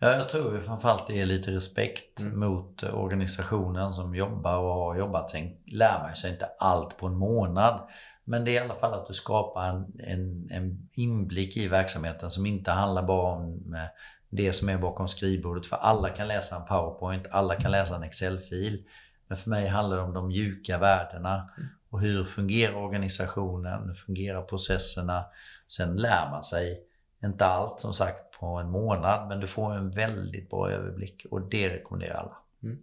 Ja, 0.00 0.12
jag 0.12 0.28
tror 0.28 0.54
ju 0.54 0.62
framförallt 0.62 1.06
det 1.06 1.20
är 1.20 1.26
lite 1.26 1.50
respekt 1.50 2.20
mm. 2.20 2.40
mot 2.40 2.82
organisationen 2.82 3.92
som 3.92 4.14
jobbar 4.14 4.58
och 4.58 4.74
har 4.74 4.98
jobbat. 4.98 5.30
Sen 5.30 5.50
lär 5.66 6.02
man 6.02 6.16
sig 6.16 6.30
inte 6.30 6.46
allt 6.58 6.96
på 6.96 7.06
en 7.06 7.18
månad. 7.18 7.80
Men 8.24 8.44
det 8.44 8.50
är 8.50 8.62
i 8.62 8.64
alla 8.64 8.74
fall 8.74 8.94
att 8.94 9.06
du 9.06 9.14
skapar 9.14 9.68
en, 9.68 9.86
en, 9.98 10.48
en 10.50 10.88
inblick 10.92 11.56
i 11.56 11.68
verksamheten 11.68 12.30
som 12.30 12.46
inte 12.46 12.70
handlar 12.70 13.02
bara 13.02 13.32
om 13.32 13.74
eh, 13.74 13.80
det 14.30 14.52
som 14.52 14.68
är 14.68 14.78
bakom 14.78 15.08
skrivbordet. 15.08 15.66
För 15.66 15.76
alla 15.76 16.08
kan 16.08 16.28
läsa 16.28 16.56
en 16.56 16.64
powerpoint, 16.66 17.26
alla 17.30 17.54
kan 17.54 17.70
läsa 17.70 17.96
en 17.96 18.02
Excel-fil. 18.02 18.84
Men 19.28 19.38
för 19.38 19.50
mig 19.50 19.66
handlar 19.66 19.96
det 19.96 20.02
om 20.02 20.14
de 20.14 20.28
mjuka 20.28 20.78
värdena. 20.78 21.50
Mm. 21.56 21.68
Och 21.90 22.00
hur 22.00 22.24
fungerar 22.24 22.76
organisationen? 22.76 23.88
Hur 23.88 23.94
fungerar 23.94 24.42
processerna? 24.42 25.24
Sen 25.68 25.96
lär 25.96 26.30
man 26.30 26.44
sig, 26.44 26.80
inte 27.24 27.44
allt 27.46 27.80
som 27.80 27.92
sagt 27.92 28.40
på 28.40 28.46
en 28.46 28.70
månad, 28.70 29.28
men 29.28 29.40
du 29.40 29.46
får 29.46 29.74
en 29.74 29.90
väldigt 29.90 30.50
bra 30.50 30.70
överblick 30.70 31.26
och 31.30 31.40
det 31.50 31.74
rekommenderar 31.74 32.14
alla. 32.14 32.36
Mm. 32.62 32.78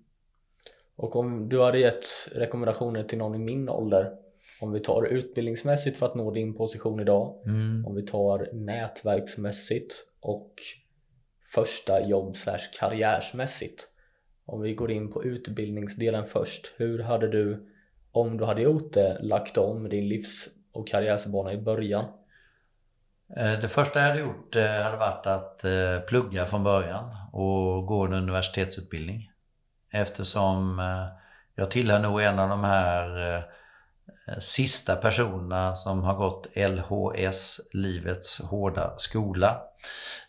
Och 0.96 1.16
om 1.16 1.50
du 1.50 1.62
hade 1.62 1.80
gett 1.80 2.06
rekommendationer 2.36 3.04
till 3.04 3.18
någon 3.18 3.36
i 3.36 3.40
min 3.40 3.70
ålder 3.70 4.12
om 4.62 4.72
vi 4.72 4.80
tar 4.80 5.06
utbildningsmässigt 5.06 5.98
för 5.98 6.06
att 6.06 6.16
nå 6.16 6.32
din 6.32 6.54
position 6.54 7.00
idag, 7.00 7.42
mm. 7.46 7.86
om 7.86 7.96
vi 7.96 8.02
tar 8.02 8.50
nätverksmässigt 8.54 9.96
och 10.20 10.54
första 11.56 12.02
jobb 12.02 12.36
karriärsmässigt. 12.80 13.88
Om 14.46 14.62
vi 14.62 14.74
går 14.74 14.92
in 14.92 15.12
på 15.12 15.24
utbildningsdelen 15.24 16.26
först. 16.26 16.74
Hur 16.78 17.00
hade 17.04 17.28
du, 17.28 17.70
om 18.12 18.38
du 18.38 18.46
hade 18.46 18.62
gjort 18.62 18.94
det, 18.94 19.18
lagt 19.22 19.58
om 19.58 19.90
din 19.90 20.08
livs 20.08 20.48
och 20.74 20.88
karriärsbana 20.88 21.54
i 21.54 21.58
början? 21.58 22.06
Eh, 23.38 23.60
det 23.60 23.68
första 23.68 24.00
jag 24.00 24.08
hade 24.08 24.20
gjort 24.20 24.56
eh, 24.56 24.82
hade 24.82 24.98
varit 24.98 25.26
att 25.26 25.64
eh, 25.64 26.00
plugga 26.08 26.46
från 26.46 26.64
början 26.64 27.16
och 27.32 27.86
gå 27.86 28.06
en 28.06 28.14
universitetsutbildning. 28.14 29.32
Eftersom 29.92 30.82
jag 31.56 31.72
tillhör 31.72 32.00
nog 32.00 32.22
en 32.22 32.40
av 32.40 32.50
de 32.50 32.64
här 32.64 33.44
sista 34.40 34.96
personerna 34.96 35.76
som 35.76 36.04
har 36.04 36.16
gått 36.16 36.48
LHS, 36.56 37.60
Livets 37.74 38.42
hårda 38.42 38.94
skola. 38.98 39.62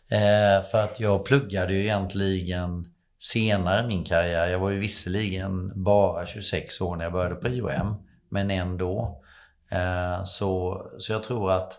Eh, 0.09 0.63
för 0.71 0.83
att 0.83 0.99
jag 0.99 1.25
pluggade 1.25 1.73
ju 1.73 1.81
egentligen 1.81 2.93
senare 3.19 3.83
i 3.83 3.87
min 3.87 4.03
karriär. 4.03 4.47
Jag 4.47 4.59
var 4.59 4.69
ju 4.69 4.79
visserligen 4.79 5.83
bara 5.83 6.25
26 6.25 6.81
år 6.81 6.95
när 6.95 7.05
jag 7.05 7.13
började 7.13 7.35
på 7.35 7.47
IOM, 7.47 8.07
men 8.29 8.51
ändå. 8.51 9.23
Eh, 9.71 10.23
så, 10.23 10.81
så 10.99 11.11
jag 11.11 11.23
tror 11.23 11.51
att 11.51 11.73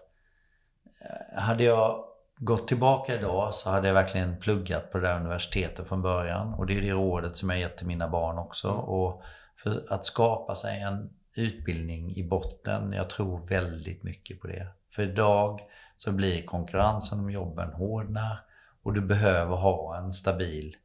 eh, 1.00 1.40
hade 1.40 1.64
jag 1.64 2.04
gått 2.38 2.68
tillbaka 2.68 3.14
idag 3.14 3.54
så 3.54 3.70
hade 3.70 3.86
jag 3.86 3.94
verkligen 3.94 4.40
pluggat 4.40 4.92
på 4.92 4.98
det 4.98 5.08
där 5.08 5.20
universitetet 5.20 5.88
från 5.88 6.02
början. 6.02 6.54
Och 6.54 6.66
det 6.66 6.76
är 6.76 6.82
det 6.82 6.90
rådet 6.90 7.36
som 7.36 7.50
jag 7.50 7.58
gett 7.58 7.76
till 7.76 7.86
mina 7.86 8.08
barn 8.08 8.38
också. 8.38 8.68
Mm. 8.68 8.80
Och 8.80 9.22
för 9.56 9.92
att 9.92 10.04
skapa 10.04 10.54
sig 10.54 10.80
en 10.80 11.10
utbildning 11.36 12.16
i 12.16 12.28
botten, 12.28 12.92
jag 12.92 13.10
tror 13.10 13.46
väldigt 13.46 14.02
mycket 14.02 14.40
på 14.40 14.46
det. 14.46 14.66
För 14.90 15.02
idag 15.02 15.60
så 15.98 16.12
blir 16.12 16.42
konkurrensen 16.42 17.20
om 17.20 17.30
jobben 17.30 17.72
hårdnar 17.72 18.44
och 18.82 18.94
du 18.94 19.00
behöver 19.00 19.56
ha 19.56 19.96
en 19.96 20.12
stabil 20.12 20.76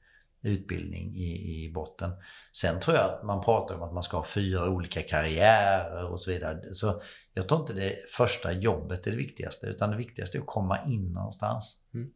utbildning 0.42 1.16
i, 1.16 1.66
i 1.66 1.72
botten. 1.74 2.12
Sen 2.54 2.80
tror 2.80 2.98
jag 2.98 3.06
att 3.06 3.24
man 3.24 3.42
pratar 3.42 3.76
om 3.76 3.84
att 3.84 3.94
man 3.94 4.04
ska 4.04 4.18
ha 4.18 4.26
fyra 4.26 4.70
olika 4.70 5.02
karriärer 5.02 6.12
och 6.12 6.22
så 6.22 6.32
vidare. 6.32 6.74
Så 6.74 7.02
jag 7.34 7.48
tror 7.48 7.62
inte 7.62 7.74
det 7.74 7.96
första 8.18 8.52
jobbet 8.52 9.08
är 9.08 9.12
det 9.12 9.18
viktigaste, 9.18 9.68
utan 9.68 9.90
det 9.90 9.98
viktigaste 9.98 10.38
är 10.38 10.40
att 10.40 10.48
komma 10.48 10.80
in 10.86 11.14
någonstans. 11.14 11.80
Mm. 11.94 12.10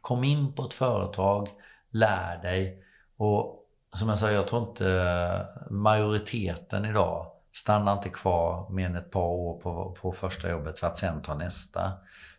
Kom 0.00 0.24
in 0.24 0.54
på 0.54 0.64
ett 0.64 0.74
företag, 0.74 1.48
lär 1.90 2.42
dig 2.42 2.82
och 3.16 3.60
som 3.94 4.08
jag 4.08 4.18
sa, 4.18 4.30
jag 4.30 4.48
tror 4.48 4.68
inte 4.68 5.46
majoriteten 5.70 6.84
idag 6.84 7.26
stannar 7.52 7.92
inte 7.92 8.08
kvar 8.08 8.70
mer 8.70 8.86
än 8.86 8.96
ett 8.96 9.10
par 9.10 9.20
år 9.20 9.60
på, 9.60 9.96
på 10.00 10.12
första 10.12 10.50
jobbet 10.50 10.78
för 10.78 10.86
att 10.86 10.96
sen 10.96 11.22
ta 11.22 11.34
nästa. 11.34 11.92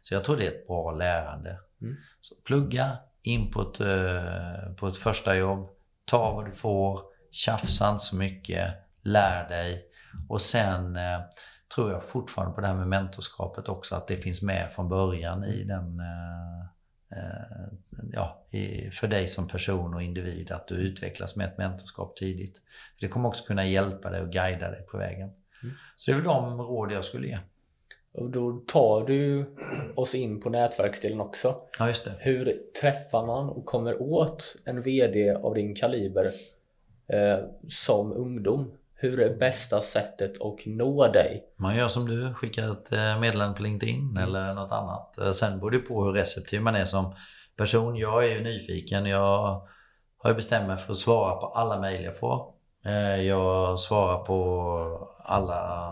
Så 0.06 0.14
jag 0.14 0.24
tror 0.24 0.38
det 0.38 0.46
är 0.46 0.52
ett 0.52 0.68
bra 0.68 0.92
lärande. 0.92 1.60
Mm. 1.82 1.96
Så 2.22 2.36
plugga, 2.36 2.98
in 3.22 3.52
på 3.52 3.62
ett, 3.62 3.80
eh, 3.80 4.74
på 4.76 4.88
ett 4.88 4.98
första 4.98 5.36
jobb, 5.36 5.70
ta 6.06 6.34
vad 6.36 6.46
du 6.46 6.52
får, 6.52 7.02
tjafsa 7.32 7.90
inte 7.90 8.04
så 8.04 8.16
mycket, 8.16 8.74
lär 9.04 9.50
dig 9.50 9.86
och 10.30 10.42
sen 10.42 10.96
eh, 10.96 11.20
tror 11.76 11.92
jag 11.92 12.04
fortfarande 12.04 12.56
på 12.56 12.62
det 12.62 12.68
här 12.68 12.76
med 12.76 12.88
mentorskapet 12.88 13.70
också, 13.70 13.96
att 13.96 14.08
det 14.08 14.18
finns 14.18 14.42
med 14.42 14.72
från 14.72 14.90
början 14.90 15.44
i 15.44 15.64
den 15.64 16.00
eh, 16.00 16.66
ja, 18.12 18.48
för 19.00 19.08
dig 19.08 19.28
som 19.28 19.48
person 19.48 19.94
och 19.94 20.04
individ, 20.04 20.52
att 20.52 20.68
du 20.68 20.76
utvecklas 20.76 21.36
med 21.36 21.48
ett 21.48 21.58
mentorskap 21.58 22.16
tidigt. 22.16 22.58
För 23.00 23.08
det 23.08 23.08
kommer 23.08 23.30
också 23.30 23.46
kunna 23.46 23.66
hjälpa 23.66 24.10
dig 24.10 24.22
och 24.22 24.30
guida 24.32 24.72
dig 24.72 24.86
på 24.86 24.98
vägen. 24.98 25.30
Mm. 25.64 25.76
Så 25.96 26.12
det 26.12 26.16
är 26.16 26.22
väl 26.22 26.26
de 26.26 26.62
råd 26.62 26.92
jag 26.92 27.06
skulle 27.06 27.28
ge. 27.28 27.40
Och 28.18 28.30
då 28.30 28.64
tar 28.68 29.06
du 29.06 29.46
oss 29.96 30.16
in 30.16 30.42
på 30.42 30.50
nätverksdelen 30.50 31.22
också. 31.22 31.56
Ja, 31.80 31.88
just 31.88 32.06
det. 32.06 32.12
Hur 32.20 32.62
träffar 32.82 33.26
man 33.26 33.50
och 33.50 33.66
kommer 33.66 34.02
åt 34.02 34.56
en 34.66 34.82
VD 34.82 35.32
av 35.32 35.54
din 35.54 35.76
kaliber 35.76 36.26
eh, 37.08 37.46
som 37.68 38.14
ungdom? 38.14 38.72
Hur 38.94 39.20
är 39.20 39.38
bästa 39.38 39.82
sättet 39.82 40.42
att 40.42 40.66
nå 40.66 41.08
dig? 41.08 41.44
Man 41.56 41.76
gör 41.76 41.88
som 41.88 42.08
du, 42.08 42.34
skickar 42.34 42.72
ett 42.72 42.92
eh, 42.92 43.20
meddelande 43.20 43.58
på 43.58 43.64
LinkedIn 43.64 44.00
mm. 44.00 44.24
eller 44.24 44.54
något 44.54 44.72
annat. 44.72 45.18
Eh, 45.18 45.32
sen 45.32 45.60
beror 45.60 45.72
det 45.72 45.80
på 45.80 46.04
hur 46.04 46.12
receptiv 46.12 46.62
man 46.62 46.76
är 46.76 46.86
som 46.86 47.16
person. 47.58 47.96
Jag 47.96 48.26
är 48.26 48.30
ju 48.30 48.44
nyfiken. 48.44 49.06
Jag 49.06 49.62
har 50.18 50.30
ju 50.30 50.36
bestämt 50.36 50.68
mig 50.68 50.78
för 50.78 50.92
att 50.92 50.98
svara 50.98 51.36
på 51.36 51.48
alla 51.48 51.80
mejl 51.80 52.04
jag 52.04 52.20
får. 52.20 52.54
Eh, 52.86 53.22
jag 53.22 53.80
svarar 53.80 54.18
på 54.18 55.16
alla 55.24 55.92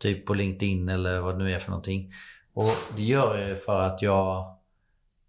Typ 0.00 0.26
på 0.26 0.34
LinkedIn 0.34 0.88
eller 0.88 1.20
vad 1.20 1.34
det 1.34 1.44
nu 1.44 1.52
är 1.52 1.58
för 1.58 1.70
någonting. 1.70 2.12
Och 2.54 2.76
det 2.96 3.02
gör 3.02 3.38
jag 3.38 3.62
för 3.62 3.80
att 3.80 4.02
jag 4.02 4.56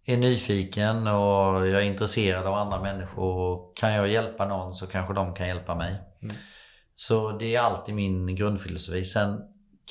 är 0.06 0.16
nyfiken 0.16 1.06
och 1.06 1.68
jag 1.68 1.82
är 1.82 1.86
intresserad 1.86 2.46
av 2.46 2.54
andra 2.54 2.80
människor. 2.80 3.60
Kan 3.74 3.92
jag 3.92 4.08
hjälpa 4.08 4.48
någon 4.48 4.74
så 4.74 4.86
kanske 4.86 5.14
de 5.14 5.34
kan 5.34 5.48
hjälpa 5.48 5.74
mig. 5.74 6.00
Mm. 6.22 6.36
Så 6.96 7.32
det 7.32 7.54
är 7.54 7.60
alltid 7.60 7.94
min 7.94 8.34
grundfilosofi. 8.36 9.04
Sen 9.04 9.40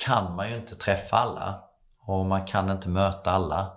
kan 0.04 0.36
man 0.36 0.50
ju 0.50 0.56
inte 0.56 0.74
träffa 0.74 1.16
alla 1.16 1.60
och 2.06 2.26
man 2.26 2.46
kan 2.46 2.70
inte 2.70 2.88
möta 2.88 3.30
alla. 3.30 3.72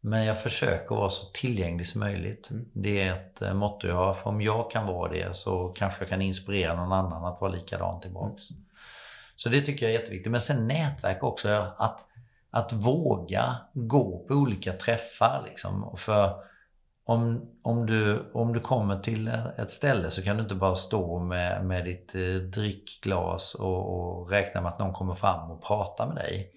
Men 0.00 0.24
jag 0.24 0.42
försöker 0.42 0.94
vara 0.94 1.10
så 1.10 1.26
tillgänglig 1.32 1.86
som 1.86 2.00
möjligt. 2.00 2.50
Mm. 2.50 2.68
Det 2.74 3.02
är 3.02 3.12
ett 3.12 3.42
eh, 3.42 3.54
motto 3.54 3.88
jag 3.88 3.94
har. 3.94 4.14
För 4.14 4.30
om 4.30 4.40
jag 4.40 4.70
kan 4.70 4.86
vara 4.86 5.12
det 5.12 5.36
så 5.36 5.68
kanske 5.68 6.02
jag 6.02 6.08
kan 6.08 6.22
inspirera 6.22 6.74
någon 6.74 6.92
annan 6.92 7.24
att 7.24 7.40
vara 7.40 7.50
likadan 7.50 8.00
tillbaks. 8.00 8.50
Mm. 8.50 8.62
Så 9.38 9.48
det 9.48 9.60
tycker 9.60 9.86
jag 9.86 9.94
är 9.94 9.98
jätteviktigt. 9.98 10.32
Men 10.32 10.40
sen 10.40 10.68
nätverk 10.68 11.22
också. 11.22 11.48
Att, 11.78 12.04
att 12.50 12.72
våga 12.72 13.56
gå 13.72 14.24
på 14.28 14.34
olika 14.34 14.72
träffar. 14.72 15.42
Liksom. 15.48 15.96
För 15.96 16.34
om, 17.04 17.50
om, 17.62 17.86
du, 17.86 18.30
om 18.32 18.52
du 18.52 18.60
kommer 18.60 18.98
till 19.00 19.28
ett 19.56 19.70
ställe 19.70 20.10
så 20.10 20.22
kan 20.22 20.36
du 20.36 20.42
inte 20.42 20.54
bara 20.54 20.76
stå 20.76 21.18
med, 21.18 21.64
med 21.64 21.84
ditt 21.84 22.14
eh, 22.14 22.42
drickglas 22.42 23.54
och, 23.54 23.98
och 23.98 24.30
räkna 24.30 24.60
med 24.60 24.72
att 24.72 24.78
någon 24.78 24.92
kommer 24.92 25.14
fram 25.14 25.50
och 25.50 25.62
pratar 25.62 26.06
med 26.06 26.16
dig. 26.16 26.52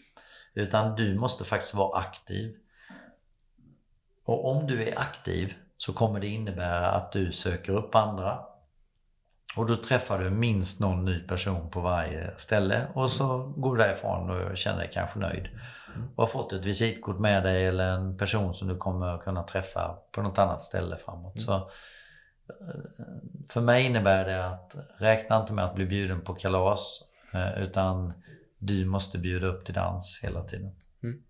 Utan 0.53 0.95
du 0.95 1.19
måste 1.19 1.43
faktiskt 1.43 1.73
vara 1.73 1.99
aktiv. 1.99 2.55
Och 4.25 4.45
om 4.51 4.67
du 4.67 4.83
är 4.83 4.99
aktiv 4.99 5.53
så 5.77 5.93
kommer 5.93 6.19
det 6.19 6.27
innebära 6.27 6.87
att 6.87 7.11
du 7.11 7.31
söker 7.31 7.73
upp 7.73 7.95
andra. 7.95 8.50
Och 9.55 9.65
då 9.65 9.75
träffar 9.75 10.19
du 10.19 10.29
minst 10.29 10.79
någon 10.79 11.05
ny 11.05 11.19
person 11.19 11.69
på 11.69 11.81
varje 11.81 12.37
ställe 12.37 12.87
och 12.93 13.11
så 13.11 13.53
går 13.57 13.75
du 13.75 13.83
därifrån 13.83 14.29
och 14.29 14.57
känner 14.57 14.77
dig 14.77 14.89
kanske 14.93 15.19
nöjd. 15.19 15.49
Och 16.15 16.23
har 16.23 16.27
fått 16.27 16.53
ett 16.53 16.65
visitkort 16.65 17.19
med 17.19 17.43
dig 17.43 17.65
eller 17.65 17.91
en 17.91 18.17
person 18.17 18.53
som 18.53 18.67
du 18.67 18.77
kommer 18.77 19.17
kunna 19.17 19.43
träffa 19.43 19.97
på 20.11 20.21
något 20.21 20.37
annat 20.37 20.61
ställe 20.61 20.97
framåt. 20.97 21.41
Så 21.41 21.53
eh, 21.53 21.61
för 23.49 23.61
mig 23.61 23.85
innebär 23.85 24.25
det 24.25 24.45
att 24.45 24.75
räkna 24.97 25.39
inte 25.39 25.53
med 25.53 25.65
att 25.65 25.75
bli 25.75 25.85
bjuden 25.85 26.21
på 26.21 26.33
kalas 26.33 26.99
eh, 27.33 27.63
utan 27.63 28.13
du 28.57 28.85
måste 28.85 29.17
bjuda 29.17 29.47
upp 29.47 29.65
till 29.65 29.73
dans 29.73 30.19
hela 30.23 30.41
tiden. 30.41 30.75
Mm. 31.03 31.23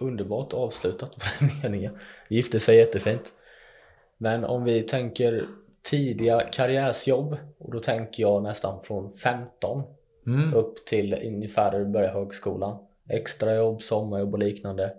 Underbart 0.00 0.52
avslutat 0.52 1.10
på 1.10 1.20
den 1.38 1.50
meningen. 1.62 1.98
Gifte 2.28 2.60
sig 2.60 2.76
jättefint. 2.76 3.32
Men 4.18 4.44
om 4.44 4.64
vi 4.64 4.82
tänker 4.82 5.46
tidiga 5.82 6.40
karriärsjobb 6.40 7.36
och 7.58 7.72
då 7.72 7.80
tänker 7.80 8.22
jag 8.22 8.42
nästan 8.42 8.82
från 8.82 9.12
15 9.12 9.82
mm. 10.26 10.54
upp 10.54 10.86
till 10.86 11.14
ungefär 11.14 11.78
du 11.78 11.84
börjar 11.84 12.12
högskolan. 12.12 12.78
Extrajobb, 13.08 13.82
sommarjobb 13.82 14.32
och 14.32 14.38
liknande. 14.38 14.94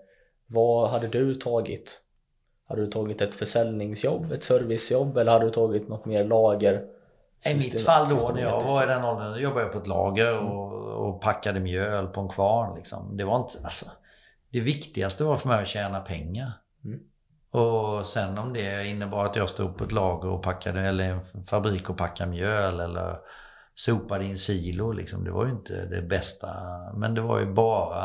Vad 0.47 0.89
hade 0.89 1.07
du 1.07 1.35
tagit? 1.35 2.01
Hade 2.67 2.81
du 2.81 2.87
tagit 2.87 3.21
ett 3.21 3.35
försäljningsjobb, 3.35 4.31
ett 4.31 4.43
servicejobb 4.43 5.17
eller 5.17 5.31
hade 5.31 5.45
du 5.45 5.51
tagit 5.51 5.87
något 5.87 6.05
mer 6.05 6.23
lager? 6.23 6.85
I 7.51 7.55
mitt 7.55 7.81
fall 7.81 8.09
då 8.09 8.31
när 8.35 8.41
jag 8.41 8.63
var 8.63 8.83
i 8.83 8.85
den 8.85 9.03
åldern, 9.03 9.41
jobbade 9.41 9.61
jag 9.61 9.71
på 9.71 9.77
ett 9.77 9.87
lager 9.87 10.33
mm. 10.33 10.45
och, 10.45 11.07
och 11.07 11.21
packade 11.21 11.59
mjöl 11.59 12.07
på 12.07 12.21
en 12.21 12.29
kvarn. 12.29 12.75
Liksom. 12.75 13.17
Det 13.17 13.23
var 13.23 13.37
inte, 13.37 13.57
alltså, 13.63 13.85
det 14.49 14.59
viktigaste 14.59 15.23
var 15.23 15.37
för 15.37 15.47
mig 15.47 15.61
att 15.61 15.67
tjäna 15.67 15.99
pengar. 15.99 16.51
Mm. 16.85 16.99
Och 17.53 18.05
sen 18.05 18.37
om 18.37 18.53
det 18.53 18.87
innebar 18.87 19.25
att 19.25 19.35
jag 19.35 19.49
stod 19.49 19.77
på 19.77 19.83
ett 19.83 19.91
lager 19.91 20.29
och 20.29 20.43
packade, 20.43 20.81
eller 20.81 21.09
en 21.09 21.43
fabrik 21.43 21.89
och 21.89 21.97
packade 21.97 22.31
mjöl 22.31 22.79
eller 22.79 23.17
sopade 23.75 24.25
in 24.25 24.37
silo. 24.37 24.91
Liksom. 24.91 25.23
Det 25.23 25.31
var 25.31 25.45
ju 25.45 25.51
inte 25.51 25.85
det 25.85 26.01
bästa. 26.01 26.49
Men 26.95 27.15
det 27.15 27.21
var 27.21 27.39
ju 27.39 27.53
bara 27.53 28.03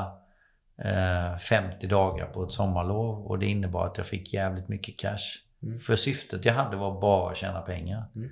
eh, 0.82 1.38
50 1.38 1.86
dagar 1.86 2.26
på 2.26 2.44
ett 2.44 2.52
sommarlov 2.52 3.26
och 3.26 3.38
det 3.38 3.46
innebar 3.46 3.86
att 3.86 3.96
jag 3.96 4.06
fick 4.06 4.34
jävligt 4.34 4.68
mycket 4.68 4.98
cash. 4.98 5.42
Mm. 5.62 5.78
För 5.78 5.96
syftet 5.96 6.44
jag 6.44 6.54
hade 6.54 6.76
var 6.76 7.00
bara 7.00 7.30
att 7.30 7.36
tjäna 7.36 7.60
pengar. 7.60 8.04
Mm. 8.14 8.30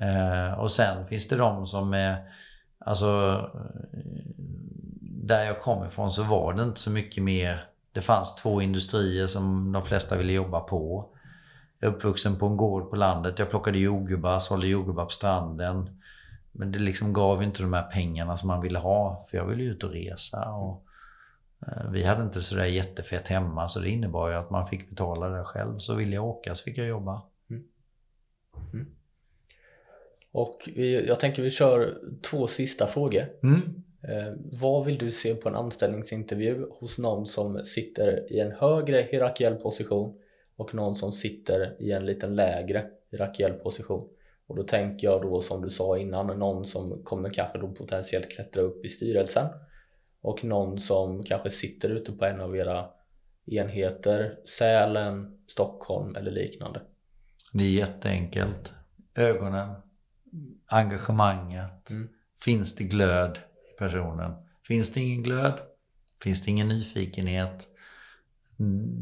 Eh, 0.00 0.52
och 0.52 0.70
sen 0.70 1.06
finns 1.06 1.28
det 1.28 1.36
de 1.36 1.66
som 1.66 1.94
är, 1.94 2.16
alltså 2.78 3.40
där 5.00 5.44
jag 5.44 5.60
kommer 5.60 5.86
ifrån 5.86 6.10
så 6.10 6.22
var 6.22 6.54
det 6.54 6.62
inte 6.62 6.80
så 6.80 6.90
mycket 6.90 7.22
mer 7.22 7.71
det 7.92 8.00
fanns 8.00 8.34
två 8.34 8.62
industrier 8.62 9.26
som 9.26 9.72
de 9.72 9.82
flesta 9.82 10.16
ville 10.16 10.32
jobba 10.32 10.60
på. 10.60 11.08
Jag 11.78 11.90
är 11.90 11.94
uppvuxen 11.94 12.36
på 12.36 12.46
en 12.46 12.56
gård 12.56 12.90
på 12.90 12.96
landet. 12.96 13.38
Jag 13.38 13.50
plockade 13.50 13.78
jordgubbar, 13.78 14.38
sålde 14.38 14.66
jordgubbar 14.66 15.04
på 15.04 15.10
stranden. 15.10 16.00
Men 16.52 16.72
det 16.72 16.78
liksom 16.78 17.12
gav 17.12 17.42
inte 17.42 17.62
de 17.62 17.72
här 17.72 17.90
pengarna 17.90 18.36
som 18.36 18.48
man 18.48 18.60
ville 18.60 18.78
ha. 18.78 19.26
För 19.30 19.36
jag 19.36 19.46
ville 19.46 19.62
ut 19.62 19.84
och 19.84 19.90
resa. 19.90 20.50
Och, 20.50 20.84
eh, 21.66 21.90
vi 21.90 22.04
hade 22.04 22.22
inte 22.22 22.40
sådär 22.40 22.64
jättefett 22.64 23.28
hemma 23.28 23.68
så 23.68 23.80
det 23.80 23.90
innebar 23.90 24.28
ju 24.28 24.34
att 24.34 24.50
man 24.50 24.66
fick 24.66 24.90
betala 24.90 25.28
det 25.28 25.44
själv. 25.44 25.78
Så 25.78 25.94
ville 25.94 26.14
jag 26.14 26.24
åka 26.24 26.54
så 26.54 26.64
fick 26.64 26.78
jag 26.78 26.88
jobba. 26.88 27.22
Mm. 27.50 27.64
Mm. 28.72 28.86
Och 30.32 30.68
jag 31.06 31.20
tänker 31.20 31.42
vi 31.42 31.50
kör 31.50 31.98
två 32.30 32.46
sista 32.46 32.86
frågor. 32.86 33.28
Mm. 33.42 33.82
Eh, 34.08 34.32
vad 34.60 34.84
vill 34.84 34.98
du 34.98 35.12
se 35.12 35.34
på 35.34 35.48
en 35.48 35.54
anställningsintervju 35.54 36.66
hos 36.70 36.98
någon 36.98 37.26
som 37.26 37.64
sitter 37.64 38.32
i 38.32 38.40
en 38.40 38.52
högre 38.52 39.08
hierarkiell 39.10 39.54
position 39.54 40.18
och 40.56 40.74
någon 40.74 40.94
som 40.94 41.12
sitter 41.12 41.76
i 41.78 41.92
en 41.92 42.06
lite 42.06 42.26
lägre 42.26 42.86
hierarkiell 43.10 43.52
position? 43.52 44.08
Och 44.46 44.56
då 44.56 44.62
tänker 44.62 45.06
jag 45.06 45.22
då 45.22 45.40
som 45.40 45.62
du 45.62 45.70
sa 45.70 45.98
innan, 45.98 46.26
någon 46.26 46.66
som 46.66 47.02
kommer 47.04 47.30
kanske 47.30 47.58
då 47.58 47.68
potentiellt 47.68 48.30
klättra 48.30 48.62
upp 48.62 48.84
i 48.84 48.88
styrelsen 48.88 49.46
och 50.20 50.44
någon 50.44 50.78
som 50.78 51.22
kanske 51.22 51.50
sitter 51.50 51.90
ute 51.90 52.12
på 52.12 52.24
en 52.24 52.40
av 52.40 52.56
era 52.56 52.86
enheter, 53.46 54.38
Sälen, 54.58 55.38
Stockholm 55.46 56.16
eller 56.16 56.30
liknande. 56.30 56.82
Det 57.52 57.64
är 57.64 57.70
jätteenkelt. 57.70 58.74
Ögonen, 59.18 59.74
engagemanget. 60.66 61.90
Mm. 61.90 62.08
Finns 62.44 62.74
det 62.74 62.84
glöd 62.84 63.38
personen? 63.82 64.32
Finns 64.68 64.92
det 64.92 65.00
ingen 65.00 65.22
glöd? 65.22 65.58
Finns 66.22 66.42
det 66.42 66.50
ingen 66.50 66.68
nyfikenhet? 66.68 67.68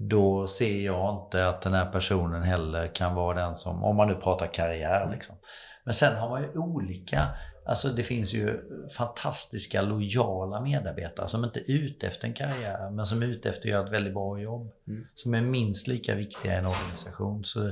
Då 0.09 0.49
ser 0.49 0.85
jag 0.85 1.15
inte 1.15 1.49
att 1.49 1.63
den 1.63 1.73
här 1.73 1.87
personen 1.87 2.43
heller 2.43 2.95
kan 2.95 3.15
vara 3.15 3.47
den 3.47 3.57
som, 3.57 3.85
om 3.85 3.97
man 3.97 4.09
nu 4.09 4.15
pratar 4.15 4.47
karriär 4.47 5.11
liksom. 5.13 5.37
Men 5.85 5.95
sen 5.95 6.17
har 6.17 6.29
man 6.29 6.43
ju 6.43 6.59
olika, 6.59 7.23
alltså 7.67 7.89
det 7.89 8.03
finns 8.03 8.35
ju 8.35 8.61
fantastiska 8.97 9.83
lojala 9.83 10.61
medarbetare 10.61 11.29
som 11.29 11.45
inte 11.45 11.61
är 11.61 11.71
ute 11.71 12.07
efter 12.07 12.27
en 12.27 12.35
karriär 12.35 12.91
men 12.91 13.07
som 13.07 13.23
är 13.23 13.27
ute 13.27 13.49
efter 13.49 13.69
att 13.69 13.73
göra 13.73 13.87
ett 13.87 13.93
väldigt 13.93 14.15
bra 14.15 14.41
jobb. 14.41 14.73
Mm. 14.89 15.05
Som 15.15 15.35
är 15.35 15.43
minst 15.43 15.89
lika 15.89 16.15
viktiga 16.15 16.55
i 16.55 16.57
en 16.57 16.67
organisation. 16.67 17.45
Så 17.45 17.71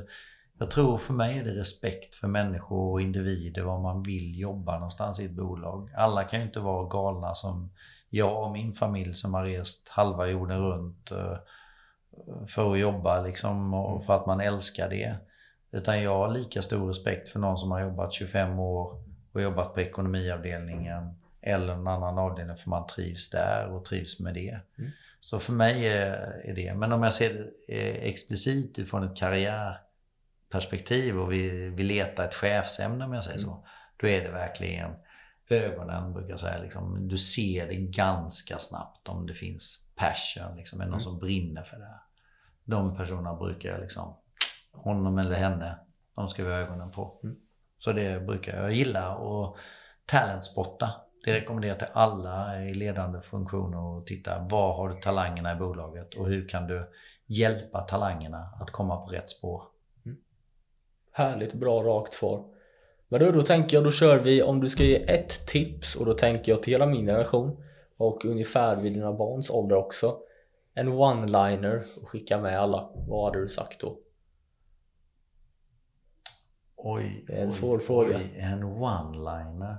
jag 0.59 0.71
tror 0.71 0.99
för 0.99 1.15
mig 1.15 1.39
är 1.39 1.45
det 1.45 1.55
respekt 1.55 2.15
för 2.15 2.29
människor 2.29 2.93
och 2.93 3.01
individer, 3.01 3.63
var 3.63 3.81
man 3.81 4.03
vill 4.03 4.39
jobba 4.39 4.75
någonstans 4.75 5.21
i 5.21 5.25
ett 5.25 5.31
bolag. 5.31 5.91
Alla 5.97 6.25
kan 6.25 6.41
ju 6.41 6.47
inte 6.47 6.61
vara 6.61 6.89
galna 6.89 7.35
som 7.35 7.71
jag 8.11 8.45
och 8.45 8.53
min 8.53 8.73
familj 8.73 9.15
som 9.15 9.35
har 9.35 9.45
rest 9.45 9.89
halva 9.89 10.27
jorden 10.27 10.61
runt 10.61 11.11
eh, 11.11 11.37
för 12.47 12.73
att 12.73 12.79
jobba 12.79 13.23
liksom 13.23 13.75
och 13.75 14.05
för 14.05 14.17
att 14.17 14.27
man 14.27 14.41
älskar 14.41 14.89
det. 14.91 15.17
Utan 15.71 16.03
jag 16.03 16.19
har 16.19 16.31
lika 16.31 16.63
stor 16.63 16.89
respekt 16.89 17.29
för 17.29 17.39
någon 17.39 17.59
som 17.59 17.71
har 17.71 17.81
jobbat 17.81 18.13
25 18.13 18.59
år 18.59 19.03
och 19.33 19.43
jobbat 19.43 19.75
på 19.75 19.81
ekonomiavdelningen 19.81 21.19
eller 21.41 21.73
en 21.73 21.87
annan 21.87 22.19
avdelning 22.19 22.57
för 22.57 22.71
man 22.71 22.87
trivs 22.87 23.31
där 23.31 23.67
och 23.67 23.85
trivs 23.85 24.21
med 24.21 24.35
det. 24.35 24.61
Mm. 24.79 24.91
Så 25.21 25.39
för 25.39 25.53
mig 25.53 25.89
är, 25.89 26.55
det. 26.55 26.75
Men 26.75 26.93
om 26.93 27.03
jag 27.03 27.15
ser 27.15 27.35
det 27.35 27.75
eh, 27.75 28.09
explicit 28.09 28.79
utifrån 28.79 29.03
ett 29.03 29.17
karriärperspektiv 30.51 31.19
och 31.19 31.33
vi, 31.33 31.71
vi 31.71 31.83
letar 31.83 32.25
ett 32.25 32.35
chefsämne 32.35 33.05
om 33.05 33.13
jag 33.13 33.25
säger 33.25 33.39
så. 33.39 33.67
Då 33.97 34.07
är 34.07 34.23
det 34.23 34.31
verkligen 34.31 34.91
ögonen 35.51 36.13
brukar 36.13 36.31
jag 36.31 36.41
säga. 36.41 36.59
Liksom, 36.59 37.09
du 37.09 37.19
ser 37.19 37.67
det 37.67 37.75
ganska 37.75 38.59
snabbt 38.59 39.09
om 39.09 39.27
det 39.27 39.35
finns 39.35 39.85
passion. 39.97 40.57
Liksom, 40.57 40.81
är 40.81 40.85
det 40.85 40.91
någon 40.91 41.01
Mm. 41.01 41.05
som 41.05 41.19
brinner 41.19 41.63
för 41.63 41.77
det. 41.77 42.01
De 42.65 42.97
personerna 42.97 43.35
brukar 43.35 43.71
jag 43.71 43.81
liksom, 43.81 44.17
honom 44.73 45.19
eller 45.19 45.37
henne, 45.37 45.79
de 46.15 46.29
ska 46.29 46.45
vi 46.45 46.51
ha 46.51 46.59
ögonen 46.59 46.91
på. 46.91 47.21
Mm. 47.25 47.37
Så 47.79 47.93
det 47.93 48.21
brukar 48.27 48.63
jag 48.63 48.73
gilla. 48.73 49.17
Och 49.17 49.57
talentspotta. 50.07 50.91
Det 51.25 51.41
rekommenderar 51.41 51.71
jag 51.71 51.79
till 51.79 51.89
alla 51.93 52.63
i 52.65 52.75
ledande 52.75 53.21
funktioner 53.21 53.99
att 53.99 54.07
titta. 54.07 54.39
Var 54.51 54.77
har 54.77 54.89
du 54.89 55.01
talangerna 55.01 55.53
i 55.53 55.57
bolaget 55.57 56.15
och 56.15 56.29
hur 56.29 56.49
kan 56.49 56.67
du 56.67 56.91
hjälpa 57.27 57.81
talangerna 57.81 58.51
att 58.61 58.71
komma 58.71 58.97
på 58.97 59.07
rätt 59.07 59.31
spår? 59.31 59.63
Härligt, 61.19 61.55
bra, 61.55 61.83
rakt 61.83 62.13
svar. 62.13 62.45
Men 63.09 63.21
då, 63.21 63.31
då 63.31 63.43
tänker 63.43 63.77
jag, 63.77 63.85
då 63.85 63.91
kör 63.91 64.19
vi 64.19 64.43
om 64.43 64.61
du 64.61 64.69
ska 64.69 64.85
ge 64.85 65.11
ett 65.11 65.47
tips 65.47 65.97
och 65.97 66.07
då 66.07 66.15
tänker 66.15 66.53
jag 66.53 66.63
till 66.63 66.73
hela 66.73 66.87
min 66.87 67.07
generation 67.07 67.65
och 67.97 68.25
ungefär 68.25 68.77
vid 68.77 68.93
dina 68.93 69.13
barns 69.13 69.51
ålder 69.51 69.77
också. 69.77 70.19
En 70.75 70.89
one-liner 70.89 71.85
och 72.03 72.09
skicka 72.09 72.41
med 72.41 72.61
alla. 72.61 72.91
Vad 73.09 73.25
hade 73.25 73.43
du 73.43 73.49
sagt 73.49 73.81
då? 73.81 73.99
Oj, 76.77 77.25
Det 77.27 77.33
är 77.33 77.43
en 77.43 77.49
oj, 77.49 77.53
svår 77.53 77.79
fråga. 77.79 78.17
Oj, 78.17 78.35
en 78.37 78.65
one-liner. 78.65 79.77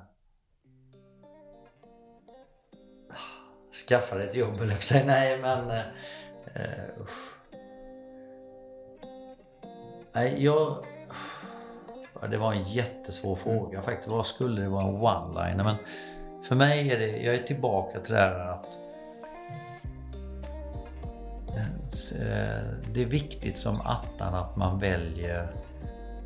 Skaffa 3.88 4.16
dig 4.16 4.28
ett 4.28 4.36
jobb 4.36 4.56
eller 4.62 4.74
jag 4.74 4.84
säga 4.84 5.06
nej 5.06 5.40
men... 5.42 5.82
usch. 7.02 7.36
nej, 10.14 10.44
jag... 10.44 10.86
Det 12.28 12.38
var 12.38 12.54
en 12.54 12.64
jättesvår 12.64 13.36
fråga 13.36 13.82
faktiskt. 13.82 14.08
Vad 14.08 14.26
skulle 14.26 14.62
det 14.62 14.70
vara 14.70 14.88
en 14.88 14.96
one-liner? 14.96 15.64
Men 15.64 15.76
för 16.44 16.56
mig 16.56 16.92
är 16.92 17.00
det... 17.00 17.18
Jag 17.18 17.36
är 17.36 17.44
tillbaka 17.44 18.00
till 18.00 18.14
det 18.14 18.20
här 18.20 18.50
att... 18.50 18.68
eh, 22.20 22.64
Det 22.94 23.02
är 23.02 23.06
viktigt 23.06 23.58
som 23.58 23.82
attan 23.82 24.36
att 24.36 24.56
man 24.56 24.80
väljer 24.80 25.52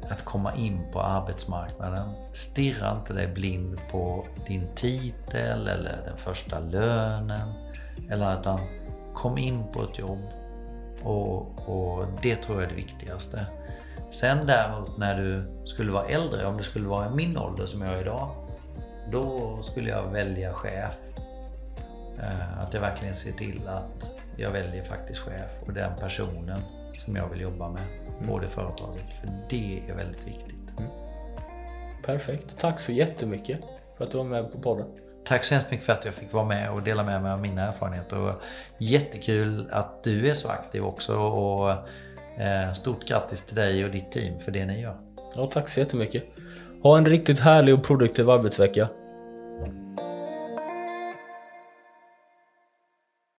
att 0.09 0.25
komma 0.25 0.55
in 0.55 0.81
på 0.93 1.01
arbetsmarknaden. 1.01 2.09
Stirra 2.31 2.91
inte 2.91 3.13
dig 3.13 3.27
blind 3.27 3.79
på 3.91 4.25
din 4.47 4.67
titel 4.75 5.67
eller 5.67 6.01
den 6.05 6.17
första 6.17 6.59
lönen. 6.59 7.53
Eller 8.09 8.39
utan 8.39 8.59
kom 9.13 9.37
in 9.37 9.63
på 9.73 9.83
ett 9.83 9.99
jobb. 9.99 10.21
Och, 11.03 11.69
och 11.69 12.05
det 12.21 12.35
tror 12.35 12.55
jag 12.57 12.65
är 12.65 12.69
det 12.69 12.75
viktigaste. 12.75 13.45
Sen 14.13 14.47
däremot 14.47 14.97
när 14.97 15.21
du 15.21 15.43
skulle 15.65 15.91
vara 15.91 16.05
äldre, 16.05 16.45
om 16.45 16.57
det 16.57 16.63
skulle 16.63 16.87
vara 16.87 17.07
i 17.07 17.09
min 17.09 17.37
ålder 17.37 17.65
som 17.65 17.81
jag 17.81 17.93
är 17.93 18.01
idag. 18.01 18.29
Då 19.11 19.59
skulle 19.63 19.89
jag 19.89 20.03
välja 20.03 20.53
chef. 20.53 20.95
Eh, 22.19 22.59
Att 22.63 22.73
jag 22.73 22.81
verkligen 22.81 23.15
ser 23.15 23.31
till 23.31 23.67
att 23.67 24.11
jag 24.37 24.51
väljer 24.51 24.83
faktiskt 24.83 25.19
chef 25.19 25.51
och 25.67 25.73
den 25.73 25.91
personen 25.99 26.59
som 27.05 27.15
jag 27.15 27.29
vill 27.29 27.41
jobba 27.41 27.69
med 27.69 27.81
på 28.27 28.39
det 28.39 28.47
företaget. 28.47 29.05
För 29.21 29.29
det 29.49 29.81
är 29.89 29.95
väldigt 29.95 30.27
viktigt. 30.27 30.73
Perfekt. 32.05 32.57
Tack 32.59 32.79
så 32.79 32.91
jättemycket 32.91 33.59
för 33.97 34.03
att 34.05 34.11
du 34.11 34.17
var 34.17 34.25
med 34.25 34.51
på 34.51 34.57
podden. 34.57 34.87
Tack 35.25 35.43
så 35.43 35.53
hemskt 35.53 35.71
mycket 35.71 35.85
för 35.85 35.93
att 35.93 36.05
jag 36.05 36.13
fick 36.13 36.33
vara 36.33 36.45
med 36.45 36.71
och 36.71 36.83
dela 36.83 37.03
med 37.03 37.21
mig 37.21 37.31
av 37.31 37.41
mina 37.41 37.61
erfarenheter. 37.61 38.19
Och 38.19 38.41
jättekul 38.77 39.69
att 39.71 40.03
du 40.03 40.29
är 40.29 40.33
så 40.33 40.49
aktiv 40.49 40.85
också. 40.85 41.17
Och 41.17 41.71
Eh, 42.37 42.73
stort 42.73 43.07
grattis 43.07 43.45
till 43.45 43.55
dig 43.55 43.85
och 43.85 43.91
ditt 43.91 44.11
team 44.11 44.39
för 44.39 44.51
det 44.51 44.65
ni 44.65 44.81
gör. 44.81 44.95
Ja, 45.35 45.47
tack 45.47 45.69
så 45.69 45.79
jättemycket. 45.79 46.23
Ha 46.83 46.97
en 46.97 47.05
riktigt 47.05 47.39
härlig 47.39 47.73
och 47.73 47.83
produktiv 47.83 48.29
arbetsvecka. 48.29 48.89